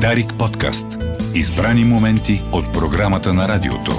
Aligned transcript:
Дарик 0.00 0.34
подкаст. 0.38 0.86
Избрани 1.34 1.84
моменти 1.84 2.42
от 2.52 2.72
програмата 2.72 3.32
на 3.32 3.48
радиото. 3.48 3.92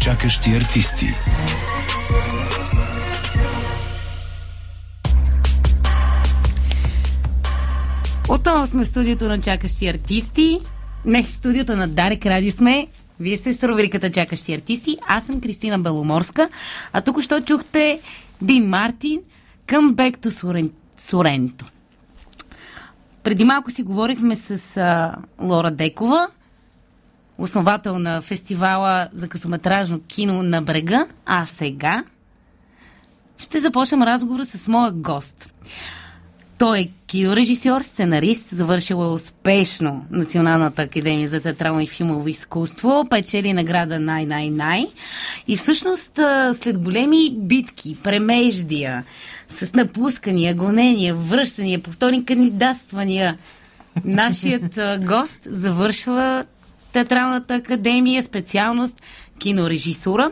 Чакащи 0.00 0.50
артисти. 0.50 1.06
Отново 8.28 8.66
сме 8.66 8.84
в 8.84 8.88
студиото 8.88 9.24
на 9.24 9.40
Чакащи 9.40 9.88
артисти. 9.88 10.60
Не, 11.04 11.22
в 11.22 11.28
студиото 11.28 11.76
на 11.76 11.88
Дарик 11.88 12.26
Радио 12.26 12.50
сме. 12.50 12.86
Вие 13.20 13.36
сте 13.36 13.52
с 13.52 13.68
рубриката 13.68 14.10
Чакащи 14.10 14.54
артисти. 14.54 14.98
Аз 15.08 15.26
съм 15.26 15.40
Кристина 15.40 15.78
Беломорска. 15.78 16.48
А 16.92 17.00
тук 17.00 17.22
що 17.22 17.40
чухте 17.40 18.00
Дин 18.42 18.68
Мартин 18.68 19.20
към 19.70 19.94
Back 19.94 20.16
to. 20.18 20.70
Соренто. 20.98 21.64
Преди 23.22 23.44
малко 23.44 23.70
си 23.70 23.82
говорихме 23.82 24.36
с 24.36 24.76
а, 24.76 25.14
Лора 25.40 25.70
Декова, 25.70 26.28
основател 27.38 27.98
на 27.98 28.20
фестивала 28.20 29.08
за 29.12 29.28
късометражно 29.28 30.00
кино 30.00 30.42
на 30.42 30.62
брега, 30.62 31.06
а 31.26 31.46
сега 31.46 32.04
ще 33.38 33.60
започнем 33.60 34.02
разговора 34.02 34.44
с 34.44 34.68
моя 34.68 34.92
гост. 34.92 35.52
Той 36.58 36.78
е 36.78 36.88
кинорежисьор, 37.06 37.82
сценарист, 37.82 38.48
завършил 38.48 38.96
е 38.96 39.06
успешно 39.06 40.04
Националната 40.10 40.82
академия 40.82 41.28
за 41.28 41.40
театрално 41.40 41.80
и 41.80 41.86
филмово 41.86 42.28
изкуство, 42.28 43.06
печели 43.10 43.52
награда 43.52 44.00
Най-Най-Най 44.00 44.86
и 45.48 45.56
всъщност 45.56 46.20
след 46.54 46.78
големи 46.78 47.30
битки, 47.36 47.96
премеждия, 48.02 49.04
с 49.50 49.74
напускания, 49.74 50.54
гонения, 50.54 51.14
връщания, 51.14 51.82
повторни 51.82 52.24
кандидатствания, 52.24 53.38
нашият 54.04 54.78
гост 55.06 55.42
завършва 55.50 56.44
Театралната 56.92 57.54
академия, 57.54 58.22
специалност 58.22 59.02
кинорежисура. 59.38 60.30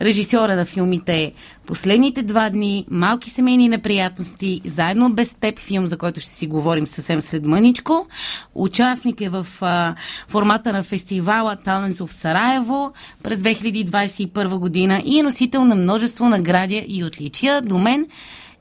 Режисьора 0.00 0.56
на 0.56 0.64
филмите 0.64 1.32
Последните 1.66 2.22
два 2.22 2.50
дни, 2.50 2.86
Малки 2.90 3.30
семейни 3.30 3.68
неприятности, 3.68 4.60
Заедно 4.64 5.10
без 5.12 5.34
теб, 5.34 5.58
филм, 5.58 5.86
за 5.86 5.96
който 5.96 6.20
ще 6.20 6.30
си 6.30 6.46
говорим 6.46 6.86
съвсем 6.86 7.22
след 7.22 7.46
мъничко. 7.46 8.06
Участник 8.54 9.20
е 9.20 9.28
в 9.28 9.46
а, 9.60 9.94
формата 10.28 10.72
на 10.72 10.82
фестивала 10.82 11.56
Talents 11.56 12.06
в 12.06 12.14
Сараево 12.14 12.92
през 13.22 13.38
2021 13.38 14.58
година 14.58 15.02
и 15.04 15.18
е 15.18 15.22
носител 15.22 15.64
на 15.64 15.74
множество 15.74 16.28
награди 16.28 16.84
и 16.88 17.04
отличия. 17.04 17.62
До 17.62 17.78
мен 17.78 18.06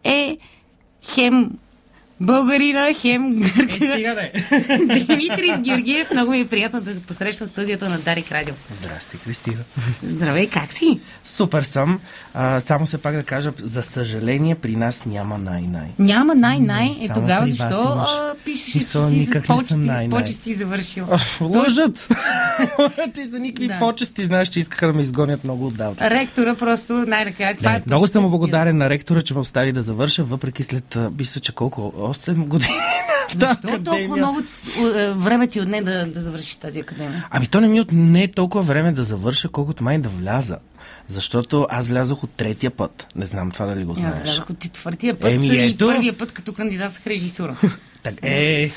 е 0.03 0.37
хем 1.13 1.51
българина, 2.21 2.93
хем 2.93 3.41
гърка. 3.41 3.85
Е, 3.85 4.31
Димитрис 4.99 5.59
Георгиев, 5.59 6.11
много 6.11 6.31
ми 6.31 6.39
е 6.39 6.47
приятно 6.47 6.81
да 6.81 6.93
те 6.93 6.99
посрещам 6.99 7.47
в 7.47 7.49
студиото 7.49 7.85
на 7.85 7.97
Дарик 7.99 8.31
Радио. 8.31 8.53
Здрасти, 8.73 9.17
Кристина. 9.17 9.57
Здравей, 10.03 10.47
как 10.47 10.73
си? 10.73 10.99
Супер 11.25 11.61
съм. 11.61 11.99
А, 12.33 12.59
само 12.59 12.87
се 12.87 12.97
пак 12.97 13.15
да 13.15 13.23
кажа, 13.23 13.51
за 13.57 13.81
съжаление 13.81 14.55
при 14.55 14.75
нас 14.75 15.05
няма 15.05 15.37
най-най. 15.37 15.87
Няма 15.99 16.35
най-най. 16.35 16.91
Е 16.91 16.95
Само 16.97 17.13
тогава 17.13 17.47
защо 17.47 17.63
имаш. 17.85 18.09
а, 18.11 18.33
пишеш, 18.45 18.71
че 18.71 18.77
Мисъл, 18.77 19.09
си 19.09 19.15
никак 19.15 19.43
с 19.43 19.47
почести, 19.47 19.75
най-най. 19.75 20.09
почести 20.21 20.53
завършил? 20.53 21.07
Лъжат! 21.41 22.07
Ти 23.13 23.23
за 23.23 23.39
никакви 23.39 23.67
Да. 23.67 23.79
почести, 23.79 24.25
знаеш, 24.25 24.47
че 24.47 24.59
искаха 24.59 24.87
да 24.87 24.93
ме 24.93 25.01
изгонят 25.01 25.43
много 25.43 25.67
отдавна. 25.67 26.09
Ректора 26.09 26.55
просто 26.55 26.93
най-накрая. 26.93 27.57
Това 27.57 27.71
Не, 27.71 27.77
е 27.77 27.81
много 27.87 28.07
съм 28.07 28.27
благодарен 28.29 28.77
на 28.77 28.89
ректора, 28.89 29.21
че 29.21 29.33
ме 29.33 29.39
остави 29.39 29.71
да 29.71 29.81
завърша, 29.81 30.23
въпреки 30.23 30.63
след, 30.63 30.97
мисля, 31.17 31.41
че 31.41 31.51
колко, 31.51 31.93
8 32.05 32.35
години. 32.35 32.73
Защо 33.35 33.83
толкова 33.83 34.17
много 34.17 34.39
е, 34.95 35.11
време 35.11 35.47
ти 35.47 35.61
отне 35.61 35.81
да, 35.81 36.05
да 36.05 36.21
завършиш 36.21 36.55
тази 36.55 36.79
академия? 36.79 37.27
Ами 37.29 37.47
то 37.47 37.61
не 37.61 37.67
ми 37.67 37.81
отне 37.81 38.23
е 38.23 38.27
толкова 38.27 38.63
време 38.63 38.91
да 38.91 39.03
завърша, 39.03 39.49
колкото 39.49 39.83
май 39.83 39.97
да 39.97 40.09
вляза. 40.09 40.57
Защото 41.07 41.67
аз 41.69 41.87
влязох 41.87 42.23
от 42.23 42.31
третия 42.31 42.71
път. 42.71 43.07
Не 43.15 43.25
знам 43.25 43.51
това 43.51 43.65
дали 43.65 43.83
го 43.83 43.91
Аз 43.91 43.97
знаеш. 43.97 44.15
влязох 44.15 44.49
от 44.49 44.59
четвъртия 44.59 45.19
път 45.19 45.31
Еми, 45.31 45.47
и 45.47 45.65
ето. 45.65 45.85
първия 45.85 46.17
път, 46.17 46.31
като 46.31 46.53
кандидат 46.53 46.91
с 46.91 47.07
режисура. 47.07 47.55
Так, 48.03 48.13
е, 48.21 48.71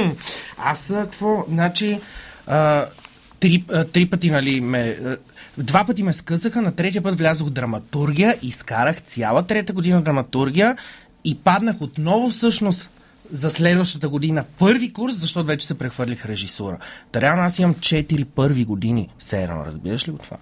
аз 0.58 0.86
какво, 0.86 1.44
значи, 1.48 2.00
а, 2.46 2.86
три, 3.40 3.64
а, 3.72 3.84
три 3.84 4.06
пъти, 4.06 4.30
нали, 4.30 4.60
ме, 4.60 4.98
два 5.58 5.84
пъти 5.84 6.02
ме 6.02 6.12
скъсаха, 6.12 6.62
на 6.62 6.72
третия 6.72 7.02
път 7.02 7.18
влязох 7.18 7.48
в 7.48 7.50
драматургия, 7.50 8.36
изкарах 8.42 9.00
цяла 9.00 9.46
трета 9.46 9.72
година 9.72 10.02
драматургия 10.02 10.76
и 11.24 11.34
паднах 11.34 11.80
отново 11.80 12.30
всъщност 12.30 12.90
за 13.32 13.50
следващата 13.50 14.08
година 14.08 14.44
първи 14.58 14.92
курс, 14.92 15.14
защото 15.14 15.46
вече 15.46 15.66
се 15.66 15.78
прехвърлих 15.78 16.26
режисура. 16.26 16.78
Та 17.12 17.20
реално 17.20 17.42
аз 17.42 17.58
имам 17.58 17.74
4 17.74 18.24
първи 18.24 18.64
години. 18.64 19.08
Все 19.18 19.42
едно, 19.42 19.64
разбираш 19.66 20.08
ли 20.08 20.12
го 20.12 20.18
това? 20.18 20.36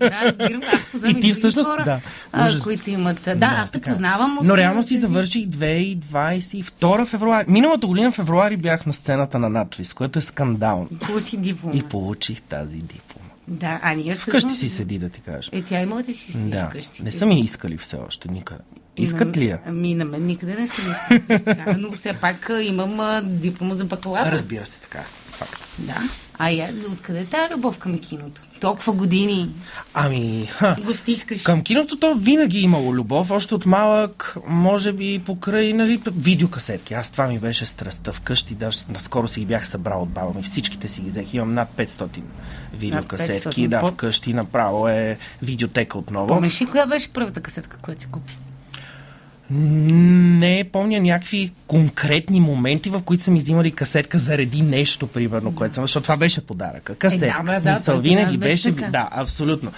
да, 0.00 0.20
разбирам. 0.22 0.60
Аз 0.74 0.86
познавам 0.86 1.16
И 1.16 1.20
ти 1.20 1.32
всъщност, 1.32 1.70
хора, 1.70 1.84
да, 1.84 2.00
ужас. 2.46 2.62
които 2.62 2.90
имат. 2.90 3.20
Да, 3.36 3.46
аз 3.46 3.70
те 3.70 3.78
така. 3.80 3.90
познавам. 3.90 4.38
Но 4.42 4.56
реално 4.56 4.82
си 4.82 4.96
завърших 4.96 5.46
2022 5.46 7.04
февруари. 7.06 7.44
Миналата 7.48 7.86
година 7.86 8.12
февруари 8.12 8.56
бях 8.56 8.86
на 8.86 8.92
сцената 8.92 9.38
на 9.38 9.48
надвис, 9.48 9.94
което 9.94 10.18
е 10.18 10.22
скандално. 10.22 10.88
Получи 11.06 11.36
диплома. 11.36 11.74
И 11.76 11.82
получих 11.82 12.42
тази 12.42 12.76
диплома. 12.76 13.28
Да, 13.48 13.80
а 13.82 13.94
ние 13.94 14.04
Вкъщи 14.04 14.30
всъщност- 14.30 14.58
си 14.58 14.68
седи, 14.68 14.98
да 14.98 15.08
ти 15.08 15.20
кажа. 15.20 15.50
Е, 15.52 15.62
тя 15.62 15.80
има 15.80 16.02
да 16.02 16.14
си 16.14 16.32
седи 16.32 16.50
Да, 16.50 16.66
вкъщи. 16.66 17.02
не 17.02 17.12
са 17.12 17.26
ми 17.26 17.40
искали 17.40 17.78
все 17.78 17.96
още 17.98 18.28
никъде. 18.28 18.60
Искат 19.02 19.36
ли 19.36 19.46
я? 19.46 19.58
Ами, 19.66 19.94
на 19.94 20.04
мен 20.04 20.26
никъде 20.26 20.54
не 20.54 20.66
се 20.66 20.82
иска. 20.90 21.44
така, 21.44 21.76
Но 21.78 21.92
все 21.92 22.12
пак 22.12 22.50
имам 22.62 23.20
диплома 23.24 23.74
за 23.74 23.84
бакалавър. 23.84 24.32
Разбира 24.32 24.66
се, 24.66 24.80
така. 24.80 25.04
Факт. 25.30 25.68
Да. 25.78 25.96
А 26.38 26.50
я, 26.50 26.70
откъде 26.92 27.20
е 27.20 27.24
тази 27.24 27.54
любов 27.54 27.78
към 27.78 27.98
киното? 27.98 28.42
Толкова 28.60 28.92
години 28.92 29.50
Ами, 29.94 30.46
ха, 30.50 30.76
го 30.84 30.94
стискаш. 30.94 31.42
към 31.42 31.62
киното 31.62 31.98
то 31.98 32.14
винаги 32.14 32.58
е 32.58 32.60
имало 32.60 32.94
любов, 32.94 33.30
още 33.30 33.54
от 33.54 33.66
малък, 33.66 34.36
може 34.46 34.92
би 34.92 35.22
покрай 35.26 35.72
нали, 35.72 36.02
видеокасетки. 36.06 36.94
Аз 36.94 37.10
това 37.10 37.26
ми 37.26 37.38
беше 37.38 37.66
страстта 37.66 38.12
вкъщи, 38.12 38.54
даже 38.54 38.78
наскоро 38.88 39.28
си 39.28 39.40
ги 39.40 39.46
бях 39.46 39.68
събрал 39.68 40.02
от 40.02 40.08
баба 40.08 40.32
ми. 40.34 40.42
Всичките 40.42 40.88
си 40.88 41.00
ги 41.00 41.08
взех. 41.08 41.34
Имам 41.34 41.54
над 41.54 41.68
500 41.76 42.20
видеокасетки. 42.74 43.68
500. 43.68 43.68
Да, 43.68 43.86
вкъщи 43.86 44.34
направо 44.34 44.88
е 44.88 45.18
видеотека 45.42 45.98
отново. 45.98 46.26
Помниш 46.26 46.60
ли 46.60 46.66
коя 46.66 46.86
беше 46.86 47.12
първата 47.12 47.40
касетка, 47.40 47.76
която 47.82 48.00
си 48.00 48.08
купи? 48.10 48.36
Не 49.50 50.64
помня 50.72 51.00
някакви 51.00 51.52
конкретни 51.66 52.40
моменти, 52.40 52.90
в 52.90 53.02
които 53.02 53.24
са 53.24 53.30
ми 53.30 53.38
взимали 53.38 53.70
касетка 53.70 54.18
заради 54.18 54.62
нещо, 54.62 55.06
примерно, 55.06 55.54
което 55.54 55.74
съм, 55.74 55.84
защото 55.84 56.02
това 56.02 56.16
беше 56.16 56.46
подаръка. 56.46 56.94
Касетка, 56.94 57.42
Е, 57.42 57.44
да, 57.46 57.52
да, 57.52 57.60
смисъл, 57.60 57.94
той 57.94 58.02
винаги 58.02 58.36
беше 58.36 58.72
беше, 58.72 58.90
да, 58.90 59.08
абсолютно. 59.12 59.72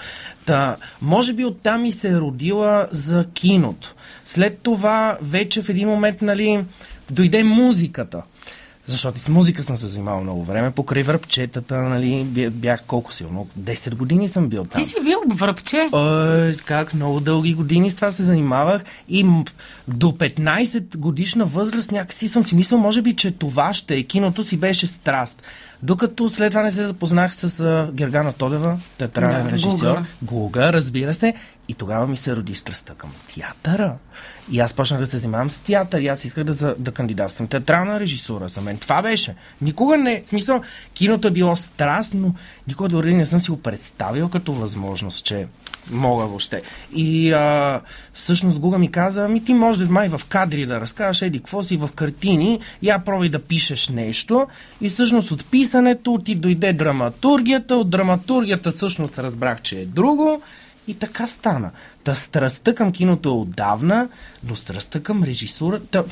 Та, 0.45 0.75
може 1.01 1.33
би 1.33 1.45
оттам 1.45 1.85
и 1.85 1.91
се 1.91 2.09
е 2.09 2.15
родила 2.15 2.87
за 2.91 3.25
киното. 3.33 3.95
След 4.25 4.59
това, 4.59 5.17
вече 5.21 5.61
в 5.61 5.69
един 5.69 5.87
момент, 5.87 6.21
нали, 6.21 6.63
дойде 7.09 7.43
музиката. 7.43 8.21
Защото 8.85 9.17
и 9.17 9.21
с 9.21 9.29
музика 9.29 9.63
съм 9.63 9.77
се 9.77 9.87
занимавал 9.87 10.23
много 10.23 10.43
време, 10.43 10.71
покрай 10.71 11.03
връбчетата, 11.03 11.77
нали, 11.77 12.25
бя- 12.25 12.49
бях 12.49 12.83
колко 12.83 13.13
силно, 13.13 13.47
10 13.59 13.95
години 13.95 14.29
съм 14.29 14.49
бил 14.49 14.63
там. 14.63 14.83
Ти 14.83 14.89
си 14.89 14.95
бил 15.03 15.17
връбче. 15.27 15.89
Ой, 15.91 16.55
как 16.55 16.93
много 16.93 17.19
дълги 17.19 17.53
години 17.53 17.91
с 17.91 17.95
това 17.95 18.11
се 18.11 18.23
занимавах 18.23 18.83
и 19.09 19.25
до 19.87 20.07
15 20.07 20.97
годишна 20.97 21.45
възраст 21.45 21.91
някакси 21.91 22.27
съм 22.27 22.43
си 22.43 22.55
мислил, 22.55 22.77
може 22.77 23.01
би, 23.01 23.15
че 23.15 23.31
това 23.31 23.73
ще 23.73 23.95
е. 23.95 24.03
Киното 24.03 24.43
си 24.43 24.57
беше 24.57 24.87
страст. 24.87 25.41
Докато 25.83 26.29
след 26.29 26.51
това 26.51 26.63
не 26.63 26.71
се 26.71 26.85
запознах 26.85 27.35
с 27.35 27.59
а, 27.59 27.89
Гергана 27.93 28.33
Тодева, 28.33 28.79
театрален 28.97 29.45
Да, 29.45 29.51
режисьор. 29.51 29.87
Гуга. 29.87 30.05
Гуга, 30.21 30.73
разбира 30.73 31.13
се. 31.13 31.33
И 31.67 31.73
тогава 31.73 32.07
ми 32.07 32.17
се 32.17 32.35
роди 32.35 32.55
страстта 32.55 32.93
към 32.93 33.11
театъра. 33.35 33.95
И 34.51 34.59
аз 34.59 34.73
почнах 34.73 34.99
да 34.99 35.05
се 35.05 35.17
занимавам 35.17 35.49
с 35.49 35.57
театър. 35.57 36.01
И 36.01 36.07
аз 36.07 36.25
исках 36.25 36.43
да, 36.43 36.75
да 36.75 36.91
кандидатствам 36.91 37.47
театрална 37.47 37.99
режисура 37.99 38.47
за 38.47 38.61
мен. 38.61 38.77
Това 38.77 39.01
беше. 39.01 39.35
Никога 39.61 39.97
не. 39.97 40.23
В 40.25 40.29
смисъл, 40.29 40.61
киното 40.93 41.27
е 41.27 41.31
било 41.31 41.55
страст, 41.55 42.13
но 42.13 42.35
никога 42.67 42.89
дори 42.89 43.13
не 43.13 43.25
съм 43.25 43.39
си 43.39 43.51
го 43.51 43.61
представил 43.61 44.29
като 44.29 44.53
възможност, 44.53 45.25
че 45.25 45.47
мога 45.89 46.25
въобще. 46.25 46.61
И 46.95 47.31
а, 47.31 47.81
всъщност 48.13 48.59
Гуга 48.59 48.77
ми 48.77 48.91
каза, 48.91 49.27
ми 49.27 49.45
ти 49.45 49.53
може 49.53 49.85
май 49.85 50.09
в 50.09 50.21
кадри 50.29 50.65
да 50.65 50.81
разкажеш, 50.81 51.21
еди, 51.21 51.39
какво 51.39 51.63
си 51.63 51.77
в 51.77 51.89
картини, 51.95 52.59
я 52.81 52.99
пробвай 52.99 53.29
да 53.29 53.39
пишеш 53.39 53.89
нещо. 53.89 54.47
И 54.81 54.89
всъщност 54.89 55.31
от 55.31 55.45
писането 55.45 56.19
ти 56.25 56.35
дойде 56.35 56.73
драматургията, 56.73 57.75
от 57.75 57.89
драматургията 57.89 58.71
всъщност 58.71 59.19
разбрах, 59.19 59.61
че 59.61 59.79
е 59.79 59.85
друго. 59.85 60.41
И 60.87 60.93
така 60.93 61.27
стана. 61.27 61.71
Та 62.03 62.15
страстта 62.15 62.75
към 62.75 62.91
киното 62.91 63.29
е 63.29 63.31
отдавна, 63.31 64.09
но 64.43 64.55
страстта 64.55 65.03
към 65.03 65.23
режисурата... 65.23 66.03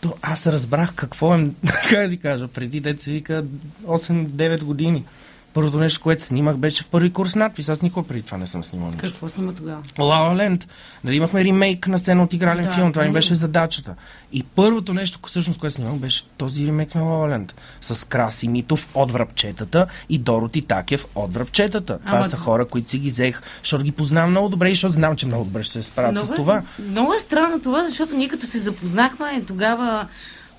То 0.00 0.14
аз 0.22 0.46
разбрах 0.46 0.94
какво 0.94 1.34
е, 1.34 1.46
как 1.90 2.10
да 2.10 2.16
кажа, 2.16 2.48
преди 2.48 2.80
деца 2.80 3.10
вика 3.10 3.44
8-9 3.86 4.62
години. 4.62 5.04
Първото 5.54 5.78
нещо, 5.78 6.00
което 6.02 6.24
снимах, 6.24 6.56
беше 6.56 6.82
в 6.82 6.88
първи 6.88 7.12
курс 7.12 7.34
надпис. 7.34 7.68
Аз 7.68 7.82
никога 7.82 8.08
преди 8.08 8.22
това 8.22 8.38
не 8.38 8.46
съм 8.46 8.64
снимал 8.64 8.88
нищо. 8.88 9.02
Какво 9.02 9.28
снима 9.28 9.52
тогава? 9.52 9.82
La 9.82 10.58
La. 10.58 10.64
Нали, 11.04 11.16
имахме 11.16 11.44
ремейк 11.44 11.88
на 11.88 11.98
сцена 11.98 12.22
от 12.22 12.32
игрален 12.32 12.64
Да, 12.64 12.70
филм. 12.70 12.92
Това 12.92 13.04
ми 13.04 13.12
беше 13.12 13.34
задачата. 13.34 13.94
И 14.32 14.42
първото 14.42 14.94
нещо, 14.94 15.18
всъщност, 15.26 15.60
което 15.60 15.74
снимах, 15.74 15.94
беше 15.94 16.24
този 16.36 16.66
ремейк 16.66 16.94
на 16.94 17.02
La 17.02 17.38
La. 17.38 17.52
С 17.80 18.08
Краси 18.08 18.48
Митов 18.48 18.88
от 18.94 19.12
Връбчетата 19.12 19.86
и 20.08 20.18
Дороти 20.18 20.62
Такев 20.62 21.06
от 21.14 21.34
Връбчетата. 21.34 21.98
Това 22.06 22.18
Ама 22.18 22.24
са 22.24 22.36
хора, 22.36 22.64
които 22.64 22.90
си 22.90 22.98
ги 22.98 23.08
взех, 23.08 23.42
защото 23.62 23.84
ги 23.84 23.92
познавам 23.92 24.30
много 24.30 24.48
добре 24.48 24.70
и 24.70 24.74
защото 24.74 24.92
знам, 24.92 25.16
че 25.16 25.26
много 25.26 25.44
добре 25.44 25.62
ще 25.62 25.72
се 25.72 25.82
справят 25.82 26.20
с 26.20 26.24
Много, 26.24 26.34
това. 26.34 26.56
Е, 26.56 26.82
много 26.82 27.14
е 27.14 27.18
странно 27.18 27.60
това, 27.60 27.84
защото 27.84 28.16
ние 28.16 28.28
като 28.28 28.46
се 28.46 28.58
запознахме, 28.58 29.42
тогава 29.46 30.06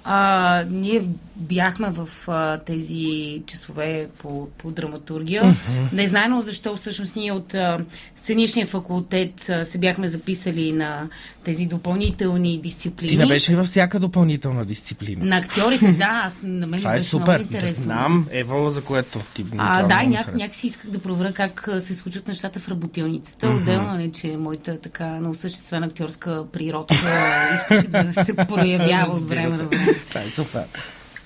а, 0.04 0.64
ние 0.70 1.02
бяхме 1.42 1.90
в 1.92 2.10
а, 2.28 2.58
тези 2.58 3.42
часове 3.46 4.08
по, 4.18 4.48
по 4.58 4.72
драматургия. 4.72 5.44
Mm-hmm. 5.44 5.94
Не 5.94 6.08
знаем 6.08 6.42
защо 6.42 6.76
всъщност 6.76 7.16
ние 7.16 7.32
от 7.32 7.54
а, 7.54 7.80
сценичния 8.16 8.68
факултет 8.68 9.50
а, 9.50 9.66
се 9.66 9.78
бяхме 9.78 10.08
записали 10.08 10.72
на 10.72 11.10
тези 11.44 11.66
допълнителни 11.66 12.58
дисциплини. 12.58 13.10
Ти 13.10 13.18
не 13.18 13.26
беше 13.26 13.52
ли 13.52 13.56
във 13.56 13.68
всяка 13.68 14.00
допълнителна 14.00 14.66
дисциплина? 14.66 15.26
На 15.26 15.38
актьорите, 15.38 15.92
да, 15.92 16.22
аз, 16.26 16.42
на 16.44 16.68
мен 16.68 16.80
Това 16.80 16.96
е 16.96 17.00
супер. 17.00 17.26
много 17.26 17.38
Да 17.38 17.42
интересно. 17.42 17.84
знам, 17.84 18.28
Ева, 18.32 18.70
за 18.70 18.82
което 18.82 19.20
ти 19.34 19.46
А, 19.58 19.88
да, 19.88 20.04
няк, 20.04 20.36
някакси 20.36 20.68
исках 20.68 20.92
да 20.92 21.00
проверя 21.00 21.34
как 21.34 21.70
се 21.80 21.96
случват 21.96 22.28
нещата 22.28 22.60
в 22.60 22.70
работилницата. 22.70 23.46
Mm-hmm. 23.46 23.62
Отделно, 23.62 23.94
не, 23.94 24.12
че 24.12 24.28
моята 24.28 24.80
така 24.80 25.06
неосъществена 25.06 25.86
актьорска 25.86 26.46
природа 26.52 26.96
искаше 27.56 27.88
да 27.88 28.26
се 28.26 28.36
проявява 28.36 29.14
от 29.14 29.30
време 29.30 29.58
на 29.58 29.64
време. 29.64 29.94
Това 30.10 30.22
е 30.22 30.30
супер. 30.30 30.64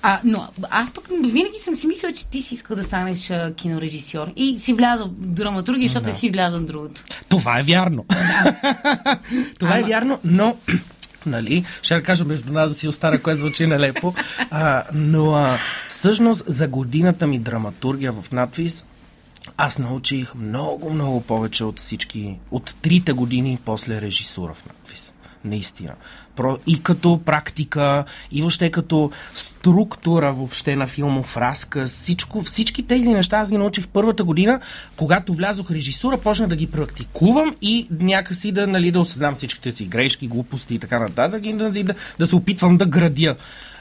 А, 0.02 0.20
но 0.24 0.48
аз 0.70 0.92
пък 0.92 1.08
винаги 1.08 1.58
съм 1.60 1.76
си 1.76 1.86
мислила, 1.86 2.12
че 2.12 2.28
ти 2.28 2.42
си 2.42 2.54
искал 2.54 2.76
да 2.76 2.84
станеш 2.84 3.30
а, 3.30 3.52
кинорежисьор. 3.56 4.32
И 4.36 4.58
си 4.58 4.72
влязъл 4.72 5.06
в 5.06 5.10
драматургия, 5.26 5.88
защото 5.88 6.04
Да. 6.04 6.10
не 6.10 6.16
си 6.16 6.30
влязъл 6.30 6.60
в 6.60 6.64
другото. 6.64 7.02
Това 7.28 7.58
е 7.58 7.62
вярно. 7.62 8.04
Това 9.58 9.78
е 9.78 9.82
вярно, 9.82 10.20
но 10.24 10.56
нали, 11.26 11.64
ще 11.82 11.94
да 11.94 12.02
кажа 12.02 12.24
между 12.24 12.52
нас 12.52 12.68
да 12.68 12.74
си 12.74 12.88
остана, 12.88 13.22
което 13.22 13.40
звучи 13.40 13.66
нелепо, 13.66 14.14
а, 14.50 14.82
но 14.94 15.32
а, 15.32 15.58
всъщност 15.88 16.44
за 16.46 16.68
годината 16.68 17.26
ми 17.26 17.38
драматургия 17.38 18.12
в 18.12 18.32
надвис 18.32 18.84
аз 19.56 19.78
научих 19.78 20.34
много, 20.34 20.90
много 20.90 21.20
повече 21.20 21.64
от 21.64 21.78
всички, 21.78 22.38
от 22.50 22.76
трите 22.82 23.12
години 23.12 23.58
после 23.64 24.00
режисура 24.00 24.54
в 24.54 24.66
надвис. 24.66 25.12
Наистина. 25.46 25.92
И 26.66 26.82
като 26.82 27.20
практика, 27.24 28.04
и 28.32 28.40
въобще 28.40 28.70
като 28.70 29.10
структура 29.34 30.32
въобще 30.32 30.76
на 30.76 30.86
филмов 30.86 31.36
разказ, 31.36 31.92
всичко, 31.92 32.42
всички 32.42 32.82
тези 32.82 33.08
неща 33.08 33.38
аз 33.38 33.50
ги 33.50 33.58
научих 33.58 33.84
в 33.84 33.88
първата 33.88 34.24
година, 34.24 34.60
когато 34.96 35.34
влязох 35.34 35.68
в 35.68 35.70
режисура, 35.70 36.18
почнах 36.18 36.48
да 36.48 36.56
ги 36.56 36.66
практикувам 36.66 37.56
и 37.62 37.88
някакси 37.90 38.52
да, 38.52 38.66
нали, 38.66 38.90
да 38.90 39.00
осъзнам 39.00 39.34
всичките 39.34 39.72
си 39.72 39.84
грешки, 39.84 40.28
глупости 40.28 40.74
и 40.74 40.78
така 40.78 40.98
нататък 40.98 41.46
и 41.46 41.52
да, 41.52 41.70
да, 41.70 41.94
да 42.18 42.26
се 42.26 42.36
опитвам 42.36 42.76
да 42.76 42.86
градя. 42.86 43.36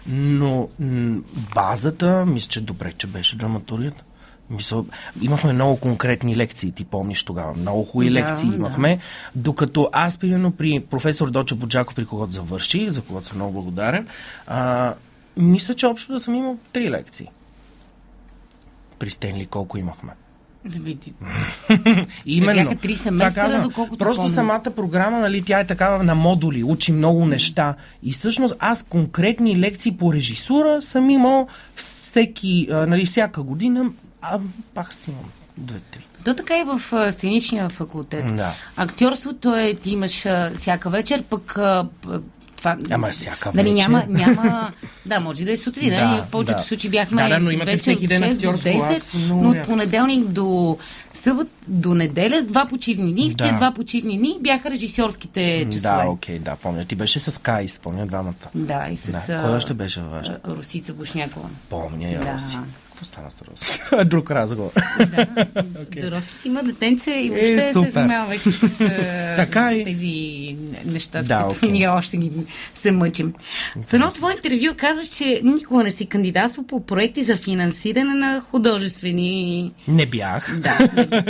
Но 0.07 0.69
м- 0.79 1.21
базата, 1.55 2.25
мисля, 2.25 2.49
че 2.49 2.61
добре, 2.61 2.93
че 2.97 3.07
беше 3.07 3.35
драматургията. 3.35 4.03
Мисъл, 4.49 4.85
имахме 5.21 5.53
много 5.53 5.79
конкретни 5.79 6.35
лекции, 6.35 6.71
ти 6.71 6.85
помниш 6.85 7.23
тогава. 7.23 7.53
Много 7.53 7.83
хубави 7.83 8.09
Да, 8.09 8.13
лекции 8.13 8.49
да. 8.49 8.55
имахме. 8.55 8.99
Докато 9.35 9.89
аз, 9.91 10.17
примерно, 10.17 10.51
при 10.51 10.79
професор 10.81 11.29
Доча 11.29 11.55
Боджаков, 11.55 11.95
при 11.95 12.05
когото 12.05 12.31
завърши, 12.31 12.91
за 12.91 13.01
когото 13.01 13.27
съм 13.27 13.37
много 13.37 13.53
благодарен, 13.53 14.07
а, 14.47 14.93
мисля, 15.37 15.73
че 15.73 15.85
общо 15.85 16.13
да 16.13 16.19
съм 16.19 16.35
имал 16.35 16.57
три 16.73 16.91
лекции. 16.91 17.27
При 18.99 19.09
Стенли 19.09 19.45
колко 19.45 19.77
имахме? 19.77 20.11
Да 20.65 20.79
види. 20.79 21.13
Именно. 22.25 22.63
бяха 22.63 22.75
три 22.75 22.93
Това 22.93 23.03
семестъра, 23.03 23.43
казвам. 23.45 23.63
доколкото 23.63 23.97
Просто 23.97 24.21
помня. 24.21 24.33
самата 24.33 24.63
програма, 24.75 25.19
нали, 25.19 25.43
тя 25.43 25.59
е 25.59 25.67
такава 25.67 26.03
на 26.03 26.15
модули, 26.15 26.63
учи 26.63 26.91
много 26.91 27.25
неща. 27.25 27.75
И 28.03 28.11
всъщност 28.11 28.55
аз 28.59 28.83
конкретни 28.83 29.59
лекции 29.59 29.91
по 29.91 30.13
режисура 30.13 30.81
съм 30.81 31.09
имал 31.09 31.47
всеки, 31.75 32.67
нали, 32.71 33.05
всяка 33.05 33.43
година, 33.43 33.85
а 34.31 34.39
пак 34.73 34.93
си 34.93 35.11
имам 35.11 35.31
две-три. 35.57 36.05
То 36.25 36.35
така 36.35 36.59
и 36.59 36.63
в 36.63 36.81
а, 36.93 37.11
сценичния 37.11 37.69
факултет. 37.69 38.35
Да. 38.35 38.53
Актьорството 38.77 39.55
е, 39.55 39.73
ти 39.73 39.89
имаш 39.89 40.25
а, 40.25 40.51
всяка 40.55 40.89
вечер, 40.89 41.23
пък 41.29 41.57
а, 41.57 41.87
това... 42.57 42.77
Ама 42.91 43.09
всяка 43.09 43.51
нали, 43.53 43.69
вечер. 43.69 43.89
Няма, 43.89 44.05
няма... 44.09 44.71
Да, 45.05 45.19
може 45.19 45.45
да 45.45 45.51
е 45.51 45.57
сутрин. 45.57 45.89
Да, 45.89 46.23
в 46.27 46.31
повечето 46.31 46.57
да. 46.57 46.63
случаи 46.63 46.89
бяхме 46.89 47.23
Да, 47.23 47.29
да, 47.29 47.39
но 47.39 47.51
имате 47.51 47.71
вечер 47.71 47.81
всеки 47.81 48.07
ден 48.07 48.23
от 48.23 48.29
6 48.29 48.41
до 48.41 48.49
актьорско, 48.49 48.67
10, 48.67 48.95
аз 48.95 49.13
много 49.13 49.43
но 49.43 49.49
от 49.49 49.63
понеделник 49.65 50.27
до 50.27 50.77
събът, 51.13 51.47
до 51.67 51.93
неделя 51.93 52.41
с 52.41 52.45
два 52.45 52.65
почивни 52.65 53.13
дни. 53.13 53.31
В 53.31 53.35
Да. 53.35 53.43
тия 53.43 53.55
два 53.55 53.71
почивни 53.71 54.17
дни 54.17 54.37
бяха 54.41 54.71
режисьорските 54.71 55.67
часове. 55.71 56.03
Да, 56.03 56.09
окей, 56.09 56.39
да, 56.39 56.55
помня. 56.55 56.85
Ти 56.85 56.95
беше 56.95 57.19
с 57.19 57.41
Кай, 57.41 57.67
спомня 57.67 58.07
двамата. 58.07 58.33
Да, 58.55 58.87
и 58.91 58.97
с... 58.97 59.27
Да. 59.27 59.41
Кой 59.41 59.55
още 59.55 59.73
беше 59.73 59.99
а, 59.99 60.39
Русица 60.47 60.93
Бушнякова. 60.93 61.49
Помня 61.69 62.11
я, 62.11 62.19
Да. 62.19 62.33
Роси. 62.33 62.57
Какво 62.95 63.05
стана 63.05 63.27
с 63.55 63.79
е 63.93 64.05
друг 64.05 64.31
разговор. 64.31 64.71
Да, 64.99 65.05
okay. 65.55 66.11
Роси 66.11 66.35
си 66.35 66.47
има 66.47 66.63
детенце 66.63 67.11
и 67.11 67.29
въобще 67.29 67.59
се 67.59 67.73
супер. 67.73 67.89
занимава 67.89 68.27
вече 68.27 68.51
с 68.51 68.77
Така 69.37 69.71
е. 69.71 69.83
тези 69.83 70.55
неща, 70.85 71.21
с 71.21 71.27
Да, 71.27 71.39
които 71.39 71.57
окей. 71.57 71.71
ние 71.71 71.87
още 71.89 72.17
ги 72.17 72.31
се 72.75 72.91
мъчим. 72.91 73.33
В 73.81 73.93
едно 73.93 74.09
твое 74.09 74.33
интервю 74.35 74.73
казваш, 74.77 75.07
че 75.09 75.41
никога 75.45 75.83
не 75.83 75.91
си 75.91 76.05
кандидатствал 76.05 76.65
по 76.65 76.85
проекти 76.85 77.23
за 77.23 77.37
финансиране 77.37 78.13
на 78.15 78.41
художествени... 78.41 79.71
Не 79.87 80.05
бях. 80.05 80.57
Да, 80.57 80.77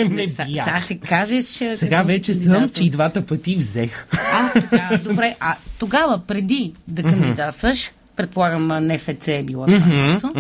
Не 0.06 0.29
Са- 0.29 0.45
бях. 0.45 0.65
Сега 0.65 0.81
ще 0.81 0.97
кажеш... 0.97 1.45
Сега 1.73 2.03
вече 2.03 2.33
съм, 2.33 2.69
че 2.69 2.83
и 2.83 2.89
двата 2.89 3.21
пъти 3.23 3.56
взех. 3.56 4.07
А, 4.33 4.51
така, 4.51 5.00
добре. 5.00 5.35
А 5.39 5.56
тогава, 5.79 6.19
преди 6.19 6.73
да 6.88 7.03
кандидатстваш, 7.03 7.91
предполагам 8.15 8.88
НФЦ 8.88 9.27
е 9.27 9.44
било 9.44 9.65
това 9.65 9.85
нещо, 9.88 10.33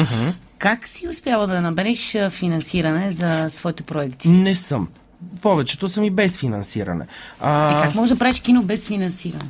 как 0.57 0.87
си 0.87 1.07
успяла 1.07 1.47
да 1.47 1.61
набереш 1.61 2.17
финансиране 2.29 3.11
за 3.11 3.45
своите 3.49 3.83
проекти? 3.83 4.27
Не 4.27 4.55
съм. 4.55 4.87
Повечето 5.41 5.87
са 5.87 6.01
ми 6.01 6.09
без 6.09 6.37
финансиране. 6.37 7.05
А, 7.41 7.79
И 7.79 7.83
как 7.83 7.95
може 7.95 8.13
да 8.13 8.19
правиш 8.19 8.39
кино 8.39 8.63
без 8.63 8.87
финансиране? 8.87 9.45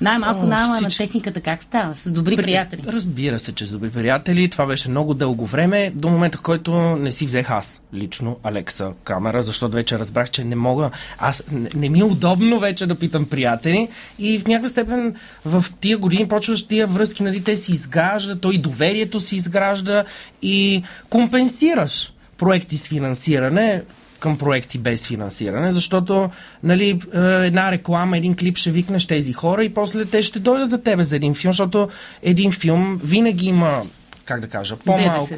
Най-малко 0.00 0.40
О, 0.40 0.46
найма 0.46 0.80
на 0.80 0.88
техниката 0.88 1.40
как 1.40 1.62
става? 1.62 1.94
С 1.94 2.12
добри 2.12 2.36
приятели. 2.36 2.82
Разбира 2.86 3.38
се, 3.38 3.52
че 3.52 3.66
с 3.66 3.72
добри 3.72 3.90
приятели. 3.90 4.48
Това 4.48 4.66
беше 4.66 4.90
много 4.90 5.14
дълго 5.14 5.46
време, 5.46 5.92
до 5.94 6.08
момента, 6.08 6.38
в 6.38 6.40
който 6.40 6.72
не 6.96 7.12
си 7.12 7.26
взех 7.26 7.50
аз 7.50 7.82
лично 7.94 8.36
Алекса 8.42 8.92
камера, 9.04 9.42
защото 9.42 9.74
вече 9.74 9.98
разбрах, 9.98 10.30
че 10.30 10.44
не 10.44 10.56
мога. 10.56 10.90
Аз 11.18 11.42
не, 11.52 11.70
не 11.74 11.88
ми 11.88 12.00
е 12.00 12.04
удобно 12.04 12.58
вече 12.58 12.86
да 12.86 12.94
питам 12.94 13.24
приятели. 13.24 13.88
И 14.18 14.38
в 14.38 14.46
някаква 14.46 14.68
степен 14.68 15.14
в 15.44 15.64
тия 15.80 15.98
години 15.98 16.28
почваш 16.28 16.62
тия 16.62 16.86
връзки, 16.86 17.22
нали, 17.22 17.44
те 17.44 17.56
си 17.56 17.72
изгражда, 17.72 18.36
то 18.36 18.50
и 18.50 18.58
доверието 18.58 19.20
си 19.20 19.36
изгражда 19.36 20.04
и 20.42 20.82
компенсираш 21.10 22.12
проекти 22.38 22.76
с 22.76 22.88
финансиране 22.88 23.82
към 24.22 24.38
проекти 24.38 24.78
без 24.78 25.06
финансиране, 25.06 25.72
защото 25.72 26.30
нали, 26.62 27.00
е, 27.14 27.18
една 27.20 27.72
реклама, 27.72 28.16
един 28.16 28.36
клип 28.36 28.56
ще 28.56 28.70
викнеш 28.70 29.06
тези 29.06 29.32
хора 29.32 29.64
и 29.64 29.74
после 29.74 30.04
те 30.04 30.22
ще 30.22 30.38
дойдат 30.38 30.70
за 30.70 30.82
тебе 30.82 31.04
за 31.04 31.16
един 31.16 31.34
филм, 31.34 31.52
защото 31.52 31.88
един 32.22 32.52
филм 32.52 33.00
винаги 33.04 33.46
има 33.46 33.82
как 34.24 34.40
да 34.40 34.48
кажа, 34.48 34.76
по-малко, 34.76 35.28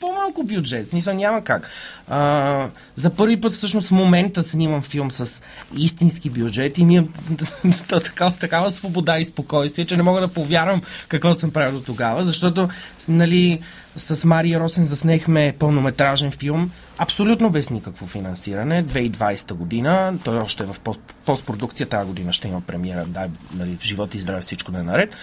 по-малко 0.00 0.44
бюджет. 0.44 0.88
Смисъл 0.88 1.14
няма 1.14 1.44
как. 1.44 1.70
А, 2.08 2.66
за 2.94 3.10
първи 3.10 3.40
път 3.40 3.52
всъщност 3.52 3.88
в 3.88 3.92
момента 3.92 4.42
снимам 4.42 4.82
филм 4.82 5.10
с 5.10 5.42
истински 5.76 6.30
бюджет 6.30 6.78
и 6.78 6.84
ми 6.84 6.96
е 6.96 7.04
такава, 7.88 8.32
такава 8.32 8.70
свобода 8.70 9.18
и 9.18 9.24
спокойствие, 9.24 9.84
че 9.84 9.96
не 9.96 10.02
мога 10.02 10.20
да 10.20 10.28
повярвам 10.28 10.82
какво 11.08 11.34
съм 11.34 11.50
правил 11.50 11.78
до 11.78 11.84
тогава, 11.84 12.24
защото 12.24 12.68
нали, 13.08 13.60
с 13.96 14.24
Мария 14.24 14.60
Росен 14.60 14.84
заснехме 14.84 15.54
пълнометражен 15.58 16.30
филм, 16.30 16.70
абсолютно 16.98 17.50
без 17.50 17.70
никакво 17.70 18.06
финансиране, 18.06 18.84
2020 18.84 19.52
година, 19.52 20.18
той 20.24 20.38
още 20.38 20.62
е 20.62 20.66
в 20.66 20.76
пост- 20.80 21.14
постпродукция, 21.24 21.88
тази 21.88 22.06
година 22.06 22.32
ще 22.32 22.48
има 22.48 22.60
премиера, 22.60 23.04
дай 23.06 23.28
нали, 23.54 23.76
в 23.76 23.82
живот 23.84 24.14
и 24.14 24.18
здраве 24.18 24.40
всичко 24.40 24.72
да 24.72 24.78
е 24.78 24.82
наред. 24.82 25.16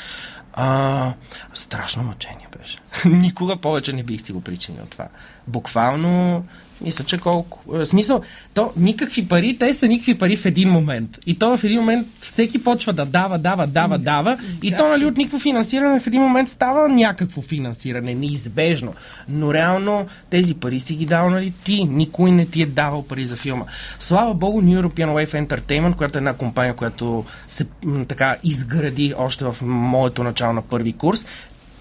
А, 0.54 1.14
страшно 1.54 2.04
мъчение 2.04 2.48
беше. 2.58 2.78
Никога 3.10 3.58
повече 3.58 3.94
не 3.94 4.04
бих 4.04 4.22
си 4.22 4.32
го 4.32 4.42
причинил 4.42 4.84
това. 4.90 5.08
Буквално, 5.48 6.46
мисля, 6.82 7.06
че 7.06 7.18
колко... 7.18 7.78
е, 7.82 7.86
смисъл, 7.86 8.22
то 8.54 8.72
никакви 8.78 9.28
пари, 9.28 9.58
те 9.60 9.74
са 9.74 9.88
никакви 9.88 10.18
пари 10.18 10.38
в 10.38 10.46
един 10.46 10.70
момент. 10.70 11.20
И 11.26 11.40
то 11.40 11.58
в 11.58 11.64
един 11.64 11.80
момент 11.80 12.08
всеки 12.20 12.64
почва 12.64 12.94
да 12.94 13.06
дава, 13.06 13.38
дава, 13.38 13.68
дава, 13.68 13.98
дава. 13.98 14.38
И 14.64 14.72
то, 14.78 14.88
нали, 14.88 15.06
от 15.06 15.18
никакво 15.18 15.40
финансиране 15.40 16.00
в 16.00 16.08
един 16.08 16.22
момент 16.22 16.50
става 16.50 16.90
някакво 16.90 17.42
финансиране, 17.42 18.16
неизбежно. 18.16 18.94
Но 19.30 19.54
реално 19.54 20.08
тези 20.30 20.54
пари 20.54 20.80
си 20.80 20.96
ги 20.96 21.06
дал, 21.06 21.30
нали, 21.30 21.54
ти. 21.64 21.84
Никой 21.84 22.32
не 22.32 22.46
ти 22.46 22.62
е 22.62 22.66
давал 22.66 23.04
пари 23.04 23.26
за 23.26 23.36
филма. 23.36 23.66
Слава 24.00 24.34
богу, 24.34 24.62
New 24.62 24.82
European 24.82 25.28
Wave 25.28 25.48
Entertainment, 25.48 25.96
която 25.96 26.18
е 26.18 26.20
една 26.20 26.34
компания, 26.34 26.74
която 26.74 27.26
се 27.48 27.66
така 28.08 28.36
изгради 28.44 29.14
още 29.18 29.46
в 29.46 29.56
моето 29.62 30.24
начало 30.24 30.54
на 30.54 30.62
първи 30.62 30.94
курс, 30.94 31.26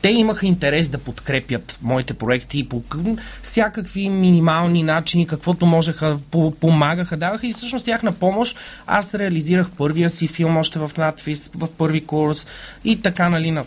те 0.02 0.10
имаха 0.10 0.46
интерес 0.46 0.88
да 0.88 0.98
подкрепят 0.98 1.78
моите 1.82 2.14
проекти 2.14 2.68
по 2.68 2.82
всякакви 3.42 4.08
минимални 4.08 4.82
начини, 4.82 5.26
каквото 5.26 5.66
можеха, 5.66 6.18
помагаха, 6.60 7.16
даваха 7.16 7.46
и 7.46 7.52
всъщност 7.52 7.84
тяхна 7.84 8.12
помощ. 8.12 8.56
Аз 8.86 9.14
реализирах 9.14 9.70
първия 9.70 10.10
си 10.10 10.28
филм 10.28 10.56
още 10.56 10.78
в 10.78 10.90
надфис, 10.98 11.50
в 11.54 11.68
първи 11.78 12.06
курс 12.06 12.46
и 12.84 13.02
така, 13.02 13.28
нали, 13.28 13.50
на 13.50 13.64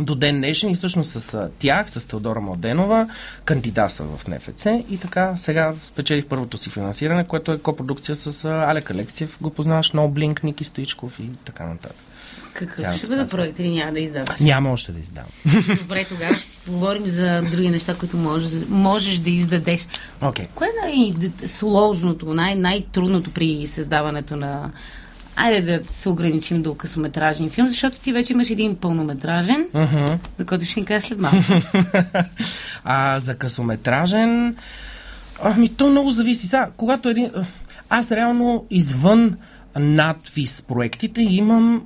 до 0.00 0.14
ден 0.14 0.36
днешен 0.36 0.70
и 0.70 0.74
всъщност 0.74 1.10
с 1.10 1.48
тях, 1.58 1.90
с 1.90 2.08
Теодора 2.08 2.40
Младенова, 2.40 3.08
кандидатства 3.44 4.06
в 4.16 4.28
НФЦ 4.28 4.66
и 4.90 4.98
така 4.98 5.36
сега 5.36 5.74
спечелих 5.82 6.26
първото 6.26 6.58
си 6.58 6.70
финансиране, 6.70 7.24
което 7.24 7.52
е 7.52 7.58
копродукция 7.58 8.16
с 8.16 8.44
Алек 8.44 8.90
Алексиев, 8.90 9.38
го 9.40 9.50
познаваш, 9.50 9.92
Blink, 9.92 10.44
Ники 10.44 10.64
Стоичков 10.64 11.20
и 11.20 11.30
така 11.44 11.64
нататък. 11.64 11.96
Какъв 12.54 12.78
Цялата 12.78 12.98
ще 12.98 13.06
бъде 13.06 13.26
проект 13.26 13.58
или 13.58 13.70
няма 13.70 13.92
да 13.92 14.00
издаваш? 14.00 14.40
Няма 14.40 14.72
още 14.72 14.92
да 14.92 15.00
издавам. 15.00 15.30
Добре, 15.78 16.04
тогава 16.08 16.34
ще 16.34 16.44
си 16.44 16.60
поговорим 16.66 17.06
за 17.06 17.42
други 17.50 17.68
неща, 17.68 17.94
които 17.94 18.16
можеш, 18.16 18.52
можеш 18.68 19.18
да 19.18 19.30
издадеш. 19.30 19.86
Okay. 20.22 20.46
Кое 20.54 20.66
е 20.66 20.86
най-сложното, 20.86 22.34
най- 22.34 22.54
най-трудното 22.54 23.30
при 23.30 23.66
създаването 23.66 24.36
на 24.36 24.70
Айде 25.36 25.78
да 25.78 25.80
се 25.92 26.08
ограничим 26.08 26.62
до 26.62 26.74
късометражен 26.74 27.50
филм, 27.50 27.68
защото 27.68 27.98
ти 27.98 28.12
вече 28.12 28.32
имаш 28.32 28.50
един 28.50 28.76
пълнометражен, 28.76 29.66
uh-huh. 29.74 30.18
за 30.38 30.46
който 30.46 30.64
ще 30.64 30.80
ни 30.80 30.86
кажа 30.86 31.06
след 31.06 31.18
малко. 31.18 31.36
а, 32.84 33.18
за 33.18 33.34
късометражен... 33.34 34.56
Ами, 35.42 35.68
то 35.68 35.90
много 35.90 36.10
зависи. 36.10 36.46
Сега, 36.46 36.68
когато 36.76 37.08
един... 37.08 37.30
Аз 37.90 38.12
реално 38.12 38.66
извън 38.70 39.36
надвис 39.76 40.62
проектите 40.62 41.22
имам 41.22 41.82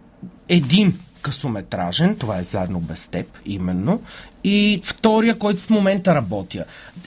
един 0.48 0.98
късометражен, 1.22 2.16
това 2.16 2.38
е 2.38 2.42
заедно 2.42 2.80
без 2.80 3.08
теб, 3.08 3.26
именно, 3.46 4.02
и 4.44 4.80
втория, 4.84 5.38
който 5.38 5.60
в 5.60 5.70
момента 5.70 6.14
работя. 6.14 6.64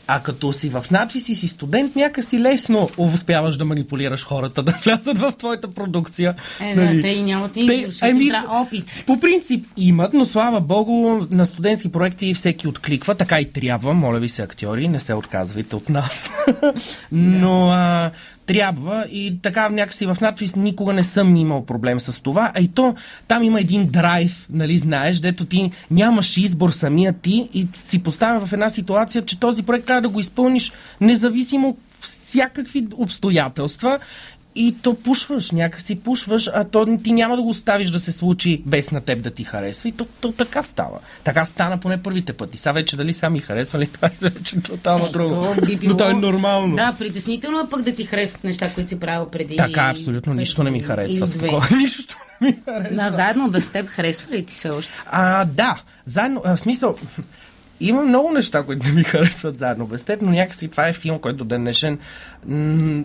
А 0.07 0.19
като 0.19 0.53
си 0.53 0.69
в 0.69 0.86
надвис 0.91 1.29
и 1.29 1.36
си 1.36 1.48
студент, 1.48 1.95
някакси 1.95 2.39
лесно 2.39 2.89
успяваш 2.98 3.57
да 3.57 3.65
манипулираш 3.65 4.25
хората 4.25 4.63
да 4.63 4.71
влязат 4.71 5.19
в 5.19 5.33
твоята 5.38 5.74
продукция. 5.74 6.36
Е, 6.62 6.75
нали? 6.75 6.95
да, 6.95 7.01
те 7.01 7.07
и 7.07 7.21
нямат 7.21 7.57
избор, 7.57 7.93
ами, 8.01 8.31
опит. 8.50 9.03
По 9.07 9.19
принцип 9.19 9.65
имат, 9.77 10.13
но 10.13 10.25
слава 10.25 10.62
богу, 10.62 11.25
на 11.31 11.45
студентски 11.45 11.91
проекти 11.91 12.33
всеки 12.33 12.67
откликва, 12.67 13.15
така 13.15 13.39
и 13.39 13.51
трябва. 13.51 13.93
Моля 13.93 14.19
ви 14.19 14.29
се, 14.29 14.41
актьори, 14.41 14.88
не 14.88 15.00
се 15.00 15.13
отказвайте 15.13 15.75
от 15.75 15.89
нас. 15.89 16.29
но 17.12 17.71
а, 17.71 18.12
трябва 18.53 19.05
и 19.12 19.38
така 19.41 19.70
някакси 19.70 20.05
в 20.05 20.17
надвис 20.22 20.55
никога 20.55 20.93
не 20.93 21.03
съм 21.03 21.36
имал 21.36 21.65
проблем 21.65 22.00
с 22.00 22.22
това. 22.22 22.51
А 22.55 22.62
и 22.62 22.67
то 22.67 22.96
там 23.27 23.43
има 23.43 23.60
един 23.60 23.88
драйв, 23.88 24.48
нали 24.50 24.77
знаеш, 24.77 25.20
дето 25.20 25.46
ти 25.46 25.72
нямаш 25.91 26.38
избор 26.38 26.70
самия 26.70 27.13
ти 27.13 27.50
и 27.53 27.67
си 27.88 28.03
поставя 28.03 28.46
в 28.46 28.53
една 28.53 28.70
ситуация, 28.70 29.25
че 29.25 29.39
този 29.39 29.63
проект 29.63 29.86
трябва 29.86 30.01
да 30.01 30.10
го 30.10 30.20
изпълниш 30.20 30.72
независимо 31.01 31.77
всякакви 32.00 32.88
обстоятелства 32.98 34.00
и 34.55 34.75
то 34.81 34.93
пушваш, 34.93 35.51
някакси 35.51 36.00
пушваш, 36.00 36.50
а 36.53 36.63
то 36.63 36.98
ти 37.03 37.12
няма 37.12 37.36
да 37.36 37.41
го 37.41 37.50
оставиш 37.50 37.89
да 37.89 38.00
се 38.00 38.12
случи 38.12 38.63
без 38.65 38.91
на 38.91 39.01
теб 39.01 39.22
да 39.22 39.31
ти 39.31 39.43
харесва. 39.43 39.89
И 39.89 39.91
то, 39.91 40.08
то 40.22 40.31
така 40.31 40.63
става. 40.63 41.00
Така 41.24 41.46
стана 41.46 41.77
поне 41.77 42.03
първите 42.03 42.34
пъти. 42.34 42.58
Сега 42.58 42.72
вече 42.72 42.98
дали 42.98 43.13
сами 43.13 43.39
харесва 43.39 43.79
ли, 43.79 43.88
това 43.93 44.08
е 44.08 44.12
вече 44.22 44.62
тотално 44.62 45.05
е, 45.05 45.10
друго. 45.10 45.55
Би 45.65 45.75
било... 45.75 45.91
Но 45.91 45.98
то 45.98 46.10
е 46.10 46.13
нормално. 46.13 46.75
Да, 46.75 46.96
притеснително 47.00 47.60
е 47.60 47.70
пък 47.70 47.81
да 47.81 47.96
ти 47.96 48.05
харесват 48.05 48.43
неща, 48.43 48.74
които 48.74 48.89
си 48.89 49.00
правил 49.00 49.29
преди. 49.29 49.55
Така, 49.55 49.81
абсолютно. 49.81 50.34
Нищо 50.41 50.63
не 50.63 50.72
ми 50.72 50.79
харесва. 50.79 51.27
Спокойно. 51.27 51.62
Нищо 51.77 52.17
не 52.41 52.48
ми 52.48 52.58
харесва. 52.65 52.96
Да, 52.96 53.10
заедно 53.10 53.50
без 53.50 53.70
теб 53.70 53.88
харесва 53.88 54.36
ли 54.36 54.46
ти 54.46 54.55
се 54.55 54.70
още? 54.70 54.93
А, 55.05 55.46
да. 55.46 55.81
Заедно, 56.05 56.41
в 56.46 56.58
смисъл, 56.58 56.96
има 57.79 58.01
много 58.01 58.31
неща, 58.31 58.63
които 58.63 58.88
не 58.88 58.91
ми 58.91 59.03
харесват 59.03 59.58
заедно 59.58 59.86
без 59.86 60.03
теб, 60.03 60.22
но 60.22 60.31
някакси 60.31 60.67
това 60.67 60.88
е 60.88 60.93
филм, 60.93 61.20
който 61.20 61.38
до 61.38 61.46
ден 61.46 61.62
днешен 61.62 62.00
м- 62.46 63.03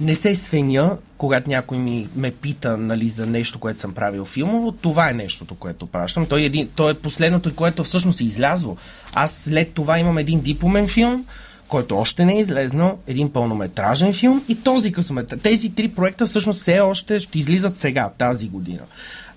не 0.00 0.14
се 0.14 0.34
свеня, 0.34 0.96
когато 1.18 1.50
някой 1.50 1.78
ми 1.78 2.08
ме 2.16 2.30
пита 2.30 2.76
нали, 2.76 3.08
за 3.08 3.26
нещо, 3.26 3.58
което 3.58 3.80
съм 3.80 3.94
правил 3.94 4.24
филмово. 4.24 4.72
Това 4.72 5.10
е 5.10 5.12
нещото, 5.12 5.54
което 5.54 5.86
пращам. 5.86 6.26
Той 6.26 6.40
е, 6.40 6.44
един, 6.44 6.68
той 6.76 6.90
е 6.90 6.94
последното, 6.94 7.54
което 7.54 7.84
всъщност 7.84 8.20
е 8.20 8.24
излязло. 8.24 8.76
Аз 9.14 9.32
след 9.32 9.72
това 9.72 9.98
имам 9.98 10.18
един 10.18 10.40
дипломен 10.40 10.88
филм, 10.88 11.26
който 11.68 11.98
още 11.98 12.24
не 12.24 12.36
е 12.36 12.40
излезнал, 12.40 12.98
един 13.06 13.32
пълнометражен 13.32 14.12
филм 14.12 14.44
и 14.48 14.62
този 14.62 14.92
късометраж. 14.92 15.40
Тези 15.42 15.74
три 15.74 15.88
проекта 15.88 16.26
всъщност 16.26 16.60
все 16.60 16.80
още 16.80 17.20
ще 17.20 17.38
излизат 17.38 17.78
сега, 17.78 18.10
тази 18.18 18.48
година. 18.48 18.82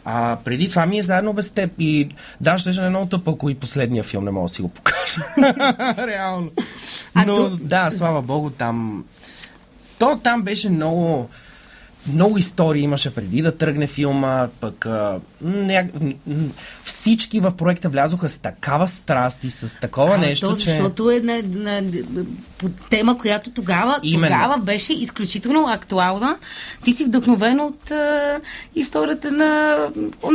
А 0.05 0.37
преди 0.45 0.69
това 0.69 0.85
ми 0.85 0.97
е 0.97 1.03
заедно 1.03 1.33
без 1.33 1.51
теб. 1.51 1.71
И 1.79 2.09
да, 2.41 2.57
ще 2.57 2.69
е 2.69 2.89
много 2.89 3.05
тъпо, 3.05 3.31
ако 3.31 3.49
и 3.49 3.55
последния 3.55 4.03
филм 4.03 4.25
не 4.25 4.31
мога 4.31 4.47
да 4.47 4.53
си 4.53 4.61
го 4.61 4.69
покажа. 4.69 5.25
Реално. 6.07 6.51
Но 7.25 7.35
а, 7.35 7.49
да, 7.49 7.91
слава 7.91 8.21
богу, 8.21 8.49
там 8.49 9.05
то 9.99 10.19
там 10.23 10.41
беше 10.41 10.69
много 10.69 11.29
много 12.07 12.37
истории 12.37 12.81
имаше 12.81 13.15
преди 13.15 13.41
да 13.41 13.57
тръгне 13.57 13.87
филма, 13.87 14.47
пък 14.59 14.85
а, 14.85 15.19
ня... 15.41 15.87
всички 16.83 17.39
в 17.39 17.51
проекта 17.51 17.89
влязоха 17.89 18.29
с 18.29 18.37
такава 18.37 18.87
страст 18.87 19.43
и 19.43 19.49
с 19.49 19.79
такова 19.79 20.15
а, 20.15 20.17
нещо, 20.17 20.49
то, 20.49 20.55
че... 20.55 20.71
Защото 20.71 21.11
е 21.11 21.19
на, 21.19 21.41
на, 21.55 21.83
по 22.57 22.69
тема, 22.89 23.17
която 23.17 23.51
тогава, 23.51 23.99
тогава 24.13 24.57
беше 24.57 24.93
изключително 24.93 25.67
актуална. 25.69 26.35
Ти 26.83 26.91
си 26.91 27.03
вдъхновен 27.03 27.59
от 27.59 27.91
а, 27.91 28.39
историята 28.75 29.31
на 29.31 29.77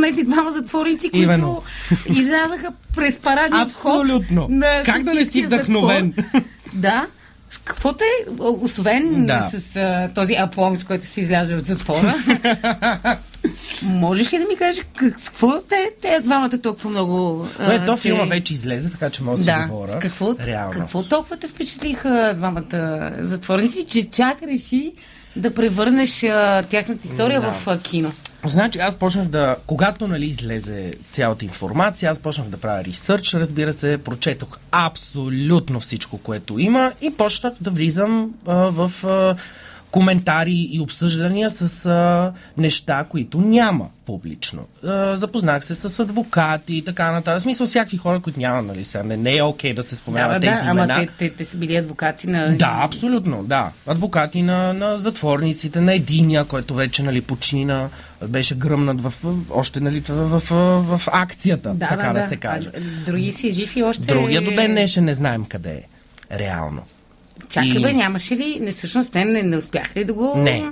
тези 0.01 0.23
двама 0.23 0.51
затворници, 0.51 1.09
които 1.09 1.23
Именно. 1.23 1.63
излязаха 2.09 2.71
през 2.95 3.17
парадния 3.17 3.63
Абсолютно. 3.63 4.47
На 4.49 4.81
как 4.85 5.03
да 5.03 5.13
не 5.13 5.25
си 5.25 5.45
вдъхновен? 5.45 6.13
Да. 6.73 7.07
Какво 7.63 7.93
те, 7.93 8.05
освен 8.39 9.25
да. 9.25 9.49
с 9.53 9.75
а, 9.75 10.09
този 10.15 10.35
аплом, 10.35 10.77
с 10.77 10.83
който 10.83 11.05
си 11.05 11.21
изляза 11.21 11.55
от 11.55 11.63
затвора, 11.63 12.15
можеш 13.83 14.33
ли 14.33 14.37
да 14.37 14.45
ми 14.45 14.55
кажеш 14.55 14.83
какво 14.95 15.61
те, 15.61 15.91
те 16.01 16.19
двамата 16.19 16.61
толкова 16.63 16.89
много... 16.89 17.47
А, 17.59 17.73
е, 17.73 17.85
то 17.85 17.97
филма 17.97 18.23
вече 18.23 18.53
излезе, 18.53 18.91
така 18.91 19.09
че 19.09 19.23
мога 19.23 19.37
да, 19.37 19.43
да 19.43 19.63
си 19.63 19.69
говоря. 19.69 19.91
С 19.91 19.99
какво, 19.99 20.35
Реално. 20.45 20.73
какво 20.79 21.03
толкова 21.03 21.37
те 21.37 21.47
впечатлиха 21.47 22.33
двамата 22.37 23.11
затворници, 23.19 23.85
че 23.85 24.09
чак 24.09 24.43
реши 24.43 24.93
да 25.35 25.53
превърнеш 25.53 26.23
а, 26.23 26.63
тяхната 26.63 27.07
история 27.07 27.41
да. 27.41 27.51
в 27.51 27.67
а, 27.67 27.79
кино? 27.79 28.11
Значи 28.45 28.79
аз 28.79 28.95
почнах 28.95 29.27
да, 29.27 29.55
когато 29.67 30.07
нали 30.07 30.25
излезе 30.25 30.91
цялата 31.11 31.45
информация, 31.45 32.11
аз 32.11 32.19
почнах 32.19 32.47
да 32.47 32.57
правя 32.57 32.83
ресърч, 32.83 33.33
разбира 33.33 33.73
се, 33.73 33.97
прочетох 33.97 34.57
абсолютно 34.71 35.79
всичко, 35.79 36.17
което 36.17 36.59
има 36.59 36.91
и 37.01 37.11
почнах 37.11 37.53
да 37.61 37.69
влизам 37.69 38.31
а, 38.45 38.53
в 38.55 39.05
а, 39.05 39.35
коментари 39.95 40.69
и 40.71 40.79
обсъждания 40.79 41.49
с 41.49 41.85
а, 41.85 42.33
неща, 42.57 43.05
които 43.09 43.41
няма 43.41 43.89
публично. 44.05 44.67
А, 44.83 45.15
запознах 45.15 45.65
се 45.65 45.75
с 45.75 45.99
адвокати 45.99 46.75
и 46.75 46.83
така 46.83 47.11
нататък. 47.11 47.39
В 47.39 47.43
смисъл 47.43 47.67
всякакви 47.67 47.97
хора, 47.97 48.19
които 48.19 48.39
няма, 48.39 48.61
нали, 48.61 48.85
сега 48.85 49.03
не, 49.03 49.17
не 49.17 49.37
е 49.37 49.43
окей 49.43 49.71
okay 49.71 49.75
да 49.75 49.83
се 49.83 49.95
споменават 49.95 50.41
да, 50.41 50.47
тези 50.47 50.65
да, 50.65 50.71
имена. 50.71 50.93
Ама 50.93 51.05
те, 51.05 51.07
те, 51.17 51.29
те 51.29 51.45
са 51.45 51.57
били 51.57 51.75
адвокати 51.75 52.27
на... 52.27 52.55
Да, 52.55 52.79
абсолютно, 52.81 53.43
да. 53.43 53.71
Адвокати 53.87 54.41
на, 54.41 54.73
на 54.73 54.97
затворниците, 54.97 55.81
на 55.81 55.93
единия, 55.93 56.45
който 56.45 56.73
вече, 56.73 57.03
нали, 57.03 57.21
почина, 57.21 57.89
беше 58.27 58.55
гръмнат 58.55 59.01
в, 59.01 59.13
още, 59.49 59.79
нали, 59.79 59.99
в, 59.99 60.39
в, 60.39 60.49
в, 60.49 60.97
в 60.97 61.07
акцията, 61.11 61.73
да, 61.73 61.87
така 61.87 62.07
да, 62.07 62.13
да, 62.13 62.19
да 62.19 62.27
се 62.27 62.35
каже. 62.35 62.69
А, 62.77 62.79
други 63.05 63.33
си 63.33 63.51
жив 63.51 63.75
и 63.75 63.83
още... 63.83 64.05
Другия 64.05 64.41
до 64.41 64.51
ден 64.51 64.71
днешен 64.71 65.05
не 65.05 65.13
знаем 65.13 65.45
къде 65.45 65.71
е. 65.71 65.83
Реално. 66.37 66.81
Чакай 67.49 67.69
и... 67.69 67.81
бе, 67.81 67.93
нямаше 67.93 68.37
ли, 68.37 68.59
не, 68.61 68.71
всъщност 68.71 69.13
те 69.13 69.25
не, 69.25 69.43
не 69.43 69.57
успях 69.57 69.97
ли 69.97 70.05
да 70.05 70.13
го... 70.13 70.33
Не. 70.37 70.65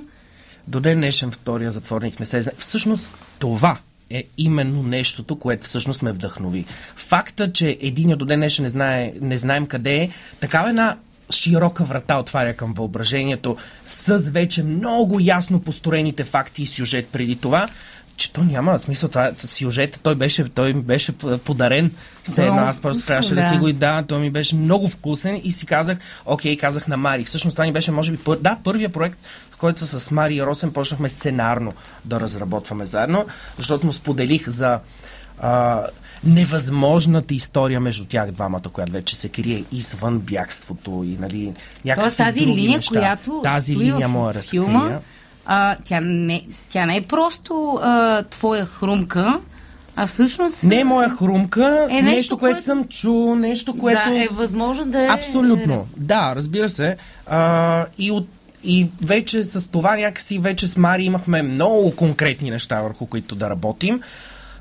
До 0.67 0.79
ден 0.79 0.97
днешен 0.97 1.31
втория 1.31 1.71
затворник 1.71 2.19
не 2.19 2.25
се 2.25 2.41
знае. 2.41 2.53
Всъщност 2.57 3.09
това 3.39 3.77
е 4.09 4.23
именно 4.37 4.83
нещото, 4.83 5.39
което 5.39 5.67
всъщност 5.67 6.01
ме 6.01 6.11
вдъхнови. 6.11 6.65
Факта, 6.95 7.53
че 7.53 7.77
един 7.81 8.09
до 8.09 8.25
ден 8.25 8.39
днешен 8.39 8.63
не, 8.63 8.69
знае, 8.69 9.13
не 9.21 9.37
знаем 9.37 9.65
къде 9.65 9.95
е, 9.95 10.09
такава 10.39 10.69
една 10.69 10.97
широка 11.31 11.83
врата 11.83 12.19
отваря 12.19 12.53
към 12.53 12.73
въображението 12.73 13.57
с 13.85 14.17
вече 14.17 14.63
много 14.63 15.19
ясно 15.21 15.61
построените 15.61 16.23
факти 16.23 16.63
и 16.63 16.67
сюжет 16.67 17.07
преди 17.07 17.35
това, 17.35 17.69
че 18.17 18.33
то 18.33 18.43
няма 18.43 18.79
смисъл. 18.79 19.09
Това 19.09 19.31
сюжет, 19.37 19.99
той 20.03 20.15
беше, 20.15 20.43
той 20.43 20.73
беше 20.73 21.11
подарен. 21.45 21.91
Все 22.23 22.47
едно, 22.47 22.59
аз 22.59 22.81
просто 22.81 23.05
трябваше 23.05 23.35
да. 23.35 23.41
да 23.41 23.49
си 23.49 23.57
го 23.57 23.67
и 23.67 23.73
да, 23.73 24.03
той 24.07 24.19
ми 24.19 24.29
беше 24.29 24.55
много 24.55 24.87
вкусен 24.87 25.41
и 25.43 25.51
си 25.51 25.65
казах, 25.65 25.97
окей, 26.25 26.57
казах 26.57 26.87
на 26.87 26.97
Мари. 26.97 27.23
Всъщност 27.23 27.55
това 27.55 27.65
ни 27.65 27.71
беше, 27.71 27.91
може 27.91 28.11
би, 28.11 28.17
пър... 28.17 28.37
да, 28.37 28.57
първия 28.63 28.89
проект, 28.89 29.19
в 29.51 29.57
който 29.57 29.85
с 29.85 30.11
Мари 30.11 30.35
и 30.35 30.43
Росен 30.43 30.73
почнахме 30.73 31.09
сценарно 31.09 31.73
да 32.05 32.19
разработваме 32.19 32.85
заедно, 32.85 33.25
защото 33.57 33.85
му 33.85 33.93
споделих 33.93 34.49
за 34.49 34.79
а, 35.41 35.81
невъзможната 36.23 37.33
история 37.33 37.79
между 37.79 38.05
тях 38.05 38.31
двамата, 38.31 38.61
която 38.73 38.91
вече 38.91 39.15
се 39.15 39.29
крие 39.29 39.63
извън 39.71 40.19
бягството 40.19 41.03
и 41.05 41.17
нали, 41.19 41.53
някакви 41.85 42.01
Тоест 42.01 42.17
тази 42.17 42.45
линия, 42.45 42.77
неща. 42.77 42.91
която 42.91 43.41
тази 43.43 43.75
линия 43.77 44.07
му 44.07 44.33
разкрия. 44.33 45.01
А, 45.45 45.75
тя, 45.85 46.01
не, 46.01 46.45
тя 46.69 46.85
не 46.85 46.97
е 46.97 47.01
просто 47.01 47.79
а, 47.83 48.23
твоя 48.23 48.65
хрумка, 48.65 49.39
А 49.95 50.07
всъщност... 50.07 50.63
Не 50.63 50.79
е 50.79 50.83
моя 50.83 51.09
хрумка, 51.09 51.87
Е, 51.89 52.01
нещо, 52.01 52.15
нещо, 52.15 52.37
което 52.37 52.53
което- 52.53 52.63
съм 52.63 52.83
чул, 52.87 53.35
нещо, 53.35 53.77
което... 53.77 54.09
Да, 54.09 54.23
е 54.23 54.27
възможно 54.31 54.85
да 54.85 55.03
е... 55.03 55.07
Абсолютно. 55.07 55.87
Да, 55.97 56.33
разбира 56.35 56.69
се. 56.69 56.97
А, 57.27 57.85
и, 57.97 58.11
от, 58.11 58.27
и 58.63 58.87
вече 59.01 59.43
с 59.43 59.67
това 59.67 59.95
някакси, 59.95 60.39
вече 60.39 60.67
с 60.67 60.77
Мари 60.77 61.03
имахме 61.03 61.41
много 61.41 61.95
конкретни 61.95 62.49
неща, 62.49 62.81
върху 62.81 63.05
които 63.05 63.35
да 63.35 63.49
работим. 63.49 64.01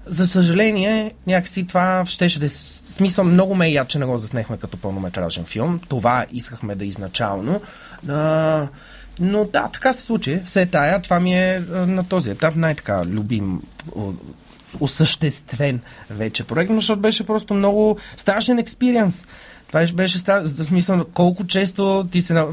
За 0.06 0.26
съжаление, 0.26 1.12
някакси 1.26 1.66
това 1.66 2.04
щеше 2.06 2.40
да 2.40 2.46
е 2.46 2.50
смисъл 2.88 3.24
много 3.24 3.54
ме 3.54 3.66
е 3.66 3.72
яд, 3.72 3.88
че 3.88 3.98
не 3.98 4.06
го 4.06 4.18
заснехме 4.18 4.56
като 4.56 4.76
пълнометражен 4.76 5.44
филм. 5.44 5.80
Това 5.88 6.26
искахме 6.32 6.74
да 6.74 6.84
е 6.84 6.88
изначално. 6.88 7.60
А, 8.08 8.68
но 9.20 9.44
да, 9.44 9.68
така 9.68 9.92
се 9.92 10.02
случи. 10.02 10.40
Все 10.44 10.66
тая, 10.66 11.02
това 11.02 11.20
ми 11.20 11.34
е 11.34 11.62
а, 11.74 11.86
на 11.86 12.04
този 12.04 12.30
етап 12.30 12.56
най-така 12.56 13.04
любим 13.04 13.60
осъществен 14.80 15.80
вече 16.10 16.44
проект, 16.44 16.72
защото 16.72 17.00
беше 17.00 17.26
просто 17.26 17.54
много 17.54 17.96
страшен 18.16 18.58
експириенс. 18.58 19.24
Това 19.68 19.86
беше- 19.86 20.18
да 20.44 20.64
смисъл 20.64 21.04
колко 21.04 21.46
често 21.46 22.06
ти 22.10 22.20
се 22.20 22.44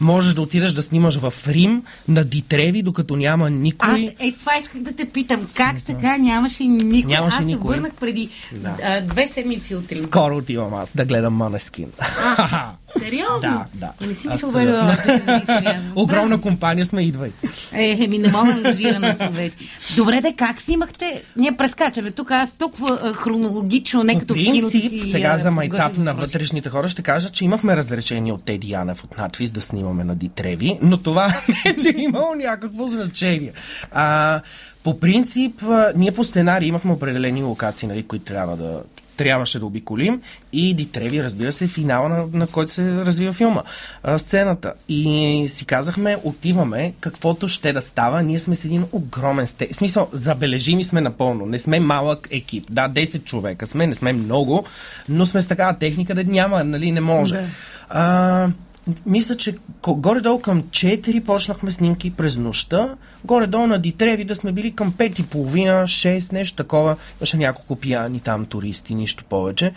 можеш 0.00 0.34
да 0.34 0.42
отидеш 0.42 0.72
да 0.72 0.82
снимаш 0.82 1.16
в 1.16 1.48
Рим 1.48 1.82
на 2.08 2.24
Дитреви, 2.24 2.82
докато 2.82 3.16
няма 3.16 3.46
А, 3.46 3.50
никой. 3.50 4.14
е, 4.20 4.32
това 4.32 4.52
исках 4.56 4.82
да 4.82 4.92
те 4.92 5.06
питам. 5.06 5.48
Как 5.54 5.84
така 5.84 6.16
нямаше 6.16 6.64
никой? 6.64 7.12
Нямаше 7.12 7.38
Аз 7.38 7.46
никой. 7.46 7.74
се 7.74 7.80
върнах 7.80 7.94
преди 7.94 8.30
Да. 8.52 8.76
а, 8.84 9.00
две 9.00 9.28
седмици 9.28 9.74
от 9.74 9.92
Рим. 9.92 10.02
Скоро 10.02 10.36
отивам 10.36 10.74
аз 10.74 10.96
да 10.96 11.04
гледам 11.04 11.34
Манескин. 11.34 11.88
Сериозно? 12.98 13.40
Да, 13.40 13.64
да. 13.74 14.04
И 14.04 14.06
не 14.06 14.14
си 14.14 14.28
ми 14.28 14.36
се 14.36 14.46
изпрязвам. 14.46 15.92
Огромна 15.96 16.40
компания 16.40 16.86
сме, 16.86 17.02
идвай. 17.02 17.30
Е, 17.72 17.96
еми, 18.00 18.18
не 18.18 18.28
мога 18.28 18.52
ангажирана 18.52 19.12
съм 19.12 19.32
вече. 19.32 19.56
Добре, 19.96 20.20
де, 20.20 20.32
как 20.32 20.60
снимахте? 20.60 21.22
Ние 21.36 21.56
прескачаме 21.56 22.10
тук, 22.10 22.30
аз 22.30 22.52
толкова 22.52 23.14
хронологично, 23.14 24.02
не 24.02 24.12
По 24.12 24.18
като 24.20 24.34
в 24.34 24.36
киното 24.36 24.70
принцип, 24.70 25.02
си. 25.02 25.10
сега 25.10 25.36
за 25.36 25.50
майтап 25.50 25.98
на 25.98 26.14
вътрешните 26.14 26.68
хора 26.68 26.88
ще 26.88 27.02
кажа, 27.02 27.30
че 27.30 27.44
имахме 27.44 27.76
разрешение 27.76 28.32
от 28.32 28.44
Теди 28.44 28.70
Янев 28.70 29.04
от 29.04 29.18
надвис 29.18 29.50
да 29.50 29.60
снимаме 29.60 30.04
на 30.04 30.14
Дитреви, 30.16 30.78
но 30.82 30.96
това 30.96 31.26
не 31.48 31.70
е, 31.70 31.76
че 31.76 31.88
е 31.88 32.00
имало 32.00 32.34
някакво 32.34 32.86
значение. 32.86 33.52
А, 33.92 34.40
по 34.82 35.00
принцип, 35.00 35.62
ние 35.96 36.12
по 36.12 36.24
сценарий 36.24 36.68
имахме 36.68 36.92
определени 36.92 37.42
локации, 37.42 37.88
нали, 37.88 38.02
които 38.02 38.24
трябва 38.24 38.56
да 38.56 38.82
трябваше 39.20 39.58
да 39.58 39.66
обиколим 39.66 40.22
и 40.52 40.74
Дитреви, 40.74 41.22
разбира 41.22 41.52
се, 41.52 41.64
е 41.64 41.68
финала 41.68 42.08
на, 42.08 42.26
на 42.32 42.46
който 42.46 42.72
се 42.72 42.92
развива 42.94 43.32
филма, 43.32 43.62
а, 44.02 44.18
сцената. 44.18 44.72
И 44.88 45.46
си 45.48 45.64
казахме, 45.64 46.16
отиваме, 46.24 46.92
каквото 47.00 47.48
ще 47.48 47.72
да 47.72 47.82
става, 47.82 48.22
ние 48.22 48.38
сме 48.38 48.54
с 48.54 48.64
един 48.64 48.84
огромен 48.92 49.46
сте. 49.46 49.68
В 49.72 49.76
смисъл, 49.76 50.08
забележими 50.12 50.84
сме 50.84 51.00
напълно. 51.00 51.46
Не 51.46 51.58
сме 51.58 51.80
малък 51.80 52.28
екип. 52.30 52.64
Да, 52.70 52.88
10 52.88 53.24
човека 53.24 53.66
сме, 53.66 53.86
не 53.86 53.94
сме 53.94 54.12
много, 54.12 54.64
но 55.08 55.26
сме 55.26 55.40
с 55.40 55.46
такава 55.46 55.78
техника, 55.78 56.14
да 56.14 56.24
няма, 56.24 56.64
нали, 56.64 56.92
не 56.92 57.00
може. 57.00 57.34
Да. 57.34 57.44
А, 57.88 58.48
мисля, 59.06 59.36
че 59.36 59.54
горе-долу 59.86 60.40
към 60.40 60.62
4 60.62 61.24
почнахме 61.24 61.70
снимки 61.70 62.10
през 62.10 62.36
нощта. 62.36 62.88
Горе-долу 63.24 63.66
на 63.66 63.78
Дитреви 63.78 64.24
да 64.24 64.34
сме 64.34 64.52
били 64.52 64.72
към 64.72 64.92
5 64.92 65.20
и 65.20 65.22
половина, 65.22 65.82
6, 65.82 66.32
нещо 66.32 66.56
такова. 66.56 66.96
Имаше 67.20 67.36
няколко 67.36 67.76
пияни 67.76 68.20
там 68.20 68.44
туристи, 68.44 68.94
нищо 68.94 69.24
повече. 69.24 69.72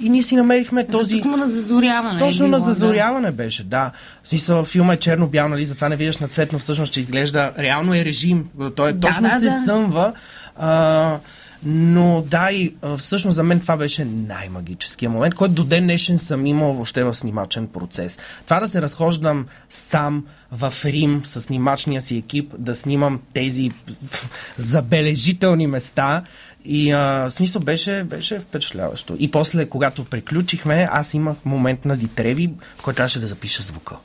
И 0.00 0.08
ние 0.08 0.22
си 0.22 0.36
намерихме 0.36 0.86
този... 0.86 1.16
Тъкмо 1.16 1.36
на 1.36 1.48
зазоряване. 1.48 2.16
е 2.16 2.18
Точно 2.18 2.46
било, 2.46 2.50
на 2.50 2.60
зазоряване 2.60 3.30
беше, 3.30 3.64
да. 3.64 3.90
В 4.22 4.28
смисъл, 4.28 4.64
филма 4.64 4.92
е 4.92 4.96
черно-бял, 4.96 5.48
нали, 5.48 5.64
затова 5.64 5.88
не 5.88 5.96
виждаш 5.96 6.18
на 6.18 6.28
цветно, 6.28 6.58
всъщност 6.58 6.90
ще 6.90 7.00
изглежда, 7.00 7.52
реално 7.58 7.94
е 7.94 8.04
режим. 8.04 8.48
Той 8.76 8.92
Да, 8.92 9.00
точно 9.00 9.28
да, 9.28 9.38
се 9.38 9.44
да. 9.44 9.62
съмва. 9.64 10.12
А, 10.56 11.18
но 11.64 12.24
да, 12.26 12.50
и 12.52 12.74
всъщност 12.96 13.34
за 13.34 13.42
мен 13.42 13.60
това 13.60 13.76
беше 13.76 14.04
най-магическия 14.04 15.10
момент, 15.10 15.34
който 15.34 15.54
до 15.54 15.64
ден 15.64 15.84
днешен 15.84 16.18
съм 16.18 16.46
имал 16.46 16.72
въобще 16.72 17.04
в 17.04 17.14
снимачен 17.14 17.66
процес. 17.66 18.18
Това 18.44 18.60
да 18.60 18.68
се 18.68 18.82
разхождам 18.82 19.46
сам 19.68 20.24
в 20.52 20.74
Рим 20.84 21.20
с 21.24 21.40
снимачния 21.40 22.00
си 22.00 22.16
екип, 22.16 22.54
да 22.58 22.74
снимам 22.74 23.20
тези 23.34 23.70
забележителни 24.56 25.66
места 25.66 26.22
и 26.64 26.90
а, 26.90 27.30
смисъл 27.30 27.62
беше, 27.62 28.04
беше 28.04 28.38
впечатляващо. 28.38 29.16
И 29.18 29.30
после, 29.30 29.66
когато 29.66 30.04
приключихме, 30.04 30.88
аз 30.90 31.14
имах 31.14 31.36
момент 31.44 31.84
на 31.84 31.96
Дитреви, 31.96 32.50
в 32.78 32.82
който 32.82 32.96
трябваше 32.96 33.20
да 33.20 33.26
запиша 33.26 33.62
звука. 33.62 33.96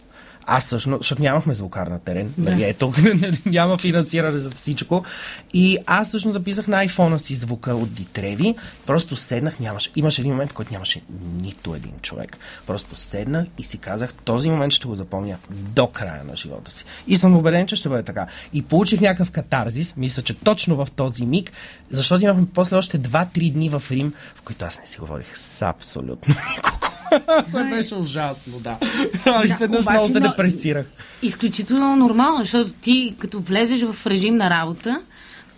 Аз 0.45 0.65
всъщност, 0.65 1.01
защото 1.01 1.21
нямахме 1.21 1.53
звукар 1.53 1.87
на 1.87 1.99
терен, 1.99 2.33
да. 2.37 2.51
нали, 2.51 2.63
ето, 2.63 2.93
няма 3.45 3.77
финансиране 3.77 4.37
за 4.37 4.51
всичко. 4.51 5.05
И 5.53 5.77
аз 5.85 6.07
всъщност 6.07 6.33
записах 6.33 6.67
на 6.67 6.77
айфона 6.77 7.19
си 7.19 7.35
звука 7.35 7.75
от 7.75 7.93
Дитреви, 7.93 8.55
просто 8.85 9.15
седнах, 9.15 9.59
нямаше, 9.59 9.89
имаше 9.95 10.21
един 10.21 10.31
момент, 10.31 10.51
в 10.51 10.53
който 10.53 10.73
нямаше 10.73 11.01
нито 11.41 11.75
един 11.75 11.93
човек. 12.01 12.37
Просто 12.67 12.95
седнах 12.95 13.45
и 13.57 13.63
си 13.63 13.77
казах, 13.77 14.13
този 14.13 14.49
момент 14.49 14.73
ще 14.73 14.87
го 14.87 14.95
запомня 14.95 15.37
до 15.49 15.87
края 15.87 16.23
на 16.23 16.35
живота 16.35 16.71
си. 16.71 16.85
И 17.07 17.15
съм 17.15 17.37
убеден, 17.37 17.67
че 17.67 17.75
ще 17.75 17.89
бъде 17.89 18.03
така. 18.03 18.27
И 18.53 18.61
получих 18.61 19.01
някакъв 19.01 19.31
катарзис, 19.31 19.95
мисля, 19.97 20.21
че 20.21 20.33
точно 20.33 20.75
в 20.75 20.87
този 20.95 21.25
миг, 21.25 21.51
защото 21.91 22.23
имахме 22.23 22.45
после 22.53 22.77
още 22.77 22.99
2-3 22.99 23.53
дни 23.53 23.69
в 23.69 23.83
Рим, 23.91 24.13
в 24.35 24.41
които 24.41 24.65
аз 24.65 24.79
не 24.79 24.85
си 24.87 24.99
говорих 24.99 25.37
с 25.37 25.61
абсолютно 25.61 26.35
никого. 26.55 26.92
Това 27.47 27.63
беше 27.63 27.95
ужасно, 27.95 28.59
да. 28.59 28.77
да 29.25 29.41
изведнъж 29.45 29.81
обаче 29.81 29.97
много 29.97 30.13
се 30.13 30.19
депресирах. 30.19 30.85
Изключително 31.21 31.95
нормално, 31.95 32.37
защото 32.37 32.71
ти 32.81 33.15
като 33.19 33.39
влезеш 33.39 33.81
в 33.81 34.07
режим 34.07 34.35
на 34.35 34.49
работа 34.49 35.01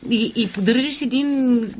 и, 0.10 0.34
и 0.36 0.48
поддържаш 0.48 1.02
един 1.02 1.28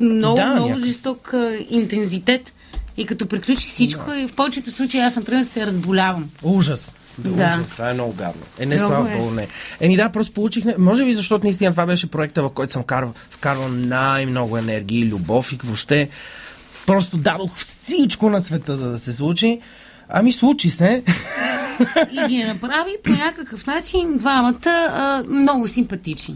много, 0.00 0.36
Да, 0.36 0.46
много 0.46 0.68
някакъв. 0.68 0.86
жесток 0.86 1.34
интензитет. 1.70 2.52
И 2.98 3.06
като 3.06 3.26
приключи 3.26 3.66
всичко, 3.66 4.12
и 4.12 4.26
в 4.26 4.34
повечето 4.36 4.72
случаи 4.72 5.00
аз, 5.00 5.16
например, 5.16 5.44
се 5.44 5.66
разболявам. 5.66 6.30
Ужас. 6.42 6.92
Да. 7.18 7.30
Да. 7.30 7.44
Ужас. 7.56 7.70
Това 7.70 7.90
е 7.90 7.94
много 7.94 8.12
гадно. 8.12 8.42
Е, 8.58 8.66
не 8.66 8.78
слава 8.78 9.12
е. 9.12 9.16
Богу, 9.16 9.30
не. 9.30 9.48
Еми 9.80 9.96
да, 9.96 10.08
просто 10.08 10.32
получихме. 10.32 10.74
Може 10.78 11.04
би, 11.04 11.12
защото 11.12 11.44
наистина 11.44 11.70
това 11.70 11.86
беше 11.86 12.06
проекта, 12.10 12.42
в 12.42 12.50
който 12.50 12.72
съм 12.72 12.82
карвал, 12.82 13.14
вкарвал 13.30 13.68
най-много 13.68 14.56
енергия 14.56 15.00
и 15.00 15.06
любов 15.06 15.52
и 15.52 15.58
въобще 15.64 16.08
просто 16.86 17.16
дадох 17.16 17.56
всичко 17.56 18.30
на 18.30 18.40
света, 18.40 18.76
за 18.76 18.86
да 18.86 18.98
се 18.98 19.12
случи. 19.12 19.60
Ами 20.08 20.32
случи 20.32 20.70
се. 20.70 21.02
И 22.12 22.28
ги 22.28 22.44
направи 22.44 22.90
по 23.04 23.12
някакъв 23.12 23.66
начин 23.66 24.16
двамата 24.16 24.56
а, 24.66 25.24
много 25.28 25.68
симпатични. 25.68 26.34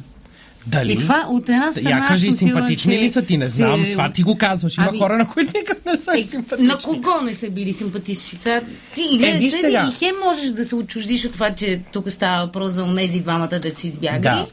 Дали? 0.67 0.93
И 0.93 0.99
това 0.99 1.27
от 1.29 1.49
една 1.49 1.73
страна. 1.73 1.91
Я 1.91 2.07
кажи, 2.07 2.33
симпатични 2.33 2.95
че- 2.95 3.01
ли 3.01 3.09
са 3.09 3.23
ти? 3.23 3.39
Не 3.39 3.49
знам. 3.49 3.85
че- 3.85 3.91
Това 3.91 4.13
ти 4.13 4.23
го 4.23 4.39
казваш. 4.39 4.77
Има 4.77 4.87
Ами- 4.89 4.99
хора, 4.99 5.19
на 5.19 5.27
които 5.27 5.53
никак 5.57 5.87
не 5.87 5.97
са 5.97 6.13
Е, 6.19 6.25
симпатични. 6.25 6.67
на 6.67 6.79
кого 6.79 7.21
не 7.23 7.35
са 7.35 7.51
били 7.51 7.73
симпатични? 7.73 8.39
Сега, 8.39 8.61
ти 8.95 9.09
гледаш, 9.13 9.45
е, 9.45 9.51
сега. 9.51 9.89
и 9.89 9.99
хем 9.99 10.15
можеш 10.25 10.51
да 10.51 10.65
се 10.65 10.75
отчуждиш 10.75 11.25
от 11.25 11.33
това, 11.33 11.51
че 11.53 11.81
тук 11.93 12.11
става 12.11 12.47
въпрос 12.47 12.73
за 12.73 12.83
онези 12.85 13.21
двамата 13.21 13.61
си 13.75 13.87
избягали. 13.87 14.23
Да. 14.23 14.47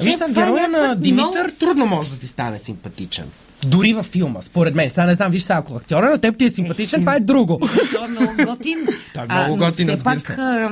Виж, 0.00 0.14
това 0.14 0.26
е 0.26 0.32
героя 0.32 0.68
на 0.68 0.94
Димитър 0.94 1.24
много- 1.24 1.54
трудно 1.58 1.86
може 1.86 2.10
да 2.10 2.18
ти 2.18 2.26
стане 2.26 2.58
симпатичен. 2.58 3.24
Дори 3.64 3.92
във 3.92 4.06
филма, 4.06 4.42
според 4.42 4.74
мен. 4.74 4.90
Сега 4.90 5.06
не 5.06 5.14
знам, 5.14 5.30
виж 5.30 5.42
сега, 5.42 5.58
ако 5.58 5.74
актьора 5.74 6.10
на 6.10 6.18
теб 6.18 6.36
ти 6.36 6.44
е 6.44 6.50
симпатичен, 6.50 7.00
това 7.00 7.14
е 7.14 7.20
друго. 7.20 7.60
Той 7.94 8.04
е 8.04 8.08
много 8.08 8.32
готин. 8.46 8.78
Той 9.14 9.22
е 9.22 9.26
много 9.26 9.56
но 9.56 9.66
готин, 9.66 9.88
разбира 9.88 10.14
пак, 10.14 10.22
се. 10.22 10.32
а, 10.32 10.70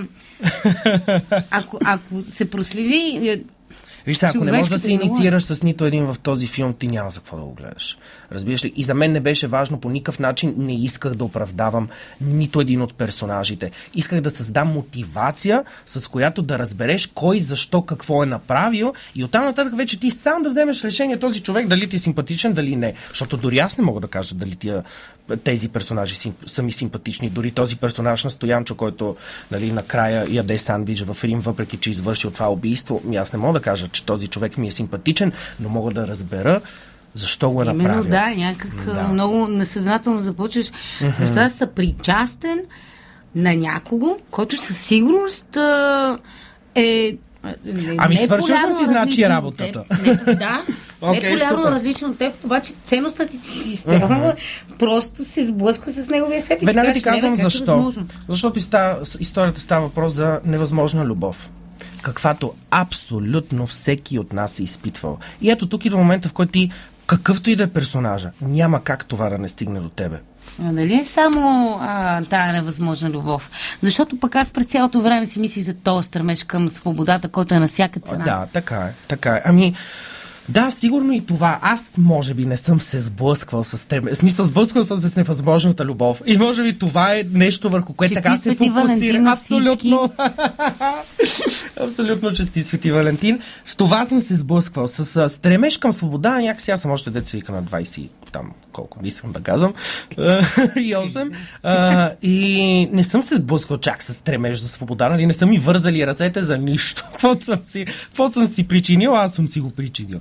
ако, 1.51 1.79
ако 1.85 2.22
се 2.22 2.51
проследи, 2.51 3.20
е, 3.24 3.40
Виж 4.09 4.18
сега, 4.18 4.33
ако 4.35 4.44
не 4.44 4.53
можеш 4.53 4.68
да 4.68 4.79
се 4.79 4.90
инициираш 4.90 5.42
с 5.42 5.62
нито 5.62 5.85
един 5.85 6.05
в 6.05 6.16
този 6.18 6.47
филм, 6.47 6.75
ти 6.75 6.88
няма 6.88 7.11
за 7.11 7.21
какво 7.21 7.37
да 7.37 7.42
го 7.42 7.55
гледаш. 7.55 7.99
Разбираш 8.33 8.64
ли? 8.64 8.73
И 8.77 8.83
за 8.83 8.94
мен 8.94 9.12
не 9.12 9.21
беше 9.21 9.47
важно 9.47 9.81
по 9.81 9.90
никакъв 9.90 10.18
начин, 10.18 10.55
не 10.57 10.75
исках 10.75 11.14
да 11.14 11.25
оправдавам 11.25 11.88
нито 12.21 12.61
един 12.61 12.83
от 12.83 12.94
персонажите. 12.94 13.71
Исках 13.94 14.21
да 14.21 14.31
създам 14.31 14.68
мотивация, 14.68 15.64
с 15.87 16.11
която 16.11 16.42
да 16.42 16.59
разбереш 16.59 17.07
кой, 17.07 17.40
защо, 17.40 17.83
какво 17.83 18.23
е 18.23 18.27
направил 18.27 18.94
и 19.14 19.25
оттам 19.25 19.44
нататък 19.44 19.77
вече 19.77 20.01
ти 20.01 20.11
сам 20.11 20.42
да 20.42 20.49
вземеш 20.49 20.85
решение 20.85 21.18
този 21.18 21.40
човек 21.40 21.66
дали 21.66 21.88
ти 21.88 21.97
е 21.97 21.99
симпатичен, 21.99 22.53
дали 22.53 22.77
не. 22.77 22.94
Защото 23.09 23.37
дори 23.37 23.59
аз 23.59 23.79
не 23.79 23.85
мога 23.85 24.01
да 24.01 24.09
кажа 24.09 24.35
дали 24.35 24.57
тия, 24.57 24.85
тези 25.36 25.68
персонажи 25.68 26.14
сим, 26.14 26.34
са 26.46 26.62
ми 26.62 26.72
симпатични. 26.72 27.30
Дори 27.30 27.50
този 27.50 27.76
персонаж 27.76 28.24
на 28.24 28.30
Стоянчо, 28.30 28.74
който 28.74 29.16
нали, 29.50 29.72
накрая 29.72 30.26
яде 30.30 30.58
сандвич 30.58 31.02
в 31.02 31.24
Рим, 31.24 31.40
въпреки 31.40 31.76
че 31.76 31.90
извършил 31.90 32.30
това 32.30 32.50
убийство, 32.50 33.02
аз 33.16 33.32
не 33.32 33.38
мога 33.38 33.58
да 33.58 33.62
кажа, 33.62 33.88
че 33.88 34.04
този 34.04 34.28
човек 34.28 34.58
ми 34.58 34.68
е 34.68 34.70
симпатичен, 34.70 35.32
но 35.60 35.68
мога 35.68 35.90
да 35.94 36.08
разбера 36.08 36.60
защо 37.14 37.50
го 37.50 37.62
е 37.62 37.64
именно 37.64 37.82
направил. 37.82 38.10
да, 38.10 38.30
някак 38.36 38.84
Да. 38.84 39.02
много 39.02 39.46
несъзнателно 39.46 40.20
започваш 40.20 40.66
да 41.20 41.26
ставаш 41.26 41.52
съпричастен 41.52 42.60
на 43.34 43.54
някого, 43.54 44.16
който 44.30 44.56
със 44.56 44.78
сигурност 44.78 45.56
а, 45.56 46.18
е 46.74 47.16
не- 47.64 47.94
Ами, 47.98 48.14
не 48.14 48.20
е 48.20 48.24
свършил 48.24 48.56
съм 48.56 48.72
си, 48.74 48.84
значи, 48.84 49.28
работата. 49.28 49.84
теб. 49.84 50.02
Не, 50.26 50.34
да, 50.34 50.62
Окей, 51.00 51.20
не 51.22 51.30
полярно 51.30 51.58
супер. 51.58 51.72
различен 51.72 52.11
от 52.11 52.18
теб, 52.18 52.44
обаче 52.44 52.72
ценностната 52.84 53.32
ти 53.32 53.58
система 53.58 54.34
просто 54.78 55.24
се 55.24 55.46
сблъсква 55.46 55.92
с 55.92 56.08
неговия 56.08 56.40
свет 56.40 56.62
и 56.62 56.66
Веднага 56.66 56.92
ти 56.92 57.02
казвам 57.02 57.32
не, 57.32 57.38
е 57.38 57.42
защо. 57.42 57.74
възможно? 57.74 58.06
Защото 58.28 58.61
става, 58.61 58.98
историята 59.20 59.61
става 59.61 59.82
въпрос 59.82 60.12
за 60.12 60.40
невъзможна 60.44 61.04
любов. 61.04 61.50
каквато 62.02 62.54
абсолютно 62.70 63.66
всеки 63.66 64.18
от 64.18 64.32
нас 64.32 64.61
е 64.61 64.64
изпитвал. 64.64 65.18
И 65.40 65.50
ето 65.50 65.68
тук 65.68 65.84
идва 65.84 65.98
момента, 65.98 66.28
в 66.28 66.32
който 66.32 66.52
ти, 66.52 66.70
какъвто 67.06 67.50
и 67.50 67.56
да 67.56 67.62
е 67.62 67.68
персонажа, 67.68 68.30
няма 68.40 68.82
как 68.82 69.06
това 69.06 69.28
да 69.28 69.38
не 69.38 69.48
стигне 69.48 69.80
до 69.80 69.88
тебе. 69.88 70.16
А, 70.62 70.72
нали 70.72 70.94
е 70.94 71.04
само 71.04 71.78
а, 71.82 72.22
тая 72.24 72.52
невъзможна 72.52 73.11
любов? 73.11 73.50
Защото 73.82 74.20
пък 74.20 74.37
аз 74.37 74.50
през 74.50 74.66
цялото 74.66 75.02
време 75.02 75.26
си 75.26 75.40
мислих 75.40 75.64
за 75.64 75.74
този 75.74 76.06
стремеж 76.06 76.44
към 76.44 76.68
свободата, 76.68 77.28
който 77.28 77.54
е 77.54 77.58
на 77.58 77.66
всяка 77.66 78.00
цена. 78.00 78.24
Да, 78.24 78.46
така 78.52 78.76
е. 78.76 78.92
Така 79.08 79.34
е. 79.34 79.42
Ами, 79.44 79.74
да, 80.48 80.70
сигурно 80.70 81.12
и 81.12 81.26
това. 81.26 81.58
Аз, 81.62 81.94
може 81.98 82.34
би, 82.34 82.46
не 82.46 82.56
съм 82.56 82.80
се 82.80 83.00
сблъсквал 83.00 83.64
с 83.64 83.88
теб. 83.88 84.04
В 84.04 84.16
смисъл, 84.16 84.44
сблъсквал 84.44 84.84
съм 84.84 84.98
се 84.98 85.08
с 85.08 85.16
невъзможната 85.16 85.84
любов. 85.84 86.22
И 86.26 86.38
може 86.38 86.62
би 86.62 86.78
това 86.78 87.14
е 87.14 87.24
нещо, 87.32 87.70
върху 87.70 87.92
което 87.92 88.14
така 88.14 88.37
се 88.37 88.54
фокусира. 88.54 89.30
Абсолютно. 89.30 90.12
Абсолютно 91.80 92.32
чести 92.32 92.62
Свети 92.62 92.92
Валентин. 92.92 93.40
С 93.64 93.76
това 93.76 94.04
съм 94.04 94.20
се 94.20 94.34
сблъсквал. 94.34 94.88
С 94.88 95.28
стремеж 95.28 95.78
към 95.78 95.92
свобода, 95.92 96.38
някакси 96.38 96.70
аз 96.70 96.80
съм 96.80 96.90
още 96.90 97.11
деца 97.11 97.37
вика 97.37 97.52
на 97.52 97.62
20 97.62 98.00
и 98.00 98.11
там 98.32 98.50
колко 98.72 98.98
не 99.02 99.08
искам 99.08 99.32
да 99.32 99.40
казвам. 99.40 99.74
и 100.76 100.94
8. 100.94 101.34
А, 101.62 102.11
и 102.22 102.88
не 102.92 103.04
съм 103.04 103.22
се 103.22 103.34
сблъсквал 103.34 103.78
чак 103.78 104.02
с 104.02 104.14
стремеж 104.14 104.58
за 104.58 104.68
свобода, 104.68 105.08
нали? 105.08 105.26
Не 105.26 105.34
са 105.34 105.46
ми 105.46 105.58
вързали 105.58 106.06
ръцете 106.06 106.42
за 106.42 106.58
нищо. 106.58 107.04
Каквото 107.12 107.44
съм 107.44 107.58
си, 107.66 107.84
каквото 107.84 108.34
съм 108.34 108.46
си 108.46 108.68
причинил, 108.68 109.16
аз 109.16 109.32
съм 109.32 109.48
си 109.48 109.61
го 109.61 109.70
причинил. 109.70 110.20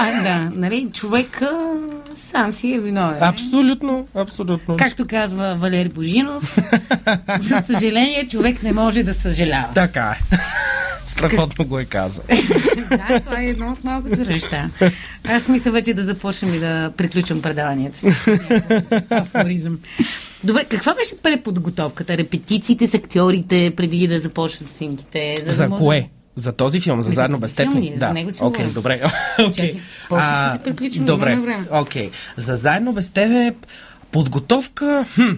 А, 0.00 0.22
да, 0.22 0.50
нали, 0.54 0.90
човек 0.94 1.42
сам 2.14 2.52
си 2.52 2.72
е 2.72 2.78
виновен. 2.78 3.22
Абсолютно, 3.22 4.06
абсолютно. 4.14 4.76
Както 4.76 5.06
казва 5.06 5.54
Валери 5.54 5.88
Божинов, 5.88 6.58
за 7.40 7.62
съжаление 7.64 8.28
човек 8.28 8.62
не 8.62 8.72
може 8.72 9.02
да 9.02 9.14
съжалява. 9.14 9.68
Така 9.74 10.16
е. 10.20 10.36
Страхотно 11.06 11.64
го 11.64 11.78
е 11.78 11.84
казал. 11.84 12.24
да, 12.90 13.20
това 13.20 13.40
е 13.40 13.46
едно 13.46 13.72
от 13.72 13.84
малкото 13.84 14.20
неща. 14.20 14.70
Аз 15.28 15.48
мисля 15.48 15.70
вече 15.70 15.94
да 15.94 16.04
започнем 16.04 16.54
и 16.54 16.58
да 16.58 16.92
приключвам 16.96 17.42
предаванията 17.42 17.98
си. 17.98 18.30
Афоризъм. 19.10 19.78
Добре, 20.44 20.64
каква 20.64 20.94
беше 20.94 21.22
преподготовката? 21.22 22.16
Репетициите 22.16 22.86
с 22.86 22.94
актьорите 22.94 23.72
преди 23.76 24.08
да 24.08 24.18
започнат 24.18 24.70
снимките? 24.70 25.34
За, 25.42 25.52
за 25.52 25.62
да 25.62 25.68
може... 25.68 25.84
кое? 25.84 26.08
За 26.38 26.52
този 26.52 26.80
филм, 26.80 26.96
за, 26.96 27.02
За 27.02 27.14
заедно 27.14 27.38
без 27.38 27.52
теб? 27.52 27.64
филм 27.64 27.76
ли? 27.76 27.82
ли? 27.82 27.98
За 27.98 28.08
него 28.08 28.32
си 28.32 28.38
Окей, 28.42 28.50
говорим. 28.64 28.72
добре. 28.72 28.98
Чакай, 28.98 29.46
Окей. 29.46 29.80
после 30.08 30.22
ще 30.24 30.32
А, 30.34 30.52
си 30.52 30.58
приключим, 30.58 31.04
Добре. 31.04 31.38
Окей. 31.70 32.10
За 32.36 32.56
заедно 32.56 32.92
без 32.92 33.10
тебе 33.10 33.54
подготовка. 34.10 35.04
Хм. 35.14 35.34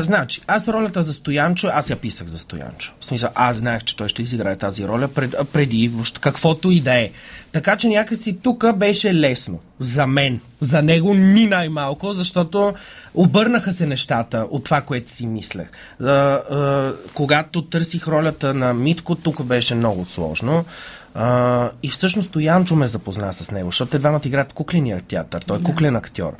Значи, 0.00 0.40
аз 0.46 0.68
ролята 0.68 1.02
за 1.02 1.12
Стоянчо, 1.12 1.70
аз 1.72 1.90
я 1.90 1.96
писах 1.96 2.26
за 2.28 2.38
Стоянчо. 2.38 2.92
В 3.00 3.04
смисъл, 3.04 3.30
аз 3.34 3.56
знаех, 3.56 3.84
че 3.84 3.96
той 3.96 4.08
ще 4.08 4.22
изиграе 4.22 4.56
тази 4.56 4.88
роля 4.88 5.08
пред, 5.08 5.34
преди 5.52 5.88
въобще, 5.88 6.20
каквото 6.20 6.70
и 6.70 6.80
да 6.80 6.94
е. 6.94 7.10
Така 7.52 7.76
че 7.76 7.88
някакси 7.88 8.38
тук 8.42 8.76
беше 8.76 9.14
лесно. 9.14 9.58
За 9.80 10.06
мен. 10.06 10.40
За 10.60 10.82
него 10.82 11.14
ни 11.14 11.46
най-малко, 11.46 12.12
защото 12.12 12.74
обърнаха 13.14 13.72
се 13.72 13.86
нещата 13.86 14.46
от 14.50 14.64
това, 14.64 14.80
което 14.80 15.12
си 15.12 15.26
мислех. 15.26 15.68
А, 16.00 16.06
а, 16.06 16.92
когато 17.14 17.62
търсих 17.62 18.08
ролята 18.08 18.54
на 18.54 18.74
Митко, 18.74 19.14
тук 19.14 19.42
беше 19.42 19.74
много 19.74 20.06
сложно. 20.06 20.64
А, 21.14 21.70
и 21.82 21.88
всъщност 21.88 22.28
Стоянчо 22.28 22.76
ме 22.76 22.86
запозна 22.86 23.32
с 23.32 23.50
него, 23.50 23.68
защото 23.68 23.90
те 23.90 23.98
двамата 23.98 24.20
играят 24.24 24.50
в 24.50 24.54
кукления 24.54 25.00
театър. 25.00 25.42
Той 25.42 25.58
е 25.58 25.62
куклен 25.62 25.96
актьор. 25.96 26.32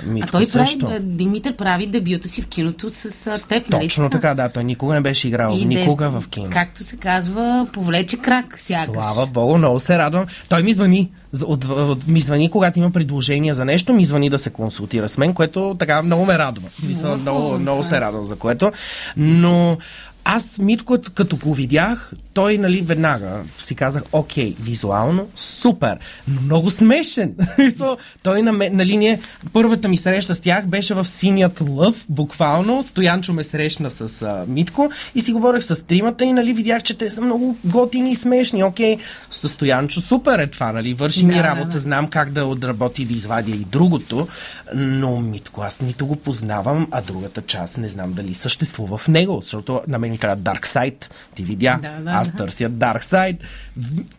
А 0.00 0.06
Митко 0.06 0.30
той 0.30 0.44
също. 0.44 0.86
прави, 0.86 1.00
Димитър 1.00 1.56
прави 1.56 1.86
дебюта 1.86 2.28
си 2.28 2.42
в 2.42 2.46
киното 2.48 2.90
с 2.90 3.26
а, 3.26 3.46
теб, 3.48 3.70
нали? 3.70 3.82
Точно 3.82 4.10
така, 4.10 4.34
да. 4.34 4.48
Той 4.48 4.64
никога 4.64 4.94
не 4.94 5.00
беше 5.00 5.28
играл. 5.28 5.52
И 5.58 5.64
никога 5.64 6.04
де- 6.04 6.10
в 6.10 6.28
кино. 6.28 6.46
Както 6.50 6.84
се 6.84 6.96
казва, 6.96 7.66
повлече 7.72 8.16
крак, 8.16 8.56
сякаш. 8.58 8.86
Слава 8.86 9.26
Богу, 9.26 9.58
много 9.58 9.80
се 9.80 9.98
радвам. 9.98 10.26
Той 10.48 10.62
ми 10.62 10.72
звъни. 10.72 11.10
От, 11.46 11.64
от, 11.64 12.06
ми 12.06 12.20
звъни, 12.20 12.50
когато 12.50 12.78
има 12.78 12.90
предложение 12.90 13.54
за 13.54 13.64
нещо, 13.64 13.92
ми 13.92 14.04
звъни 14.04 14.30
да 14.30 14.38
се 14.38 14.50
консултира 14.50 15.08
с 15.08 15.18
мен, 15.18 15.34
което 15.34 15.76
така 15.78 16.02
много 16.02 16.24
ме 16.24 16.38
радва. 16.38 16.68
Мисля, 16.82 17.08
Много 17.08 17.40
много, 17.40 17.58
много 17.58 17.84
се 17.84 18.00
радвам 18.00 18.24
за 18.24 18.36
което. 18.36 18.72
Но 19.16 19.78
аз 20.24 20.58
Митко, 20.58 20.98
като 21.14 21.36
го 21.36 21.54
видях, 21.54 22.12
той, 22.34 22.58
нали, 22.58 22.80
веднага 22.80 23.40
си 23.58 23.74
казах, 23.74 24.02
окей, 24.12 24.54
визуално, 24.60 25.28
супер, 25.36 25.98
но 26.28 26.40
много 26.40 26.70
смешен. 26.70 27.34
Той 28.22 28.42
на, 28.42 28.52
нали, 28.72 28.96
ние, 28.96 29.20
първата 29.52 29.88
ми 29.88 29.96
среща 29.96 30.34
с 30.34 30.40
тях 30.40 30.66
беше 30.66 30.94
в 30.94 31.04
синият 31.04 31.60
лъв, 31.68 32.04
буквално. 32.08 32.82
Стоянчо 32.82 33.32
ме 33.32 33.44
срещна 33.44 33.90
с 33.90 34.22
а, 34.22 34.44
Митко 34.48 34.90
и 35.14 35.20
си 35.20 35.32
говорех 35.32 35.64
с 35.64 35.86
тримата 35.86 36.24
и, 36.24 36.32
нали, 36.32 36.52
видях, 36.52 36.82
че 36.82 36.98
те 36.98 37.10
са 37.10 37.22
много 37.22 37.56
готини 37.64 38.10
и 38.10 38.16
смешни. 38.16 38.64
Окей, 38.64 38.96
с 39.30 39.48
Стоянчо, 39.48 40.00
супер 40.00 40.38
е 40.38 40.46
това, 40.46 40.72
нали, 40.72 40.94
върши 40.94 41.26
ми 41.26 41.34
Да, 41.34 41.42
работа, 41.42 41.66
да, 41.66 41.72
да. 41.72 41.78
знам 41.78 42.08
как 42.08 42.30
да 42.30 42.44
отработи 42.44 43.02
и 43.02 43.04
да 43.04 43.14
извадя 43.14 43.50
и 43.50 43.64
другото, 43.64 44.28
но 44.74 45.20
Митко 45.20 45.62
аз 45.62 45.80
нито 45.80 46.06
го 46.06 46.16
познавам, 46.16 46.88
а 46.90 47.02
другата 47.02 47.42
част 47.42 47.78
не 47.78 47.88
знам 47.88 48.12
дали 48.12 48.34
съществува 48.34 48.96
в 48.96 49.08
него, 49.08 49.40
защото 49.42 49.80
на 49.88 49.98
мен 49.98 50.07
ми 50.10 50.18
трябва 50.18 50.36
Dark 50.36 50.66
Side, 50.66 51.10
ти 51.34 51.44
видя, 51.44 51.78
Да, 51.82 52.00
да, 52.00 52.10
аз 52.10 52.30
да. 52.30 52.36
търся 52.36 52.70
Dark 52.70 53.02
Side. 53.02 53.38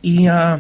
И 0.04 0.28
а, 0.28 0.60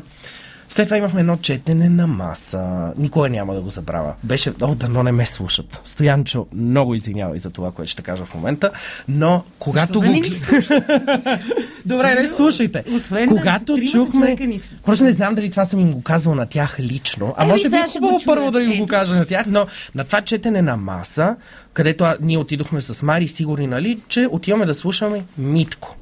след 0.69 0.87
това 0.87 0.97
имахме 0.97 1.19
едно 1.19 1.37
четене 1.37 1.89
на 1.89 2.07
маса. 2.07 2.93
Никога 2.97 3.29
няма 3.29 3.53
да 3.53 3.61
го 3.61 3.69
забравя. 3.69 4.13
Беше, 4.23 4.53
о, 4.61 4.75
дано 4.75 5.03
не 5.03 5.11
ме 5.11 5.25
слушат. 5.25 5.81
Стоянчо, 5.85 6.47
много 6.55 6.93
извинявай 6.93 7.39
за 7.39 7.49
това, 7.49 7.71
което 7.71 7.91
ще 7.91 8.01
кажа 8.01 8.25
в 8.25 8.35
момента, 8.35 8.71
но 9.07 9.43
когато 9.59 9.93
Защо 9.93 9.99
да 9.99 10.07
го... 10.07 10.13
не 10.13 10.19
ни 10.19 10.35
слушат? 10.35 10.83
Добре, 11.85 12.15
не 12.15 12.27
слушайте. 12.27 12.83
Освен 12.95 13.29
да 13.29 13.35
Когато 13.35 13.65
тримата 13.75 13.91
чухме... 13.91 14.35
ни. 14.35 14.59
Просто 14.85 15.03
не 15.03 15.11
знам 15.11 15.35
дали 15.35 15.49
това 15.49 15.65
съм 15.65 15.79
им 15.79 15.91
го 15.91 16.01
казвал 16.01 16.35
на 16.35 16.45
тях 16.45 16.79
лично. 16.79 17.33
А 17.37 17.43
Еми, 17.43 17.51
може 17.51 17.69
би 17.69 17.75
е 17.75 17.85
хубаво 17.91 18.19
първо 18.25 18.51
да 18.51 18.63
им 18.63 18.79
го 18.79 18.87
кажа 18.87 19.15
на 19.15 19.25
тях, 19.25 19.45
но 19.47 19.65
на 19.95 20.03
това 20.03 20.21
четене 20.21 20.61
на 20.61 20.77
маса, 20.77 21.35
където 21.73 22.03
а, 22.03 22.17
ние 22.21 22.37
отидохме 22.37 22.81
с 22.81 23.03
Мари, 23.03 23.27
сигурни, 23.27 23.67
нали, 23.67 23.99
че 24.07 24.27
отиваме 24.31 24.65
да 24.65 24.73
слушаме 24.73 25.23
Митко. 25.37 25.95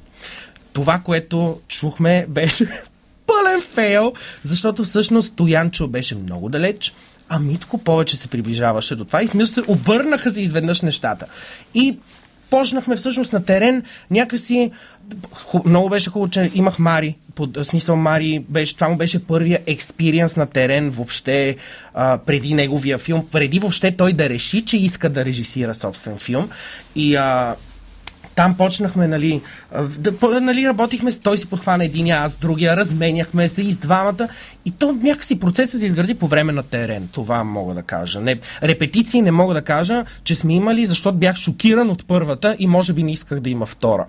Това, 0.73 0.99
което 0.99 1.59
чухме, 1.67 2.25
беше 2.29 2.67
пълен 3.27 3.61
фейл, 3.61 4.13
защото 4.43 4.83
всъщност 4.83 5.35
Тоянчо 5.35 5.87
беше 5.87 6.15
много 6.15 6.49
далеч, 6.49 6.93
а 7.29 7.39
Митко 7.39 7.77
повече 7.77 8.17
се 8.17 8.27
приближаваше 8.27 8.95
до 8.95 9.05
това 9.05 9.23
и 9.23 9.27
смисъл 9.27 9.63
се 9.63 9.71
обърнаха 9.71 10.31
се 10.31 10.41
изведнъж 10.41 10.81
нещата. 10.81 11.25
И 11.73 11.97
почнахме 12.49 12.95
всъщност 12.95 13.33
на 13.33 13.45
терен 13.45 13.83
някакси 14.11 14.71
ху, 15.31 15.61
много 15.65 15.89
беше 15.89 16.09
хубаво, 16.09 16.31
че 16.31 16.51
имах 16.53 16.79
Мари. 16.79 17.15
Под, 17.35 17.57
смисъл 17.63 17.95
Мари 17.95 18.45
беше, 18.49 18.75
това 18.75 18.89
му 18.89 18.97
беше 18.97 19.25
първия 19.25 19.59
експириенс 19.65 20.35
на 20.35 20.45
терен 20.45 20.89
въобще 20.89 21.55
а, 21.93 22.17
преди 22.17 22.53
неговия 22.53 22.97
филм, 22.97 23.27
преди 23.31 23.59
въобще 23.59 23.91
той 23.91 24.13
да 24.13 24.29
реши, 24.29 24.65
че 24.65 24.77
иска 24.77 25.09
да 25.09 25.25
режисира 25.25 25.73
собствен 25.73 26.17
филм. 26.17 26.49
И 26.95 27.15
а, 27.15 27.55
там 28.37 28.57
почнахме, 28.57 29.07
нали, 29.07 29.41
да, 29.97 30.41
нали, 30.41 30.67
работихме, 30.67 31.11
той 31.23 31.37
си 31.37 31.49
подхвана 31.49 31.85
единия, 31.85 32.17
аз 32.17 32.35
другия, 32.35 32.77
разменяхме 32.77 33.47
се 33.47 33.61
и 33.61 33.71
с 33.71 33.77
двамата. 33.77 34.27
И 34.67 34.71
то 34.71 34.93
някакси 34.93 35.39
процесът 35.39 35.79
се 35.79 35.85
изгради 35.85 36.13
по 36.13 36.27
време 36.27 36.51
на 36.51 36.63
терен. 36.63 37.09
Това 37.11 37.43
мога 37.43 37.73
да 37.73 37.83
кажа. 37.83 38.21
Не, 38.21 38.39
репетиции 38.63 39.21
не 39.21 39.31
мога 39.31 39.53
да 39.53 39.61
кажа, 39.61 40.05
че 40.23 40.35
сме 40.35 40.53
имали, 40.53 40.85
защото 40.85 41.17
бях 41.17 41.35
шокиран 41.35 41.89
от 41.89 42.07
първата 42.07 42.55
и 42.59 42.67
може 42.67 42.93
би 42.93 43.03
не 43.03 43.11
исках 43.11 43.39
да 43.39 43.49
има 43.49 43.65
втора. 43.65 44.05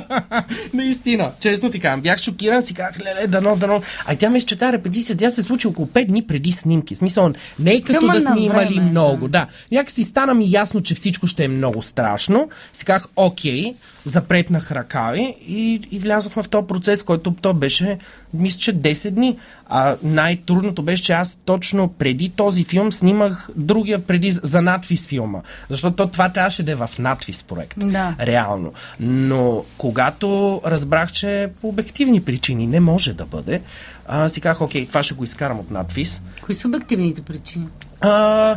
Наистина, 0.74 1.30
честно 1.40 1.70
ти 1.70 1.80
казвам. 1.80 2.00
Бях 2.00 2.20
шокиран, 2.20 2.62
си 2.62 2.74
казах, 2.74 3.00
леле, 3.00 3.26
дано, 3.26 3.56
дано. 3.56 3.82
А 4.06 4.16
тя 4.16 4.30
мисля, 4.30 4.46
че 4.46 4.58
тази 4.58 4.72
репетиция, 4.72 5.16
тя 5.16 5.30
се 5.30 5.42
случи 5.42 5.66
около 5.66 5.88
5 5.88 6.06
дни 6.06 6.26
преди 6.26 6.52
снимки. 6.52 6.94
В 6.94 6.98
смисъл, 6.98 7.32
не 7.58 7.74
е 7.74 7.80
като 7.80 7.98
Ама 8.02 8.12
да 8.12 8.20
сме 8.20 8.34
на 8.34 8.40
имали 8.40 8.74
време, 8.74 8.90
много. 8.90 9.28
Да. 9.28 9.46
Някакси 9.72 10.04
стана 10.04 10.34
ми 10.34 10.50
ясно, 10.50 10.80
че 10.80 10.94
всичко 10.94 11.26
ще 11.26 11.44
е 11.44 11.48
много 11.48 11.82
страшно. 11.82 12.48
Си 12.72 12.84
казах, 12.84 13.08
окей, 13.16 13.74
запретнах 14.04 14.70
ръкави 14.70 15.36
и, 15.46 15.80
и 15.90 15.98
влязохме 15.98 16.42
в 16.42 16.48
този 16.48 16.66
процес, 16.66 17.02
който 17.02 17.34
то 17.42 17.54
беше, 17.54 17.98
мисля, 18.34 18.58
че 18.58 18.76
10 18.76 19.10
дни. 19.10 19.38
А 19.74 19.96
най-трудното 20.02 20.82
беше, 20.82 21.02
че 21.02 21.12
аз 21.12 21.38
точно 21.44 21.88
преди 21.88 22.28
този 22.28 22.64
филм 22.64 22.92
снимах 22.92 23.48
другия 23.56 23.98
преди 24.06 24.30
за 24.30 24.62
надвис 24.62 25.06
филма. 25.06 25.40
Защото 25.70 25.96
то 25.96 26.06
това 26.06 26.28
трябваше 26.28 26.62
да 26.62 26.72
е 26.72 26.74
в 26.74 26.90
надвис 26.98 27.42
проект. 27.42 27.78
Да. 27.78 28.14
Реално. 28.20 28.72
Но 29.00 29.64
когато 29.78 30.60
разбрах, 30.66 31.12
че 31.12 31.48
по 31.60 31.68
обективни 31.68 32.22
причини 32.22 32.66
не 32.66 32.80
може 32.80 33.12
да 33.12 33.26
бъде, 33.26 33.60
а, 34.06 34.28
си 34.28 34.40
казах, 34.40 34.60
окей, 34.60 34.86
това 34.86 35.02
ще 35.02 35.14
го 35.14 35.24
изкарам 35.24 35.60
от 35.60 35.70
надвис. 35.70 36.20
Кои 36.42 36.54
са 36.54 36.68
обективните 36.68 37.22
причини? 37.22 37.66
А, 38.00 38.56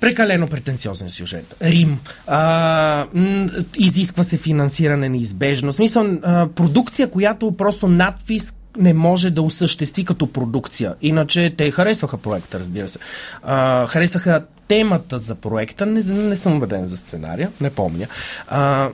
прекалено 0.00 0.48
претенциозен 0.48 1.10
сюжет. 1.10 1.56
Рим. 1.62 1.98
А, 2.26 3.06
м, 3.14 3.46
изисква 3.78 4.22
се 4.22 4.36
финансиране 4.36 5.08
неизбежно. 5.08 5.72
В 5.72 5.74
смисъл, 5.74 6.06
а, 6.22 6.48
продукция, 6.54 7.10
която 7.10 7.56
просто 7.56 7.88
надвис 7.88 8.54
не 8.76 8.94
може 8.94 9.30
да 9.30 9.42
осъществи 9.42 10.04
като 10.04 10.32
продукция. 10.32 10.94
Иначе 11.02 11.54
те 11.56 11.70
харесваха 11.70 12.16
проекта, 12.16 12.58
разбира 12.58 12.88
се. 12.88 12.98
А, 13.42 13.86
харесваха 13.86 14.44
темата 14.68 15.18
за 15.18 15.34
проекта. 15.34 15.86
Не, 15.86 16.02
не 16.02 16.36
съм 16.36 16.56
убеден 16.56 16.86
за 16.86 16.96
сценария, 16.96 17.50
не 17.60 17.70
помня. 17.70 18.06
А, 18.48 18.88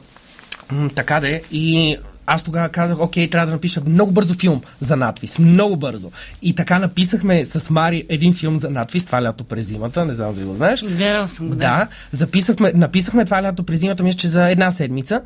Така 0.95 1.21
де. 1.21 1.43
И 1.53 1.97
аз 2.27 2.43
тогава 2.43 2.69
казах, 2.69 3.01
окей, 3.01 3.31
трябва 3.31 3.47
да 3.47 3.53
напиша 3.53 3.81
много 3.87 4.13
бързо 4.13 4.35
филм 4.35 4.61
за 4.81 4.97
надвис. 4.97 5.39
Много 5.39 5.77
бързо. 5.77 6.11
И 6.43 6.55
така 6.55 6.79
написахме 6.79 7.45
с 7.45 7.71
Мари 7.71 8.05
един 8.09 8.35
филм 8.35 8.57
за 8.57 8.71
надвис, 8.71 9.05
това 9.05 9.23
лято 9.23 9.45
през 9.45 9.67
зимата, 9.67 10.05
не 10.05 10.15
знам 10.15 10.35
дали 10.35 10.45
го 10.45 10.55
знаеш. 10.55 10.85
Гледал 10.85 11.29
съм 11.29 11.49
го, 11.49 11.55
да. 11.55 11.61
Да, 11.61 11.87
записахме, 12.13 12.73
написахме 12.75 13.25
това 13.25 13.43
лято 13.43 13.65
през 13.65 13.81
зимата, 13.81 14.03
мисля, 14.03 14.19
че 14.19 14.29
за 14.29 14.51
една 14.51 14.71
седмица. 14.71 15.21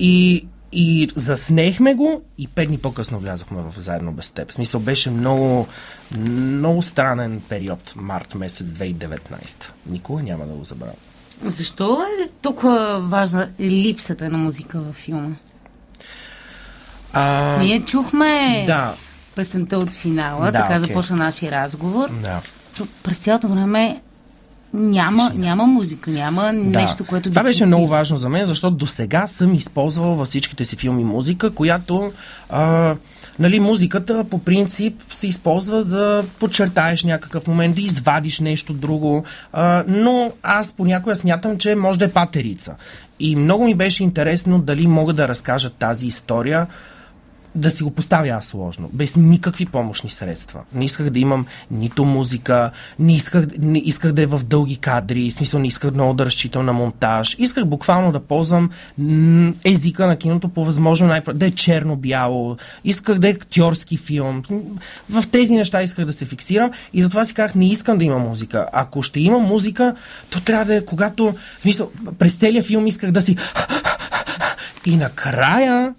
И, 0.00 0.46
и 0.72 1.10
заснехме 1.16 1.94
го 1.94 2.22
и 2.38 2.46
пет 2.46 2.68
дни 2.68 2.78
по-късно 2.78 3.18
влязохме 3.18 3.62
в 3.62 3.80
Заедно 3.80 4.12
без 4.12 4.30
теб. 4.30 4.50
В 4.50 4.54
смисъл 4.54 4.80
беше 4.80 5.10
много, 5.10 5.66
много 6.18 6.82
странен 6.82 7.42
период, 7.48 7.92
март 7.96 8.34
месец 8.34 8.66
2019. 8.66 9.18
Никога 9.86 10.22
няма 10.22 10.46
да 10.46 10.52
го 10.52 10.64
забравя. 10.64 10.92
Защо 11.44 12.02
е 12.02 12.28
толкова 12.42 13.00
важна 13.00 13.48
липсата 13.60 14.30
на 14.30 14.38
музика 14.38 14.80
във 14.80 14.94
филма? 14.94 15.36
А, 17.12 17.56
Ние 17.60 17.84
чухме 17.84 18.64
да, 18.66 18.94
песента 19.34 19.78
от 19.78 19.92
финала, 19.92 20.44
Да, 20.44 20.52
така 20.52 20.74
окей. 20.74 20.78
започна 20.78 21.16
нашия 21.16 21.52
разговор. 21.52 22.10
да. 22.10 22.40
През 23.02 23.18
цялото 23.18 23.48
време 23.48 24.00
няма, 24.72 25.30
няма 25.34 25.66
музика, 25.66 26.10
няма 26.10 26.52
нещо, 26.52 27.04
което 27.06 27.30
Това 27.30 27.42
да 27.42 27.48
беше 27.48 27.66
много 27.66 27.88
важно 27.88 28.16
за 28.16 28.28
мен, 28.28 28.44
защото 28.44 28.76
до 28.76 28.86
сега 28.86 29.26
съм 29.26 29.54
използвал 29.54 30.14
във 30.14 30.28
всичките 30.28 30.64
си 30.64 30.76
филми 30.76 31.04
музика, 31.04 31.50
която 31.50 32.12
а, 32.50 32.94
нали, 33.38 33.60
музиката 33.60 34.24
по 34.24 34.38
принцип 34.38 35.02
се 35.08 35.28
използва 35.28 35.84
да 35.84 36.24
подчертаеш 36.38 37.04
някакъв 37.04 37.46
момент, 37.46 37.74
да 37.74 37.80
извадиш 37.80 38.40
нещо 38.40 38.72
друго, 38.72 39.24
а, 39.52 39.84
но 39.88 40.32
аз 40.42 40.72
понякога 40.72 41.16
смятам, 41.16 41.58
че 41.58 41.74
може 41.74 41.98
да 41.98 42.04
е 42.04 42.12
патерица. 42.12 42.74
И 43.20 43.36
много 43.36 43.64
ми 43.64 43.74
беше 43.74 44.02
интересно 44.04 44.58
дали 44.58 44.86
мога 44.86 45.12
да 45.12 45.28
разкажа 45.28 45.70
тази 45.70 46.06
история 46.06 46.66
да 47.54 47.70
си 47.70 47.82
го 47.82 47.90
поставя 47.90 48.28
аз 48.28 48.46
сложно, 48.46 48.90
без 48.92 49.16
никакви 49.16 49.66
помощни 49.66 50.10
средства. 50.10 50.60
Не 50.74 50.84
исках 50.84 51.10
да 51.10 51.18
имам 51.18 51.46
нито 51.70 52.04
музика, 52.04 52.70
не 52.98 53.14
исках, 53.14 53.46
не 53.58 53.78
исках 53.78 54.12
да 54.12 54.22
е 54.22 54.26
в 54.26 54.40
дълги 54.44 54.76
кадри, 54.76 55.30
смисъл 55.30 55.60
не 55.60 55.66
исках 55.66 55.94
много 55.94 56.14
да 56.14 56.26
разчитам 56.26 56.66
на 56.66 56.72
монтаж. 56.72 57.36
Исках 57.38 57.64
буквално 57.64 58.12
да 58.12 58.20
ползвам 58.20 58.70
езика 59.64 60.06
на 60.06 60.16
киното 60.16 60.48
по 60.48 60.64
възможно 60.64 61.06
най 61.06 61.20
да 61.34 61.46
е 61.46 61.50
черно-бяло, 61.50 62.56
исках 62.84 63.18
да 63.18 63.28
е 63.28 63.30
актьорски 63.30 63.96
филм. 63.96 64.42
В 65.10 65.24
тези 65.30 65.54
неща 65.54 65.82
исках 65.82 66.04
да 66.04 66.12
се 66.12 66.24
фиксирам 66.24 66.70
и 66.92 67.02
затова 67.02 67.24
си 67.24 67.34
казах, 67.34 67.54
не 67.54 67.68
искам 67.68 67.98
да 67.98 68.04
има 68.04 68.18
музика. 68.18 68.66
Ако 68.72 69.02
ще 69.02 69.20
има 69.20 69.38
музика, 69.38 69.94
то 70.30 70.40
трябва 70.40 70.64
да 70.64 70.74
е 70.74 70.84
когато, 70.84 71.34
в 71.58 71.62
смисъл, 71.62 71.90
през 72.18 72.34
целия 72.34 72.62
филм 72.62 72.86
исках 72.86 73.10
да 73.10 73.22
си 73.22 73.36
и 74.86 74.96
накрая 74.96 75.94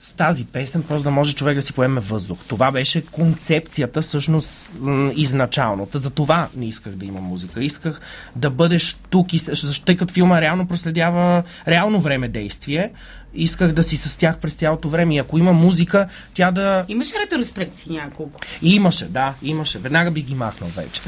с 0.00 0.12
тази 0.12 0.44
песен, 0.44 0.82
просто 0.82 1.04
да 1.04 1.10
може 1.10 1.34
човек 1.34 1.54
да 1.54 1.62
си 1.62 1.72
поеме 1.72 2.00
въздух. 2.00 2.38
Това 2.48 2.70
беше 2.70 3.06
концепцията, 3.06 4.02
всъщност, 4.02 4.70
м, 4.80 5.12
изначалната. 5.16 5.98
За 5.98 6.10
това 6.10 6.48
не 6.56 6.66
исках 6.66 6.92
да 6.92 7.04
има 7.04 7.20
музика. 7.20 7.64
Исках 7.64 8.00
да 8.36 8.50
бъдеш 8.50 8.96
тук, 9.10 9.32
и, 9.32 9.40
тъй 9.84 9.96
като 9.96 10.14
филма 10.14 10.40
реално 10.40 10.66
проследява 10.66 11.42
реално 11.68 12.00
време 12.00 12.28
действие, 12.28 12.90
исках 13.34 13.72
да 13.72 13.82
си 13.82 13.96
с 13.96 14.16
тях 14.16 14.38
през 14.38 14.54
цялото 14.54 14.88
време. 14.88 15.14
И 15.14 15.18
ако 15.18 15.38
има 15.38 15.52
музика, 15.52 16.06
тя 16.34 16.50
да... 16.50 16.84
Имаш 16.88 17.08
ретроспекции 17.24 17.92
няколко. 17.92 18.40
Имаше, 18.62 19.04
да, 19.04 19.34
имаше. 19.42 19.78
Веднага 19.78 20.10
би 20.10 20.22
ги 20.22 20.34
махнал 20.34 20.70
вече. 20.76 21.02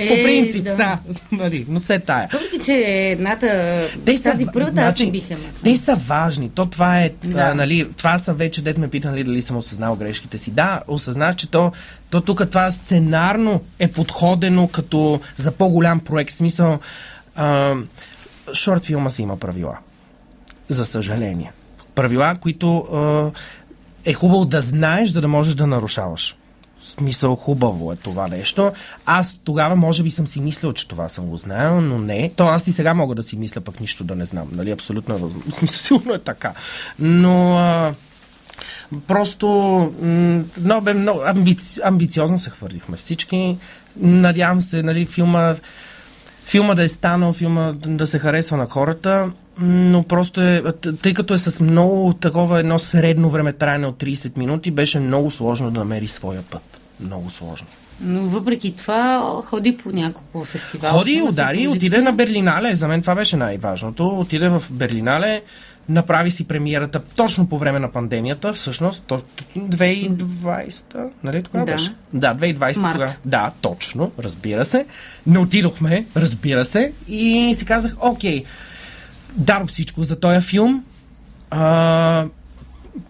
Е, 0.00 0.08
По 0.08 0.22
принцип, 0.22 0.64
да. 0.64 0.74
да. 0.76 0.98
нали, 1.32 1.66
но 1.68 1.80
се 1.80 1.98
тая. 1.98 2.28
Въпреки, 2.32 2.64
че 2.64 2.72
едната, 2.72 3.46
Те 4.04 4.22
тази 4.22 4.44
са, 4.44 4.50
първата, 4.52 4.80
аз 4.80 4.94
значи, 4.94 5.06
не 5.06 5.12
бих 5.12 5.30
махнала. 5.30 5.52
Те 5.64 5.76
са 5.76 5.94
важни. 5.94 6.50
То 6.50 6.66
това 6.66 6.98
е, 7.00 7.10
Да. 7.24 7.40
а, 7.40 7.54
нали, 7.54 7.88
това 7.96 8.18
са 8.18 8.32
вече, 8.34 8.62
дет 8.62 8.78
ме 8.78 8.88
питали 8.88 9.24
дали 9.24 9.42
съм 9.42 9.56
осъзнал 9.56 9.96
грешките 9.96 10.38
си. 10.38 10.50
Да, 10.50 10.80
осъзнах, 10.88 11.36
че 11.36 11.50
то, 11.50 11.72
то 12.10 12.20
тук 12.20 12.48
това 12.50 12.70
сценарно 12.70 13.60
е 13.78 13.88
подходено 13.88 14.68
като 14.68 15.20
за 15.36 15.50
по-голям 15.50 16.00
проект. 16.00 16.30
В 16.30 16.34
смисъл, 16.36 16.78
а, 17.34 17.74
шорт 18.54 18.84
филма 18.84 19.10
си 19.10 19.22
има 19.22 19.36
правила. 19.36 19.78
За 20.72 20.84
съжаление. 20.84 21.52
Правила, 21.94 22.36
които 22.40 22.76
а, 22.78 23.30
е 24.04 24.12
хубаво 24.12 24.44
да 24.44 24.60
знаеш, 24.60 25.10
за 25.10 25.20
да 25.20 25.28
можеш 25.28 25.54
да 25.54 25.66
нарушаваш. 25.66 26.36
Смисъл, 26.86 27.36
хубаво 27.36 27.92
е 27.92 27.96
това 27.96 28.28
нещо. 28.28 28.72
Аз 29.06 29.38
тогава 29.44 29.76
може 29.76 30.02
би 30.02 30.10
съм 30.10 30.26
си 30.26 30.40
мислил, 30.40 30.72
че 30.72 30.88
това 30.88 31.08
съм 31.08 31.26
го 31.26 31.36
знаел, 31.36 31.80
но 31.80 31.98
не. 31.98 32.32
То 32.36 32.46
аз 32.46 32.66
и 32.66 32.72
сега 32.72 32.94
мога 32.94 33.14
да 33.14 33.22
си 33.22 33.36
мисля, 33.36 33.60
пък 33.60 33.80
нищо 33.80 34.04
да 34.04 34.14
не 34.14 34.24
знам. 34.24 34.48
Нали? 34.52 34.70
Абсолютно 34.70 35.14
е 35.14 35.18
възможно. 35.18 35.52
Смисъл, 35.58 35.78
Сигурно 35.78 36.14
е 36.14 36.18
така. 36.18 36.52
Но 36.98 37.56
а, 37.58 37.94
просто 39.06 39.46
м- 40.02 40.42
но, 40.60 40.80
бе, 40.80 40.94
много 40.94 41.20
амбици, 41.26 41.80
амбициозно 41.84 42.38
се 42.38 42.50
хвърлихме 42.50 42.96
всички. 42.96 43.56
Надявам 43.96 44.60
се, 44.60 44.82
нали, 44.82 45.04
филма 45.04 45.54
филма 46.46 46.74
да 46.74 46.82
е 46.82 46.88
станал, 46.88 47.32
филма 47.32 47.72
да 47.72 48.06
се 48.06 48.18
харесва 48.18 48.56
на 48.56 48.66
хората, 48.66 49.30
но 49.58 50.02
просто 50.02 50.40
е, 50.40 50.62
тъй 51.02 51.14
като 51.14 51.34
е 51.34 51.38
с 51.38 51.60
много 51.60 52.12
такова 52.12 52.60
едно 52.60 52.78
средно 52.78 53.30
време 53.30 53.52
траяне 53.52 53.86
от 53.86 53.96
30 53.96 54.38
минути, 54.38 54.70
беше 54.70 55.00
много 55.00 55.30
сложно 55.30 55.70
да 55.70 55.78
намери 55.80 56.08
своя 56.08 56.42
път. 56.42 56.80
Много 57.00 57.30
сложно. 57.30 57.66
Но 58.00 58.20
въпреки 58.22 58.76
това 58.76 59.20
ходи 59.44 59.76
по 59.76 59.90
няколко 59.90 60.44
фестивала. 60.44 60.92
Ходи, 60.92 61.14
се 61.14 61.22
удари, 61.22 61.68
отиде 61.68 62.00
на 62.00 62.12
Берлинале. 62.12 62.76
За 62.76 62.88
мен 62.88 63.00
това 63.00 63.14
беше 63.14 63.36
най-важното. 63.36 64.08
Отиде 64.08 64.48
в 64.48 64.62
Берлинале, 64.70 65.42
направи 65.88 66.30
си 66.30 66.48
премиерата 66.48 67.00
точно 67.16 67.48
по 67.48 67.58
време 67.58 67.78
на 67.78 67.92
пандемията, 67.92 68.52
всъщност, 68.52 69.02
то, 69.06 69.20
2020, 69.56 70.84
нали 71.22 71.42
тогава 71.42 71.66
Да. 71.66 71.72
беше? 71.72 71.94
Да, 72.12 72.34
2020 72.34 72.80
Март. 72.80 72.92
тогава. 72.94 73.12
Да, 73.24 73.50
точно, 73.60 74.12
разбира 74.18 74.64
се. 74.64 74.86
Не 75.26 75.38
отидохме, 75.38 76.06
разбира 76.16 76.64
се, 76.64 76.92
и 77.08 77.54
си 77.58 77.64
казах, 77.64 77.96
окей, 78.00 78.44
дадох 79.36 79.68
всичко 79.68 80.04
за 80.04 80.20
този 80.20 80.40
филм, 80.40 80.84
а, 81.50 82.24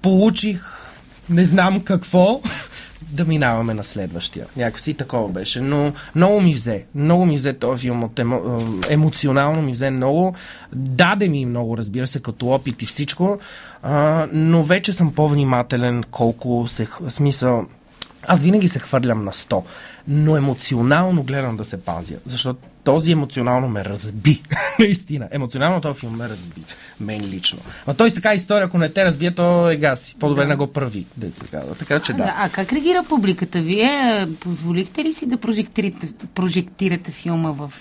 получих 0.02 0.82
не 1.30 1.44
знам 1.44 1.80
какво, 1.80 2.40
да 3.02 3.24
минаваме 3.24 3.74
на 3.74 3.82
следващия. 3.82 4.46
Някакси 4.56 4.94
такова 4.94 5.28
беше. 5.28 5.60
Но 5.60 5.92
много 6.14 6.40
ми 6.40 6.54
взе. 6.54 6.84
Много 6.94 7.26
ми 7.26 7.36
взе 7.36 7.52
този 7.52 7.80
филм. 7.80 8.04
От 8.04 8.18
емо, 8.18 8.60
емоционално 8.88 9.62
ми 9.62 9.72
взе 9.72 9.90
много. 9.90 10.34
Даде 10.74 11.28
ми 11.28 11.46
много, 11.46 11.76
разбира 11.76 12.06
се, 12.06 12.20
като 12.20 12.48
опит 12.48 12.82
и 12.82 12.86
всичко. 12.86 13.38
А, 13.82 14.26
но 14.32 14.62
вече 14.62 14.92
съм 14.92 15.12
по-внимателен 15.12 16.04
колко 16.10 16.64
се... 16.68 16.86
Смисъл... 17.08 17.66
Аз 18.28 18.42
винаги 18.42 18.68
се 18.68 18.78
хвърлям 18.78 19.24
на 19.24 19.32
100, 19.32 19.62
но 20.08 20.36
емоционално 20.36 21.22
гледам 21.22 21.56
да 21.56 21.64
се 21.64 21.80
пазя, 21.80 22.14
защото 22.26 22.58
този 22.84 23.12
емоционално 23.12 23.68
ме 23.68 23.84
разби. 23.84 24.42
Наистина. 24.78 25.28
Емоционално 25.30 25.80
този 25.80 26.00
филм 26.00 26.16
ме 26.16 26.28
разби. 26.28 26.60
Мен 27.00 27.20
лично. 27.24 27.58
А 27.86 27.94
той 27.94 28.10
с 28.10 28.14
така 28.14 28.34
история, 28.34 28.64
ако 28.66 28.78
не 28.78 28.88
те 28.88 29.04
разбие, 29.04 29.30
то 29.30 29.70
е 29.70 29.76
гаси. 29.76 30.16
По-добре 30.20 30.42
Да. 30.42 30.48
не 30.48 30.56
го 30.56 30.66
прави, 30.66 31.06
деца 31.16 31.44
казва. 31.50 31.74
Така 31.74 32.00
че 32.00 32.12
да. 32.12 32.34
А 32.38 32.48
как 32.48 32.72
реагира 32.72 33.04
публиката? 33.08 33.60
Вие 33.60 34.28
позволихте 34.40 35.04
ли 35.04 35.12
си 35.12 35.26
да 35.26 35.36
прожектирате, 35.36 36.08
прожектирате 36.34 37.10
филма 37.10 37.50
в 37.50 37.72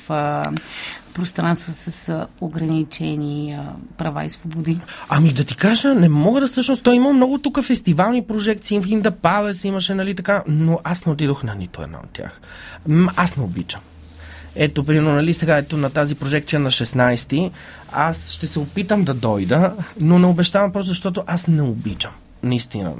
а, 1.11 1.13
пространство 1.13 1.73
с 1.75 2.27
ограничени 2.41 3.59
права 3.97 4.25
и 4.25 4.29
свободи? 4.29 4.79
Ами 5.09 5.33
да 5.33 5.43
ти 5.43 5.55
кажа, 5.55 5.95
не 5.95 6.09
мога 6.09 6.41
да 6.41 6.47
всъщност. 6.47 6.83
Той 6.83 6.95
има 6.95 7.13
много 7.13 7.37
тук 7.37 7.63
фестивални 7.63 8.23
прожекции, 8.23 8.79
в 8.79 8.87
Инда 8.87 9.11
Павес 9.11 9.63
имаше, 9.63 9.93
нали 9.93 10.15
така, 10.15 10.43
но 10.47 10.79
аз 10.83 11.05
не 11.05 11.11
отидох 11.11 11.43
на 11.43 11.55
нито 11.55 11.81
една 11.81 11.99
от 12.03 12.09
тях. 12.09 12.41
Аз 13.15 13.37
не 13.37 13.43
обичам. 13.43 13.81
Ето, 14.55 14.83
примерно, 14.83 15.13
нали, 15.13 15.33
сега 15.33 15.57
ето 15.57 15.77
на 15.77 15.89
тази 15.89 16.15
прожекция 16.15 16.59
на 16.59 16.71
16-ти, 16.71 17.51
аз 17.91 18.31
ще 18.31 18.47
се 18.47 18.59
опитам 18.59 19.03
да 19.03 19.13
дойда, 19.13 19.73
но 20.01 20.19
не 20.19 20.25
обещавам 20.25 20.71
просто, 20.71 20.87
защото 20.87 21.23
аз 21.27 21.47
не 21.47 21.61
обичам. 21.61 22.11
Наистина. 22.43 22.93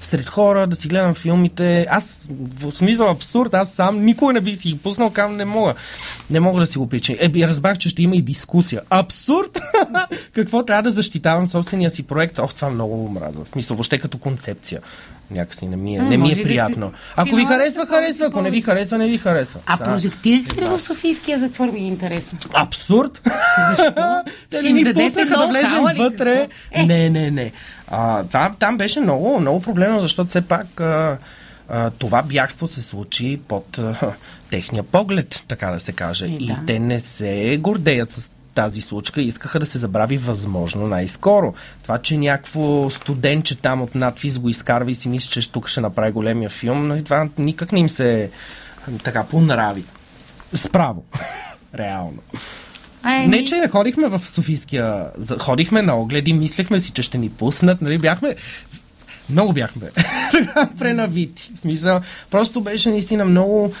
Сред 0.00 0.28
хора, 0.28 0.66
да 0.66 0.76
си 0.76 0.88
гледам 0.88 1.14
филмите. 1.14 1.86
Аз, 1.90 2.28
в 2.58 2.72
смисъл 2.72 3.10
абсурд, 3.10 3.54
аз 3.54 3.72
сам 3.72 4.04
никога 4.04 4.32
не 4.32 4.40
бих 4.40 4.56
си 4.56 4.68
ги 4.68 4.78
пуснал, 4.78 5.10
кам 5.10 5.36
не 5.36 5.44
мога. 5.44 5.74
Не 6.30 6.40
мога 6.40 6.60
да 6.60 6.66
си 6.66 6.78
го 6.78 6.88
причиня. 6.88 7.18
Е, 7.20 7.28
би, 7.28 7.48
разбрах, 7.48 7.78
че 7.78 7.88
ще 7.88 8.02
има 8.02 8.16
и 8.16 8.22
дискусия. 8.22 8.80
Абсурд! 8.90 9.60
Какво 10.32 10.64
трябва 10.64 10.82
да 10.82 10.90
защитавам 10.90 11.46
собствения 11.46 11.90
си 11.90 12.02
проект? 12.02 12.38
Ох, 12.38 12.54
това 12.54 12.70
много 12.70 12.96
го 12.96 13.08
мраза. 13.08 13.44
В 13.44 13.48
смисъл, 13.48 13.76
въобще 13.76 13.98
като 13.98 14.18
концепция. 14.18 14.80
Някакси 15.30 15.66
не 15.66 15.76
ми 15.76 15.96
е, 15.96 16.02
не 16.02 16.16
ми 16.16 16.32
е 16.32 16.42
приятно. 16.42 16.92
Ако 17.16 17.36
ви 17.36 17.44
харесва, 17.44 17.86
харесва. 17.86 18.26
Ако 18.26 18.40
не 18.40 18.50
ви 18.50 18.62
харесва, 18.62 18.98
не 18.98 19.08
ви 19.08 19.18
харесва. 19.18 19.60
А 19.66 19.76
прожектирате 19.76 20.60
ли 20.60 20.64
е 20.64 20.68
в. 20.68 20.78
Софийския 20.78 21.38
затвор 21.38 21.68
ми 21.68 21.80
е 21.80 21.86
интересно? 21.86 22.38
Абсурд! 22.54 23.22
Защо? 23.68 24.22
Те 24.50 24.62
не 24.62 24.72
ни 24.72 24.94
пуснаха 24.94 25.38
да 25.38 25.46
влезем 25.46 25.84
вътре. 25.96 26.48
Е. 26.70 26.86
Не, 26.86 27.10
не, 27.10 27.30
не. 27.30 27.52
А, 27.88 28.24
там, 28.24 28.56
там 28.58 28.76
беше 28.76 29.00
много, 29.00 29.40
много 29.40 29.62
проблемно, 29.62 30.00
защото 30.00 30.30
все 30.30 30.40
пак 30.40 30.80
а, 30.80 31.18
а, 31.68 31.90
това 31.90 32.22
бягство 32.22 32.66
се 32.66 32.82
случи 32.82 33.40
под 33.48 33.78
а, 33.78 33.94
техния 34.50 34.82
поглед, 34.82 35.44
така 35.48 35.70
да 35.70 35.80
се 35.80 35.92
каже. 35.92 36.26
Е, 36.26 36.28
и 36.28 36.46
да. 36.46 36.58
те 36.66 36.78
не 36.78 37.00
се 37.00 37.58
гордеят 37.60 38.10
с 38.10 38.30
тази 38.56 38.80
случка 38.80 39.22
и 39.22 39.26
искаха 39.26 39.58
да 39.58 39.66
се 39.66 39.78
забрави 39.78 40.16
възможно 40.16 40.86
най-скоро. 40.86 41.54
Това, 41.82 41.98
че 41.98 42.16
някакво 42.16 42.90
студентче 42.90 43.56
там 43.56 43.82
от 43.82 43.94
надфис 43.94 44.38
го 44.38 44.48
изкарва 44.48 44.90
и 44.90 44.94
си 44.94 45.08
мисли, 45.08 45.30
че 45.30 45.50
тук 45.50 45.68
ще 45.68 45.80
направи 45.80 46.12
големия 46.12 46.48
филм, 46.48 46.86
нали, 46.88 47.04
това 47.04 47.28
никак 47.38 47.72
не 47.72 47.80
им 47.80 47.88
се 47.88 48.30
така 49.02 49.24
понрави. 49.24 49.84
Справо. 50.54 51.04
Реално. 51.78 52.18
Ай, 53.02 53.26
Не, 53.26 53.44
че 53.44 53.56
не 53.56 53.68
ходихме 53.68 54.08
в 54.08 54.18
Софийския. 54.18 55.06
Ходихме 55.38 55.82
на 55.82 55.96
огледи, 55.96 56.32
мислехме 56.32 56.78
си, 56.78 56.92
че 56.92 57.02
ще 57.02 57.18
ни 57.18 57.30
пуснат. 57.30 57.82
Нали? 57.82 57.98
Бяхме. 57.98 58.36
Много 59.30 59.52
бяхме 59.52 59.86
пренавити. 60.78 61.50
В 61.54 61.58
смисъл, 61.58 62.00
просто 62.30 62.60
беше 62.60 62.90
наистина 62.90 63.24
много 63.24 63.72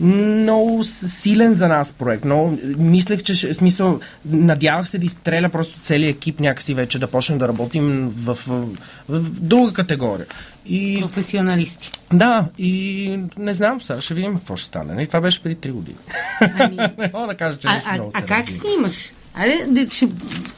много 0.00 0.84
силен 0.84 1.52
за 1.52 1.68
нас 1.68 1.92
проект. 1.92 2.24
Много, 2.24 2.58
мислех, 2.78 3.22
че 3.22 3.34
ще, 3.34 3.54
смисъл, 3.54 4.00
надявах 4.24 4.88
се 4.88 4.98
да 4.98 5.06
изстреля 5.06 5.48
просто 5.48 5.80
целият 5.80 6.16
екип 6.16 6.40
някакси 6.40 6.74
вече 6.74 6.98
да 6.98 7.06
почнем 7.06 7.38
да 7.38 7.48
работим 7.48 8.08
в, 8.08 8.34
в, 8.34 8.66
в, 9.08 9.40
друга 9.40 9.72
категория. 9.72 10.26
И 10.66 10.98
професионалисти. 11.00 11.90
да, 12.12 12.46
и 12.58 13.18
не 13.38 13.54
знам, 13.54 13.80
сега 13.80 14.00
ще 14.00 14.14
видим 14.14 14.34
какво 14.34 14.56
ще 14.56 14.66
стане. 14.66 14.94
Нали? 14.94 15.06
Това 15.06 15.20
беше 15.20 15.42
преди 15.42 15.56
3 15.56 15.72
години. 15.72 15.98
Ами, 16.40 16.76
не 16.98 17.10
мога 17.14 17.26
да 17.26 17.34
кажа, 17.34 17.58
че 17.58 17.68
а, 17.68 17.80
а, 17.84 18.00
а 18.14 18.22
как 18.22 18.50
снимаш? 18.50 19.12
Айде, 19.34 19.88
ще, 19.88 20.08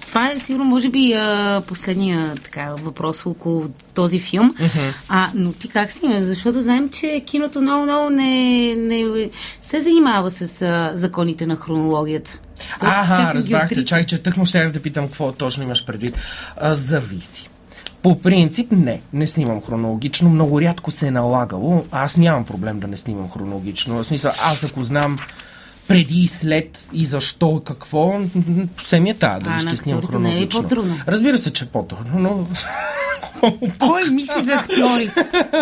това 0.07 0.31
е 0.31 0.41
сигурно, 0.41 0.65
може 0.65 0.89
би, 0.89 1.13
а, 1.13 1.63
последния 1.67 2.35
така, 2.45 2.75
въпрос 2.83 3.27
около 3.27 3.69
този 3.95 4.19
филм. 4.19 4.55
А, 5.09 5.31
но 5.35 5.53
ти 5.53 5.69
как 5.69 5.93
снимаш? 5.93 6.23
Защото 6.23 6.63
знаем, 6.63 6.89
че 6.89 7.23
киното 7.27 7.61
много-много 7.61 8.11
не, 8.11 8.75
не 8.75 9.31
се 9.63 9.81
занимава 9.81 10.31
с 10.31 10.63
а, 10.63 10.93
законите 10.95 11.47
на 11.47 11.57
хронологията. 11.57 12.39
То 12.81 12.87
Аха, 12.87 13.35
разбрахте. 13.35 13.85
Чай, 13.85 14.07
че 14.07 14.23
тъкмо 14.23 14.47
ще 14.47 14.65
да 14.65 14.83
питам 14.83 15.07
какво 15.07 15.33
точно 15.33 15.63
имаш 15.63 15.85
предвид. 15.85 16.17
А, 16.57 16.75
зависи. 16.75 17.49
По 18.03 18.21
принцип, 18.21 18.73
не. 18.73 19.01
Не 19.13 19.27
снимам 19.27 19.63
хронологично. 19.63 20.31
Много 20.31 20.61
рядко 20.61 20.91
се 20.91 21.07
е 21.07 21.11
налагало. 21.11 21.85
Аз 21.91 22.17
нямам 22.17 22.45
проблем 22.45 22.81
да 22.81 22.87
не 22.87 22.97
снимам 22.97 23.31
хронологично. 23.31 23.95
В 23.95 24.05
смисъл, 24.05 24.33
аз 24.43 24.65
ако 24.65 24.85
знам 24.85 25.19
преди 25.89 26.15
и 26.17 26.29
след 26.29 26.87
и 26.93 27.05
защо 27.05 27.61
какво, 27.61 28.09
м, 28.09 28.27
м, 28.37 28.69
се 28.85 29.01
ми 29.01 29.11
е 29.11 29.15
тая 29.15 29.41
дали 29.41 29.53
А, 29.53 29.59
ще 29.59 29.69
на 29.69 29.77
снимам 29.77 29.99
актьорите 29.99 30.19
не 30.19 30.29
е 30.29 30.31
хронологично. 30.31 30.63
по-трудно? 30.63 30.97
Разбира 31.09 31.39
се, 31.39 31.53
че 31.53 31.65
е 31.65 31.69
по-трудно, 31.69 32.19
но 32.19 32.47
Кой 33.79 34.03
мисли 34.05 34.43
за 34.43 34.53
актьори? 34.53 35.11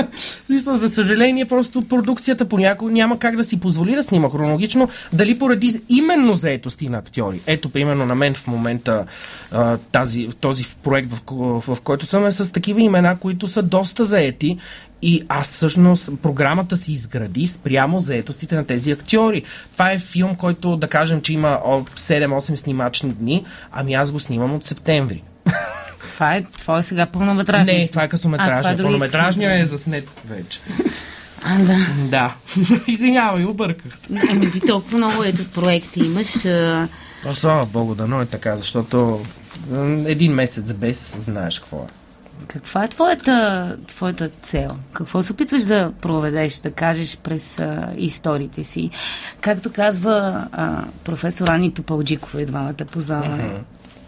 Смисъл, 0.47 0.77
за 0.77 0.89
съжаление, 0.89 1.45
просто 1.45 1.83
продукцията 1.83 2.45
понякога 2.45 2.93
няма 2.93 3.19
как 3.19 3.37
да 3.37 3.45
си 3.45 3.61
позволи 3.61 3.95
да 3.95 4.03
снима 4.03 4.31
хронологично, 4.31 4.89
дали 5.13 5.39
поради 5.39 5.81
именно 5.89 6.35
заетости 6.35 6.89
на 6.89 6.99
актьори. 6.99 7.41
Ето, 7.47 7.69
примерно 7.69 8.07
на 8.07 8.15
мен 8.15 8.35
в 8.35 8.47
момента 8.47 9.05
а, 9.53 9.77
тази, 9.77 10.29
този 10.41 10.65
проект, 10.83 11.11
в, 11.11 11.23
ко- 11.23 11.35
в 11.67 11.81
който 11.81 12.07
съм 12.07 12.27
е 12.27 12.33
с 12.33 12.53
такива 12.53 12.81
имена, 12.81 13.19
които 13.19 13.47
са 13.47 13.63
доста 13.63 14.05
заети 14.05 14.59
и 15.03 15.23
аз 15.29 15.51
всъщност 15.51 16.09
програмата 16.23 16.77
си 16.77 16.93
изгради 16.93 17.47
спрямо 17.47 18.01
заетостите 18.01 18.57
на 18.57 18.65
тези 18.65 18.91
актьори. 18.91 19.43
Това 19.73 19.93
е 19.93 19.99
филм, 19.99 20.35
който 20.35 20.77
да 20.77 20.89
кажем, 20.89 21.21
че 21.21 21.33
има 21.33 21.61
о, 21.65 21.81
7-8 21.81 22.55
снимачни 22.55 23.13
дни, 23.13 23.45
ами 23.73 23.95
аз 23.95 24.13
го 24.13 24.21
снимам 24.21 24.55
от 24.55 24.65
септември. 24.65 25.23
Това 26.15 26.37
е, 26.37 26.43
това 26.43 26.79
е 26.79 26.83
сега 26.83 27.07
пълнометражен. 27.07 27.77
Не, 27.77 27.89
това 27.89 28.03
е 28.05 28.09
дори 28.09 28.73
е 28.73 28.77
Пълнометражния 28.77 29.61
е 29.61 29.65
заснет 29.65 30.09
вече. 30.25 30.61
А, 31.45 31.59
да. 31.59 31.87
Да. 32.09 32.35
Извинявай, 32.87 33.45
обърках. 33.45 33.93
Ами 34.31 34.51
ти 34.51 34.61
толкова 34.61 34.99
много 34.99 35.25
ето 35.25 35.45
проекти 35.45 36.01
имаш. 36.01 36.45
А, 36.45 36.89
А, 37.27 37.35
слава 37.35 37.67
Богу, 37.67 37.95
дано 37.95 38.23
е 38.23 38.27
така, 38.27 38.57
защото 38.57 39.21
един 40.07 40.33
месец 40.33 40.75
без 40.75 41.17
знаеш 41.19 41.59
какво 41.59 41.77
е. 41.77 42.02
Каква 42.49 42.85
е 42.85 42.89
твоята, 42.89 43.77
твоята 43.87 44.31
цел? 44.43 44.69
Какво 44.93 45.23
се 45.23 45.33
опитваш 45.33 45.63
да 45.63 45.93
проведеш, 46.01 46.57
да 46.57 46.71
кажеш 46.71 47.17
през 47.17 47.59
а, 47.59 47.89
историите 47.97 48.65
си? 48.65 48.91
Както 49.41 49.73
казва 49.73 50.47
а, 50.53 50.85
професор 51.05 51.49
Ани 51.49 51.75
Топалджикова, 51.75 52.43
едва 52.43 52.63
да 52.63 52.73
те 52.73 52.85
познаваме. 52.85 53.61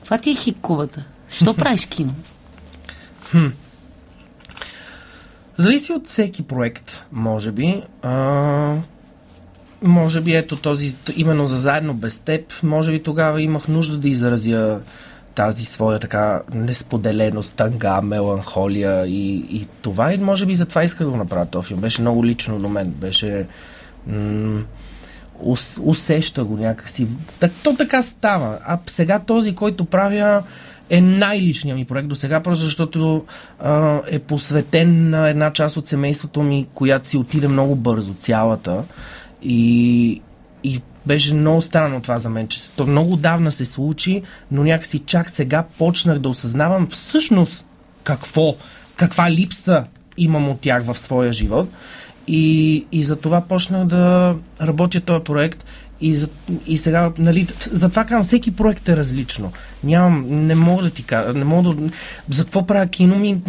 Това 0.04 0.18
ти 0.18 0.30
е 0.30 0.34
хикувата. 0.34 1.04
Що 1.28 1.54
правиш 1.56 1.86
кино? 1.86 2.14
Зависи 5.58 5.92
от 5.92 6.08
всеки 6.08 6.42
проект, 6.42 7.04
може 7.12 7.52
би. 7.52 7.82
А, 8.02 8.74
може 9.82 10.20
би 10.20 10.34
ето 10.34 10.56
този, 10.56 10.96
именно 11.16 11.46
за 11.46 11.56
заедно 11.56 11.94
без 11.94 12.18
теб, 12.18 12.62
може 12.62 12.90
би 12.90 13.02
тогава 13.02 13.42
имах 13.42 13.68
нужда 13.68 13.96
да 13.96 14.08
изразя 14.08 14.80
тази 15.34 15.64
своя 15.64 15.98
така 15.98 16.42
несподеленост, 16.54 17.54
тънга, 17.54 18.00
меланхолия 18.00 19.06
и, 19.06 19.34
и 19.34 19.66
това. 19.82 20.12
И 20.12 20.18
може 20.18 20.46
би 20.46 20.54
затова 20.54 20.84
исках 20.84 21.06
да 21.06 21.10
го 21.10 21.16
направя 21.16 21.46
този 21.46 21.66
филм. 21.66 21.80
Беше 21.80 22.00
много 22.00 22.24
лично 22.24 22.58
до 22.58 22.68
мен. 22.68 22.90
Беше... 22.90 23.46
М- 24.06 24.62
ус, 25.40 25.80
усеща 25.82 26.44
го 26.44 26.56
някакси. 26.56 27.06
Так, 27.40 27.52
то 27.62 27.76
така 27.76 28.02
става. 28.02 28.58
А 28.66 28.78
сега 28.86 29.18
този, 29.18 29.54
който 29.54 29.84
правя, 29.84 30.42
е 30.90 31.00
най-личният 31.00 31.78
ми 31.78 31.84
проект 31.84 32.08
до 32.08 32.14
сега, 32.14 32.40
просто 32.40 32.64
защото 32.64 33.24
а, 33.60 34.00
е 34.06 34.18
посветен 34.18 35.10
на 35.10 35.28
една 35.28 35.52
част 35.52 35.76
от 35.76 35.86
семейството 35.86 36.42
ми, 36.42 36.66
която 36.74 37.08
си 37.08 37.16
отиде 37.16 37.48
много 37.48 37.76
бързо, 37.76 38.14
цялата. 38.14 38.84
И, 39.42 40.20
и 40.64 40.80
беше 41.06 41.34
много 41.34 41.62
странно 41.62 42.02
това 42.02 42.18
за 42.18 42.30
мен, 42.30 42.48
че 42.48 42.70
то 42.70 42.86
много 42.86 43.16
давна 43.16 43.50
се 43.50 43.64
случи, 43.64 44.22
но 44.50 44.64
някакси 44.64 44.98
чак 44.98 45.30
сега 45.30 45.64
почнах 45.78 46.18
да 46.18 46.28
осъзнавам 46.28 46.86
всъщност 46.86 47.64
какво, 48.04 48.56
каква 48.96 49.30
липса 49.30 49.84
имам 50.16 50.48
от 50.48 50.60
тях 50.60 50.84
в 50.84 50.98
своя 50.98 51.32
живот. 51.32 51.68
И, 52.28 52.86
и 52.92 53.02
за 53.02 53.16
това 53.16 53.40
почнах 53.40 53.86
да 53.86 54.34
работя 54.60 55.00
този 55.00 55.24
проект. 55.24 55.64
И, 56.00 56.14
за, 56.14 56.28
и 56.66 56.78
сега, 56.78 57.12
нали, 57.18 57.46
затова 57.70 58.04
казвам, 58.04 58.22
всеки 58.22 58.56
проект 58.56 58.88
е 58.88 58.96
различно. 58.96 59.52
Нямам, 59.84 60.46
не 60.46 60.54
мога 60.54 60.82
да 60.82 60.90
ти 60.90 61.02
кажа, 61.02 61.32
не 61.32 61.44
мога 61.44 61.74
да... 61.74 61.90
За 62.30 62.44
какво 62.44 62.66
правя 62.66 62.86
кино 62.86 63.18
ми... 63.18 63.40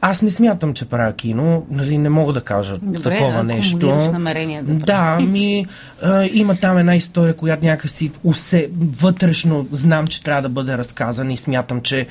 Аз 0.00 0.22
не 0.22 0.30
смятам, 0.30 0.74
че 0.74 0.84
правя 0.84 1.12
кино, 1.12 1.66
нали, 1.70 1.98
не 1.98 2.08
мога 2.08 2.32
да 2.32 2.40
кажа 2.40 2.78
Добре, 2.82 3.02
такова 3.02 3.42
нещо. 3.44 3.86
намерения 3.96 4.62
да 4.62 4.72
Да, 4.72 5.18
ми 5.20 5.66
а, 6.02 6.28
има 6.32 6.56
там 6.56 6.78
една 6.78 6.96
история, 6.96 7.36
която 7.36 7.64
някакси 7.64 8.10
усе, 8.24 8.68
вътрешно 8.80 9.66
знам, 9.72 10.06
че 10.06 10.22
трябва 10.22 10.42
да 10.42 10.48
бъде 10.48 10.78
разказана 10.78 11.32
и 11.32 11.36
смятам, 11.36 11.80
че 11.80 12.06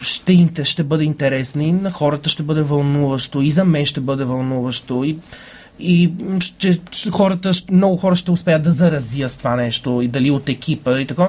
ще, 0.00 0.48
ще 0.64 0.82
бъде 0.82 1.04
интересна 1.04 1.64
и 1.64 1.72
на 1.72 1.90
хората 1.90 2.30
ще 2.30 2.42
бъде 2.42 2.62
вълнуващо, 2.62 3.42
и 3.42 3.50
за 3.50 3.64
мен 3.64 3.86
ще 3.86 4.00
бъде 4.00 4.24
вълнуващо, 4.24 5.04
и, 5.04 5.18
и 5.78 6.12
ще, 6.40 6.80
ще, 6.90 7.10
хората, 7.10 7.50
много 7.70 7.96
хора 7.96 8.14
ще 8.14 8.30
успеят 8.30 8.62
да 8.62 8.70
заразия 8.70 9.28
с 9.28 9.36
това 9.36 9.56
нещо, 9.56 10.02
и 10.02 10.08
дали 10.08 10.30
от 10.30 10.48
екипа 10.48 11.00
и 11.00 11.06
така. 11.06 11.28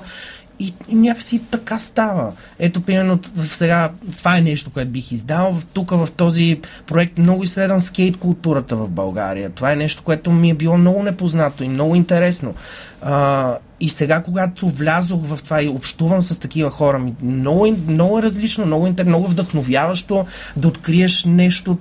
И, 0.60 0.74
и 0.88 0.96
някакси 0.96 1.42
така 1.52 1.80
става. 1.80 2.32
Ето, 2.60 2.82
примерно, 2.82 3.20
сега, 3.36 3.92
това 4.18 4.38
е 4.38 4.42
нещо, 4.42 4.70
което 4.70 4.92
бих 4.92 5.12
издал. 5.12 5.58
Тук 5.74 5.92
в 5.92 6.08
този 6.18 6.60
проект 6.88 7.18
много 7.18 7.44
изследвам 7.44 7.82
скейт 7.82 8.18
културата 8.18 8.76
в 8.76 8.90
България. 8.90 9.50
Това 9.50 9.72
е 9.72 9.76
нещо, 9.76 10.04
което 10.04 10.32
ми 10.32 10.50
е 10.50 10.54
било 10.54 10.78
много 10.78 11.04
непознато 11.04 11.64
и 11.64 11.68
много 11.68 11.96
интересно. 11.96 12.54
А, 13.02 13.58
и 13.80 13.90
сега, 13.90 14.24
когато 14.24 14.70
влязох 14.70 15.22
в 15.24 15.44
това 15.44 15.62
и 15.62 15.68
общувам 15.68 16.22
с 16.22 16.40
такива 16.40 16.70
хора, 16.70 17.00
ми, 17.00 17.14
много, 17.24 17.76
много 17.88 18.20
е 18.20 18.22
различно, 18.22 18.66
много, 18.66 18.88
интер, 18.88 19.06
много 19.06 19.28
вдъхновяващо 19.28 20.26
да 20.58 20.68
откриеш 20.68 21.26
нещо 21.26 21.78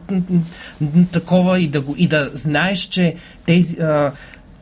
такова 1.13 1.61
и 1.61 1.69
да, 1.69 1.81
го, 1.81 1.95
и 1.99 2.07
да 2.07 2.31
знаеш, 2.35 2.79
че 2.79 3.15
тези. 3.47 3.81
А, 3.81 4.13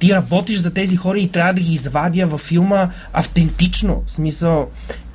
ти 0.02 0.14
работиш 0.14 0.58
за 0.58 0.70
тези 0.70 0.96
хора 0.96 1.18
и 1.18 1.28
трябва 1.28 1.52
да 1.52 1.60
ги 1.60 1.74
извадя 1.74 2.26
във 2.26 2.40
филма 2.40 2.88
автентично. 3.12 4.02
В 4.06 4.12
смисъл. 4.12 4.68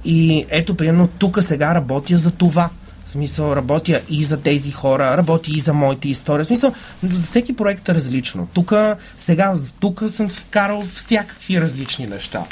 И 0.06 0.46
ето, 0.50 0.78
примерно, 0.78 1.08
тук 1.08 1.44
сега 1.44 1.76
работя 1.76 2.18
за 2.18 2.32
това. 2.32 2.70
В 3.06 3.10
смисъл, 3.10 3.56
работя 3.56 4.02
и 4.10 4.24
за 4.24 4.38
тези 4.38 4.72
хора, 4.72 5.18
работя 5.18 5.52
и 5.54 5.60
за 5.60 5.74
моите 5.74 6.10
истории. 6.10 6.44
В 6.44 6.48
смисъл, 6.48 6.74
за 7.04 7.28
всеки 7.28 7.56
проект 7.56 7.90
е 7.90 7.96
различно. 7.96 8.48
Тук, 8.54 8.74
сега, 9.18 9.54
тук 9.80 10.04
съм 10.08 10.30
вкарал 10.30 10.84
всякакви 10.94 11.62
различни 11.62 12.08
неща. 12.08 12.44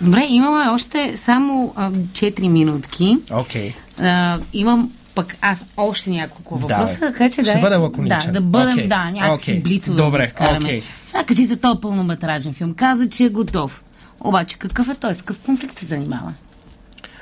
Добре, 0.00 0.26
имаме 0.28 0.70
още 0.70 1.16
само 1.16 1.72
а, 1.76 1.90
4 1.90 2.48
минутки. 2.48 3.18
Окей. 3.30 3.74
А, 3.98 4.38
имам 4.52 4.90
пък 5.14 5.36
аз 5.40 5.64
още 5.76 6.10
няколко 6.10 6.58
въпроса, 6.58 6.94
Давай. 6.94 7.12
така 7.12 7.30
че 7.30 7.42
Ще 7.42 7.52
да. 7.52 7.58
бъда 7.58 7.78
лаконичен. 7.78 8.18
Да, 8.26 8.32
да 8.32 8.40
бъдем, 8.40 8.72
Окей. 8.72 8.88
да, 8.88 9.10
някакси 9.10 9.50
Окей. 9.50 9.60
блицове 9.60 9.96
Добре, 9.96 10.18
да 10.18 10.24
изкараме. 10.24 10.64
окей. 10.64 10.82
Сега 11.06 11.24
кажи 11.24 11.46
за 11.46 11.56
този 11.56 11.80
пълнометражен 11.80 12.52
филм. 12.52 12.74
Каза, 12.74 13.08
че 13.08 13.24
е 13.24 13.28
готов. 13.28 13.84
Обаче 14.20 14.56
какъв 14.56 14.88
е 14.88 14.94
той? 14.94 15.14
С 15.14 15.22
какъв 15.22 15.38
конфликт 15.38 15.78
се 15.78 15.86
занимава? 15.86 16.32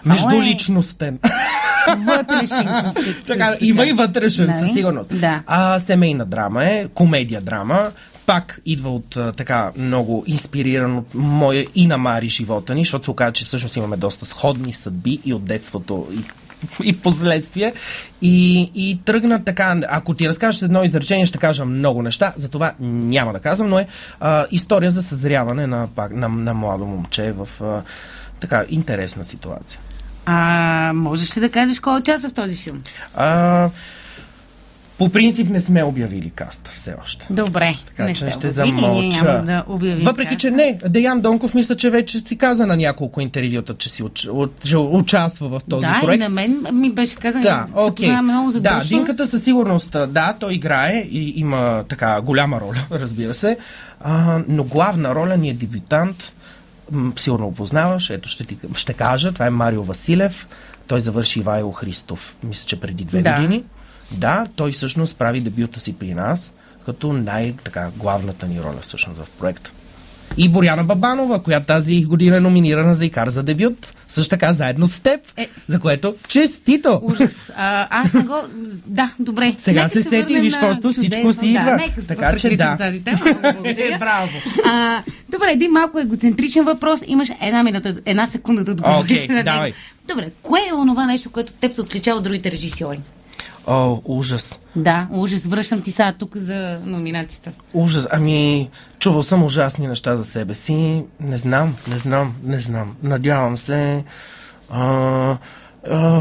Между 0.04 0.30
е- 0.30 0.42
личностен. 0.42 1.18
Вътрешен 1.98 2.68
конфликт. 2.84 3.22
Така, 3.26 3.56
има 3.60 3.86
и 3.86 3.92
вътрешен, 3.92 4.46
Нали? 4.46 4.58
със 4.58 4.72
сигурност. 4.72 5.20
Да. 5.20 5.42
А, 5.46 5.78
семейна 5.78 6.26
драма 6.26 6.64
е, 6.64 6.86
комедия 6.88 7.40
драма, 7.40 7.90
пак 8.26 8.60
идва 8.66 8.94
от 8.94 9.16
а, 9.16 9.32
така 9.32 9.70
много 9.76 10.24
инспириран 10.26 10.96
от 10.96 11.14
моя 11.14 11.66
и 11.74 11.86
на 11.86 11.98
Мари 11.98 12.28
живота 12.28 12.74
ни, 12.74 12.80
защото 12.80 13.04
се 13.04 13.10
оказа, 13.10 13.32
че 13.32 13.44
всъщност 13.44 13.76
имаме 13.76 13.96
доста 13.96 14.24
сходни 14.24 14.72
съдби 14.72 15.20
и 15.24 15.34
от 15.34 15.44
детството, 15.44 16.06
и 16.12 16.20
и 16.84 16.96
последствие. 16.96 17.72
И, 18.22 18.70
и 18.74 19.00
тръгна 19.04 19.44
така, 19.44 19.80
ако 19.88 20.14
ти 20.14 20.28
разкажеш 20.28 20.62
едно 20.62 20.84
изречение, 20.84 21.26
ще 21.26 21.38
кажа 21.38 21.64
много 21.64 22.02
неща, 22.02 22.32
затова 22.36 22.72
няма 22.80 23.32
да 23.32 23.40
казвам, 23.40 23.68
но 23.68 23.78
е 23.78 23.86
а, 24.20 24.46
история 24.50 24.90
за 24.90 25.02
съзряване 25.02 25.66
на, 25.66 25.88
на, 26.10 26.28
на 26.28 26.54
младо 26.54 26.86
момче 26.86 27.32
в 27.32 27.48
а, 27.62 27.82
така 28.40 28.64
интересна 28.68 29.24
ситуация. 29.24 29.80
А 30.26 30.92
можеш 30.94 31.36
ли 31.36 31.40
да 31.40 31.50
кажеш 31.50 31.80
кой 31.80 31.98
участва 31.98 32.30
в 32.30 32.34
този 32.34 32.56
филм? 32.56 32.82
А, 33.14 33.70
по 35.02 35.10
принцип 35.10 35.48
не 35.48 35.60
сме 35.60 35.84
обявили 35.84 36.30
каста 36.30 36.70
все 36.70 36.94
още. 37.02 37.26
Добре, 37.30 37.74
Така 37.86 38.04
не 38.04 38.10
че 38.10 38.16
сте 38.16 38.30
ще 38.32 38.50
замълча. 38.50 39.24
няма 39.24 39.42
да 39.42 39.64
обявим 39.68 39.98
Въпреки, 39.98 40.26
каста. 40.26 40.38
че 40.38 40.50
не, 40.50 40.78
Деян 40.88 41.20
Донков 41.20 41.54
мисля, 41.54 41.74
че 41.74 41.90
вече 41.90 42.20
си 42.20 42.38
каза 42.38 42.66
на 42.66 42.76
няколко 42.76 43.20
интервюта, 43.20 43.74
че 43.74 43.88
си 43.88 44.02
уч, 44.02 44.26
уч, 44.26 44.50
участва 44.74 45.48
в 45.48 45.60
този 45.64 45.86
да, 45.86 46.00
проект. 46.02 46.16
и 46.16 46.22
на 46.22 46.28
мен 46.28 46.66
ми 46.72 46.92
беше 46.92 47.16
казано, 47.16 47.42
Да, 47.42 47.66
се 47.78 47.94
познаваме 47.94 48.32
много 48.32 48.46
Да, 48.46 48.52
задушно. 48.52 48.88
Динката 48.88 49.26
със 49.26 49.44
сигурност, 49.44 49.90
да, 50.08 50.34
той 50.40 50.54
играе 50.54 50.98
и 51.00 51.32
има 51.36 51.84
така 51.88 52.20
голяма 52.20 52.60
роля, 52.60 52.78
разбира 52.92 53.34
се, 53.34 53.56
а, 54.00 54.40
но 54.48 54.64
главна 54.64 55.14
роля 55.14 55.36
ни 55.36 55.50
е 55.50 55.54
дебютант, 55.54 56.32
сигурно 57.16 57.46
го 57.46 57.54
познаваш, 57.54 58.10
ето 58.10 58.28
ще, 58.28 58.44
ти, 58.44 58.56
ще 58.76 58.92
кажа, 58.92 59.32
това 59.32 59.46
е 59.46 59.50
Марио 59.50 59.82
Василев, 59.82 60.48
той 60.86 61.00
завърши 61.00 61.38
Ивайло 61.38 61.72
Христов, 61.72 62.36
мисля, 62.44 62.66
че 62.66 62.80
преди 62.80 63.04
две 63.04 63.22
Да. 63.22 63.34
години. 63.34 63.64
Да, 64.14 64.46
той 64.56 64.72
всъщност 64.72 65.18
прави 65.18 65.40
дебюта 65.40 65.80
си 65.80 65.92
при 65.92 66.14
нас, 66.14 66.52
като 66.86 67.12
най-така 67.12 67.90
главната 67.96 68.46
ни 68.46 68.60
роля 68.60 68.78
всъщност 68.80 69.18
в 69.18 69.30
проекта. 69.30 69.70
И 70.36 70.48
Боряна 70.48 70.84
Бабанова, 70.84 71.42
която 71.42 71.66
тази 71.66 72.04
година 72.04 72.36
е 72.36 72.40
номинирана 72.40 72.94
за 72.94 73.06
Икар 73.06 73.28
за 73.28 73.42
дебют, 73.42 73.94
също 74.08 74.30
така 74.30 74.52
заедно 74.52 74.86
с 74.86 75.00
теб, 75.00 75.20
Е. 75.36 75.48
за 75.66 75.80
което 75.80 76.14
честито! 76.28 77.00
Ужас. 77.02 77.52
А, 77.56 78.02
аз 78.02 78.14
не 78.14 78.22
го... 78.22 78.36
Да, 78.86 79.10
добре. 79.18 79.54
Сега 79.58 79.80
Нека 79.82 79.88
се 79.88 80.02
сети, 80.02 80.16
върнем 80.22 80.42
виж, 80.42 80.60
просто 80.60 80.90
всичко 80.92 81.32
си 81.32 81.46
идва. 81.46 81.64
Да, 81.64 81.76
нека 81.76 82.00
се 82.00 82.06
Така 82.08 82.36
че 82.36 82.56
да. 82.56 82.76
тази 82.76 83.04
тема. 83.04 83.18
Е, 83.64 83.96
браво! 83.98 84.28
А, 84.66 85.02
добре, 85.28 85.50
един 85.52 85.70
малко 85.72 85.98
егоцентричен 85.98 86.64
въпрос. 86.64 87.00
Имаш 87.06 87.28
една 87.42 87.62
минута, 87.62 87.94
една 88.04 88.26
секунда 88.26 88.64
да 88.64 88.72
отговориш 88.72 89.24
Окей, 89.24 89.26
на 89.28 89.34
него. 89.34 89.44
давай. 89.44 89.72
Добре, 90.08 90.30
кое 90.42 90.60
е 90.70 90.74
онова 90.74 91.06
нещо, 91.06 91.30
което 91.30 91.52
теб 91.52 91.74
те 91.74 91.80
отличава 91.80 92.16
от 92.18 92.24
другите 92.24 92.50
режисьори? 92.52 93.00
О, 93.66 94.00
ужас. 94.04 94.58
Да, 94.76 95.08
ужас. 95.10 95.44
Връщам 95.44 95.82
ти 95.82 95.92
сега 95.92 96.12
тук 96.12 96.36
за 96.36 96.78
номинацията. 96.86 97.50
Ужас. 97.74 98.06
Ами, 98.10 98.70
чувал 98.98 99.22
съм 99.22 99.42
ужасни 99.42 99.86
неща 99.86 100.16
за 100.16 100.24
себе 100.24 100.54
си. 100.54 100.74
Не 101.20 101.38
знам, 101.38 101.76
не 101.88 101.98
знам, 101.98 102.34
не 102.44 102.60
знам. 102.60 102.96
Надявам 103.02 103.56
се. 103.56 104.04
А, 104.70 105.36
а, 105.90 106.20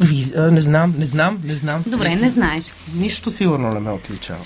виз, 0.00 0.32
а, 0.36 0.50
не 0.50 0.60
знам, 0.60 0.94
не 0.98 1.06
знам, 1.06 1.38
не 1.44 1.56
знам. 1.56 1.82
Добре, 1.86 2.14
не 2.14 2.30
знаеш. 2.30 2.64
Нищо 2.94 3.30
сигурно 3.30 3.74
не 3.74 3.80
ме 3.80 3.90
отличава. 3.90 4.44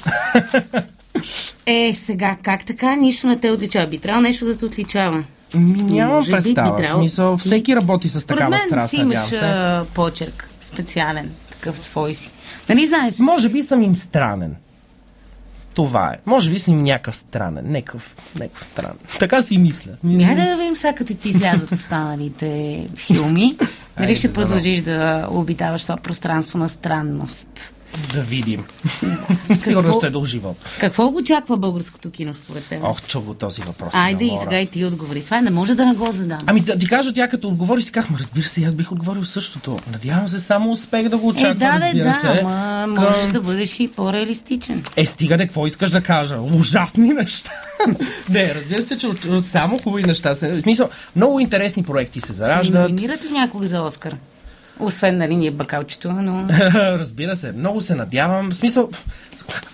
Е, 1.66 1.93
сега, 1.95 2.37
как 2.43 2.64
така? 2.64 2.97
Нищо 2.97 3.26
не 3.26 3.39
те 3.39 3.51
отличава. 3.51 3.87
Би 3.87 3.99
трябвало 3.99 4.22
нещо 4.22 4.45
да 4.45 4.57
те 4.57 4.64
отличава. 4.64 5.24
Ми, 5.55 5.83
нямам 5.83 6.14
Може 6.14 6.26
би 6.26 6.37
би 6.39 6.43
представа. 6.43 6.72
В 6.72 6.78
трябвало- 6.78 6.99
смисъл, 6.99 7.37
всеки 7.37 7.76
работи 7.76 8.09
с 8.09 8.26
такава 8.26 8.51
мен 8.51 8.61
страст, 8.66 8.91
си 8.91 8.97
имаш 8.97 9.18
се. 9.20 9.39
а, 9.39 9.85
почерк. 9.95 10.49
Специален. 10.61 11.31
Такъв 11.61 11.81
твой 11.81 12.15
си. 12.15 12.31
Нали 12.69 12.87
знаеш? 12.87 13.19
Може 13.19 13.49
би 13.49 13.63
съм 13.63 13.83
им 13.83 13.95
странен. 13.95 14.57
Това 15.75 16.13
е. 16.15 16.19
Може 16.27 16.51
би 16.51 16.59
съм 16.59 16.75
им 16.75 16.85
някакъв 16.85 17.17
странен. 17.17 17.73
Някакъв, 17.73 18.17
някакъв 18.41 18.65
странен. 18.65 18.97
Така 19.19 19.43
си 19.43 19.59
мисля. 19.59 19.93
Ня 20.05 20.35
да 20.35 20.57
видим 20.57 20.77
сега, 20.77 20.93
като 20.93 21.15
ти 21.15 21.29
излязат 21.29 21.73
останалите 21.73 22.89
филми. 22.97 23.57
Нали 23.99 24.17
ще 24.17 24.33
продължиш 24.33 24.83
да 24.83 25.29
обитаваш 25.31 25.83
това 25.83 25.97
пространство 25.97 26.59
на 26.59 26.69
странност. 26.69 27.75
Да 28.14 28.20
видим. 28.20 28.64
Сигурно 29.59 29.93
ще 29.93 30.07
е 30.07 30.11
дълг 30.11 30.26
живот. 30.26 30.57
Какво 30.80 31.11
го 31.11 31.18
очаква 31.18 31.57
българското 31.57 32.11
кино 32.11 32.34
според 32.34 32.64
теб? 32.64 32.78
Ох, 32.82 33.03
чу 33.03 33.20
го 33.20 33.34
този 33.34 33.62
въпрос. 33.62 33.91
Айде 33.95 34.24
и 34.24 34.32
сега 34.43 34.61
и 34.61 34.66
ти 34.66 34.84
отговори. 34.84 35.24
Това 35.24 35.41
не 35.41 35.51
може 35.51 35.74
да 35.74 35.86
не 35.86 35.95
го 35.95 36.12
задам. 36.12 36.38
Ами 36.47 36.61
да 36.61 36.78
ти 36.78 36.86
кажа, 36.86 37.14
тя 37.14 37.28
като 37.28 37.49
отговори 37.49 37.82
си 37.82 37.93
казах, 37.93 38.11
ма 38.11 38.18
разбира 38.18 38.45
се, 38.45 38.64
аз 38.64 38.74
бих 38.74 38.93
отговорил 38.93 39.24
същото. 39.24 39.78
Надявам 39.93 40.28
се, 40.28 40.38
само 40.38 40.72
успех 40.72 41.09
да 41.09 41.18
го 41.18 41.28
очаквам, 41.28 41.51
е, 41.51 41.55
да, 41.55 41.78
да, 41.78 41.84
разбира 41.86 42.05
да, 42.05 42.12
се. 42.12 42.43
ама 42.43 42.95
Към- 42.95 43.05
можеш 43.05 43.30
да 43.32 43.41
бъдеш 43.41 43.80
и 43.80 43.88
по-реалистичен. 43.88 44.82
Е, 44.97 45.07
стига 45.07 45.36
де, 45.36 45.47
какво 45.47 45.66
искаш 45.66 45.91
да 45.91 46.01
кажа? 46.01 46.36
Ужасни 46.41 47.09
неща. 47.09 47.51
Не, 48.28 48.55
разбира 48.55 48.82
се, 48.82 48.99
че 48.99 49.07
само 49.45 49.78
хубави 49.78 50.03
неща. 50.03 50.34
В 50.34 50.61
смисъл, 50.62 50.88
много 51.16 51.41
интересни 51.41 51.82
проекти 51.82 52.20
се 52.20 52.26
Ще 52.26 52.32
зараждат. 52.32 52.91
номинират 52.91 53.24
ли 53.24 53.30
някога 53.30 53.66
за 53.66 53.82
Оскар? 53.82 54.16
Освен, 54.81 55.18
нали, 55.18 55.37
ние 55.37 55.51
бакалчето, 55.51 56.12
но... 56.12 56.47
Разбира 56.74 57.37
се, 57.37 57.53
много 57.53 57.81
се 57.81 57.95
надявам. 57.95 58.51
В 58.51 58.55
смисъл, 58.55 58.89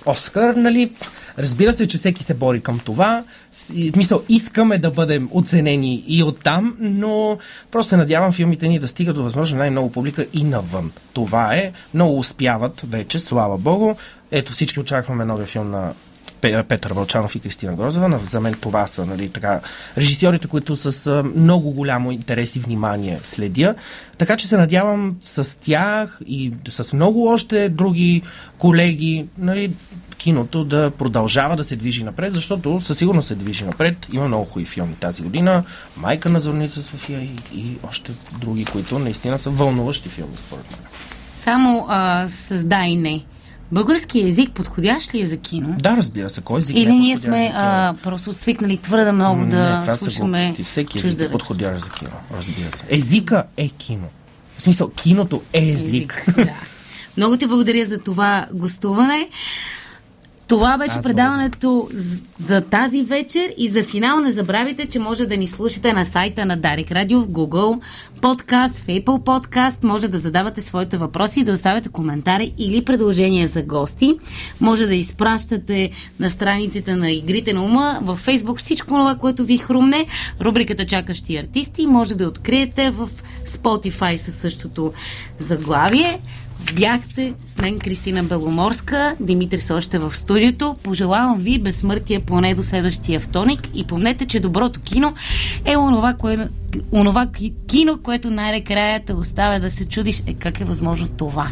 Оскар, 0.07 0.55
нали, 0.55 0.93
разбира 1.39 1.73
се, 1.73 1.87
че 1.87 1.99
всеки 1.99 2.23
се 2.23 2.35
бори 2.35 2.61
към 2.61 2.79
това. 2.79 3.25
Смисъл, 3.53 4.23
искаме 4.29 4.79
да 4.79 4.91
бъдем 4.91 5.29
оценени 5.33 6.05
и 6.07 6.23
оттам, 6.23 6.77
но 6.81 7.39
просто 7.71 7.97
надявам 7.97 8.33
филмите 8.33 8.69
ни 8.69 8.79
да 8.79 8.89
стигат 8.89 9.17
до 9.17 9.23
възможно 9.23 9.59
най-много 9.59 9.93
публика 9.93 10.27
и 10.33 10.45
навън. 10.45 10.93
Това 11.13 11.55
е. 11.55 11.73
Много 11.95 12.19
успяват 12.19 12.83
вече, 12.89 13.19
слава 13.19 13.59
богу. 13.59 13.95
Ето 14.31 14.53
всички 14.53 14.81
очакваме 14.81 15.25
новия 15.25 15.47
филм 15.47 15.71
на 15.71 15.93
Петър 16.41 16.93
Вълчанов 16.93 17.35
и 17.35 17.41
Кристина 17.41 17.73
Грозева. 17.73 18.21
За 18.25 18.41
мен 18.41 18.55
това 18.55 18.87
са 18.87 19.07
нали, 19.07 19.29
така, 19.29 19.61
режисьорите, 19.99 20.49
които 20.49 20.77
с 20.77 21.23
много 21.37 21.71
голямо 21.71 22.13
интерес 22.13 22.57
и 22.57 22.61
внимание 22.61 23.19
следя. 23.23 23.75
Така 24.19 24.37
че 24.37 24.49
се 24.49 24.57
надявам 24.57 25.17
с 25.25 25.61
тях 25.61 26.21
и 26.27 26.53
с 26.69 26.93
много 26.93 27.27
още 27.29 27.69
други 27.69 28.23
колеги 28.59 29.27
нали, 29.39 29.73
киното 30.19 30.65
да 30.65 30.91
продължава 30.91 31.57
да 31.57 31.65
се 31.65 31.77
движи 31.77 32.05
напред, 32.05 32.35
защото 32.35 32.81
със 32.81 32.99
сигурност 32.99 33.29
се 33.29 33.35
движи 33.35 33.65
напред. 33.65 34.07
Има 34.13 34.29
много 34.29 34.45
хубави 34.45 34.67
филми 34.67 34.95
тази 34.95 35.23
година. 35.23 35.65
Майка 35.97 36.33
на 36.33 36.41
Зорница 36.41 36.83
София 36.83 37.21
и, 37.21 37.37
и 37.55 37.77
още 37.89 38.13
други, 38.41 38.65
които 38.65 38.99
наистина 38.99 39.39
са 39.39 39.51
вълнуващи 39.51 40.09
филми, 40.09 40.37
според 40.37 40.71
мен. 40.71 40.81
Само 41.35 41.87
а, 41.89 42.29
с 42.29 42.65
да 42.65 42.85
и 42.85 42.97
не. 42.97 43.25
Български 43.73 44.21
език 44.21 44.51
подходящ 44.51 45.15
ли 45.15 45.21
е 45.21 45.27
за 45.27 45.37
кино? 45.37 45.77
Да, 45.79 45.97
разбира 45.97 46.31
се, 46.31 46.41
кой 46.41 46.59
език 46.59 46.77
Или 46.77 46.87
не 46.87 46.97
е 46.97 46.99
ние 46.99 47.17
сме 47.17 47.53
а, 47.55 47.95
просто 48.03 48.33
свикнали 48.33 48.77
твърде 48.77 49.13
много 49.13 49.47
да 49.47 49.75
не, 49.75 49.81
това 49.81 49.97
слушаме 49.97 50.55
са. 50.57 50.65
Всеки 50.65 50.99
език 50.99 51.21
е 51.21 51.31
подходящ 51.31 51.85
за 51.85 51.91
кино, 51.91 52.11
разбира 52.39 52.77
се. 52.77 52.85
Езика 52.89 53.45
е 53.57 53.69
кино. 53.69 54.09
В 54.59 54.63
смисъл, 54.63 54.91
киното 54.91 55.43
е 55.53 55.69
език. 55.69 56.25
да. 56.37 56.53
Много 57.17 57.37
ти 57.37 57.47
благодаря 57.47 57.85
за 57.85 57.99
това 57.99 58.47
гостуване. 58.53 59.29
Това 60.49 60.79
беше 60.79 60.99
Аз 60.99 61.05
предаването 61.05 61.89
з- 61.93 62.21
за 62.39 62.61
тази 62.61 63.03
вечер 63.03 63.53
и 63.59 63.69
за 63.69 63.83
финал 63.83 64.21
не 64.21 64.31
забравяйте, 64.33 64.87
че 64.87 64.99
може 64.99 65.27
да 65.27 65.37
ни 65.37 65.49
слушате 65.49 65.93
на 65.93 66.05
сайта 66.05 66.47
на 66.47 66.57
Дарик 66.57 66.93
Радио 66.93 67.21
в 67.21 67.29
Google 67.29 67.81
Podcast, 68.21 68.79
в 68.79 68.87
Apple 68.87 69.05
Podcast. 69.05 69.85
Може 69.85 70.09
да 70.09 70.19
задавате 70.19 70.63
своите 70.63 70.97
въпроси 70.97 71.41
и 71.41 71.45
да 71.45 71.53
оставяте 71.53 71.89
коментари 71.89 72.55
или 72.59 72.85
предложения 72.85 73.49
за 73.49 73.63
гости. 73.63 74.15
Може 74.61 74.87
да 74.87 74.95
изпращате 74.95 75.91
на 76.21 76.31
страниците 76.31 76.97
на 76.97 77.11
Игрите 77.11 77.53
на 77.53 77.63
ума, 77.65 77.99
във 78.03 78.27
Facebook 78.27 78.57
всичко 78.57 78.89
това, 78.89 79.15
което 79.15 79.45
ви 79.45 79.59
хрумне. 79.59 80.07
Рубриката 80.41 80.87
Чакащи 80.87 81.37
артисти 81.37 81.87
може 81.87 82.15
да 82.15 82.29
откриете 82.29 82.91
в 82.91 83.09
Spotify 83.47 84.17
със 84.17 84.35
същото 84.35 84.93
заглавие. 85.39 86.21
Бяхте 86.75 87.33
с 87.39 87.59
мен 87.59 87.79
Кристина 87.79 88.23
Беломорска, 88.23 89.17
Димитър 89.21 89.59
са 89.59 89.75
още 89.75 89.99
в 89.99 90.17
студиото. 90.17 90.77
Пожелавам 90.83 91.39
ви 91.39 91.59
безсмъртие 91.59 92.21
поне 92.21 92.55
до 92.55 92.63
следващия 92.63 93.21
вторник 93.21 93.61
и 93.75 93.85
помнете, 93.85 94.27
че 94.27 94.41
доброто 94.41 94.81
кино 94.81 95.15
е 95.65 95.77
онова, 95.77 96.15
кое, 96.15 96.49
онова 96.93 97.27
ки- 97.27 97.53
кино, 97.67 97.99
което 98.03 98.31
най-накрая 98.31 99.01
те 99.07 99.13
оставя 99.13 99.61
да 99.61 99.71
се 99.71 99.89
чудиш 99.89 100.23
е 100.27 100.35
как 100.35 100.61
е 100.61 100.65
възможно 100.65 101.09
това. 101.09 101.51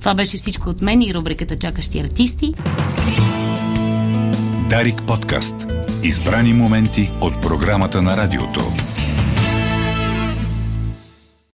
Това 0.00 0.14
беше 0.14 0.36
всичко 0.36 0.68
от 0.68 0.82
мен 0.82 1.02
и 1.02 1.14
рубриката 1.14 1.56
Чакащи 1.56 2.00
артисти. 2.00 2.54
Дарик 4.68 5.02
подкаст. 5.06 5.54
Избрани 6.02 6.52
моменти 6.52 7.10
от 7.20 7.42
програмата 7.42 8.02
на 8.02 8.16
радиото. 8.16 8.72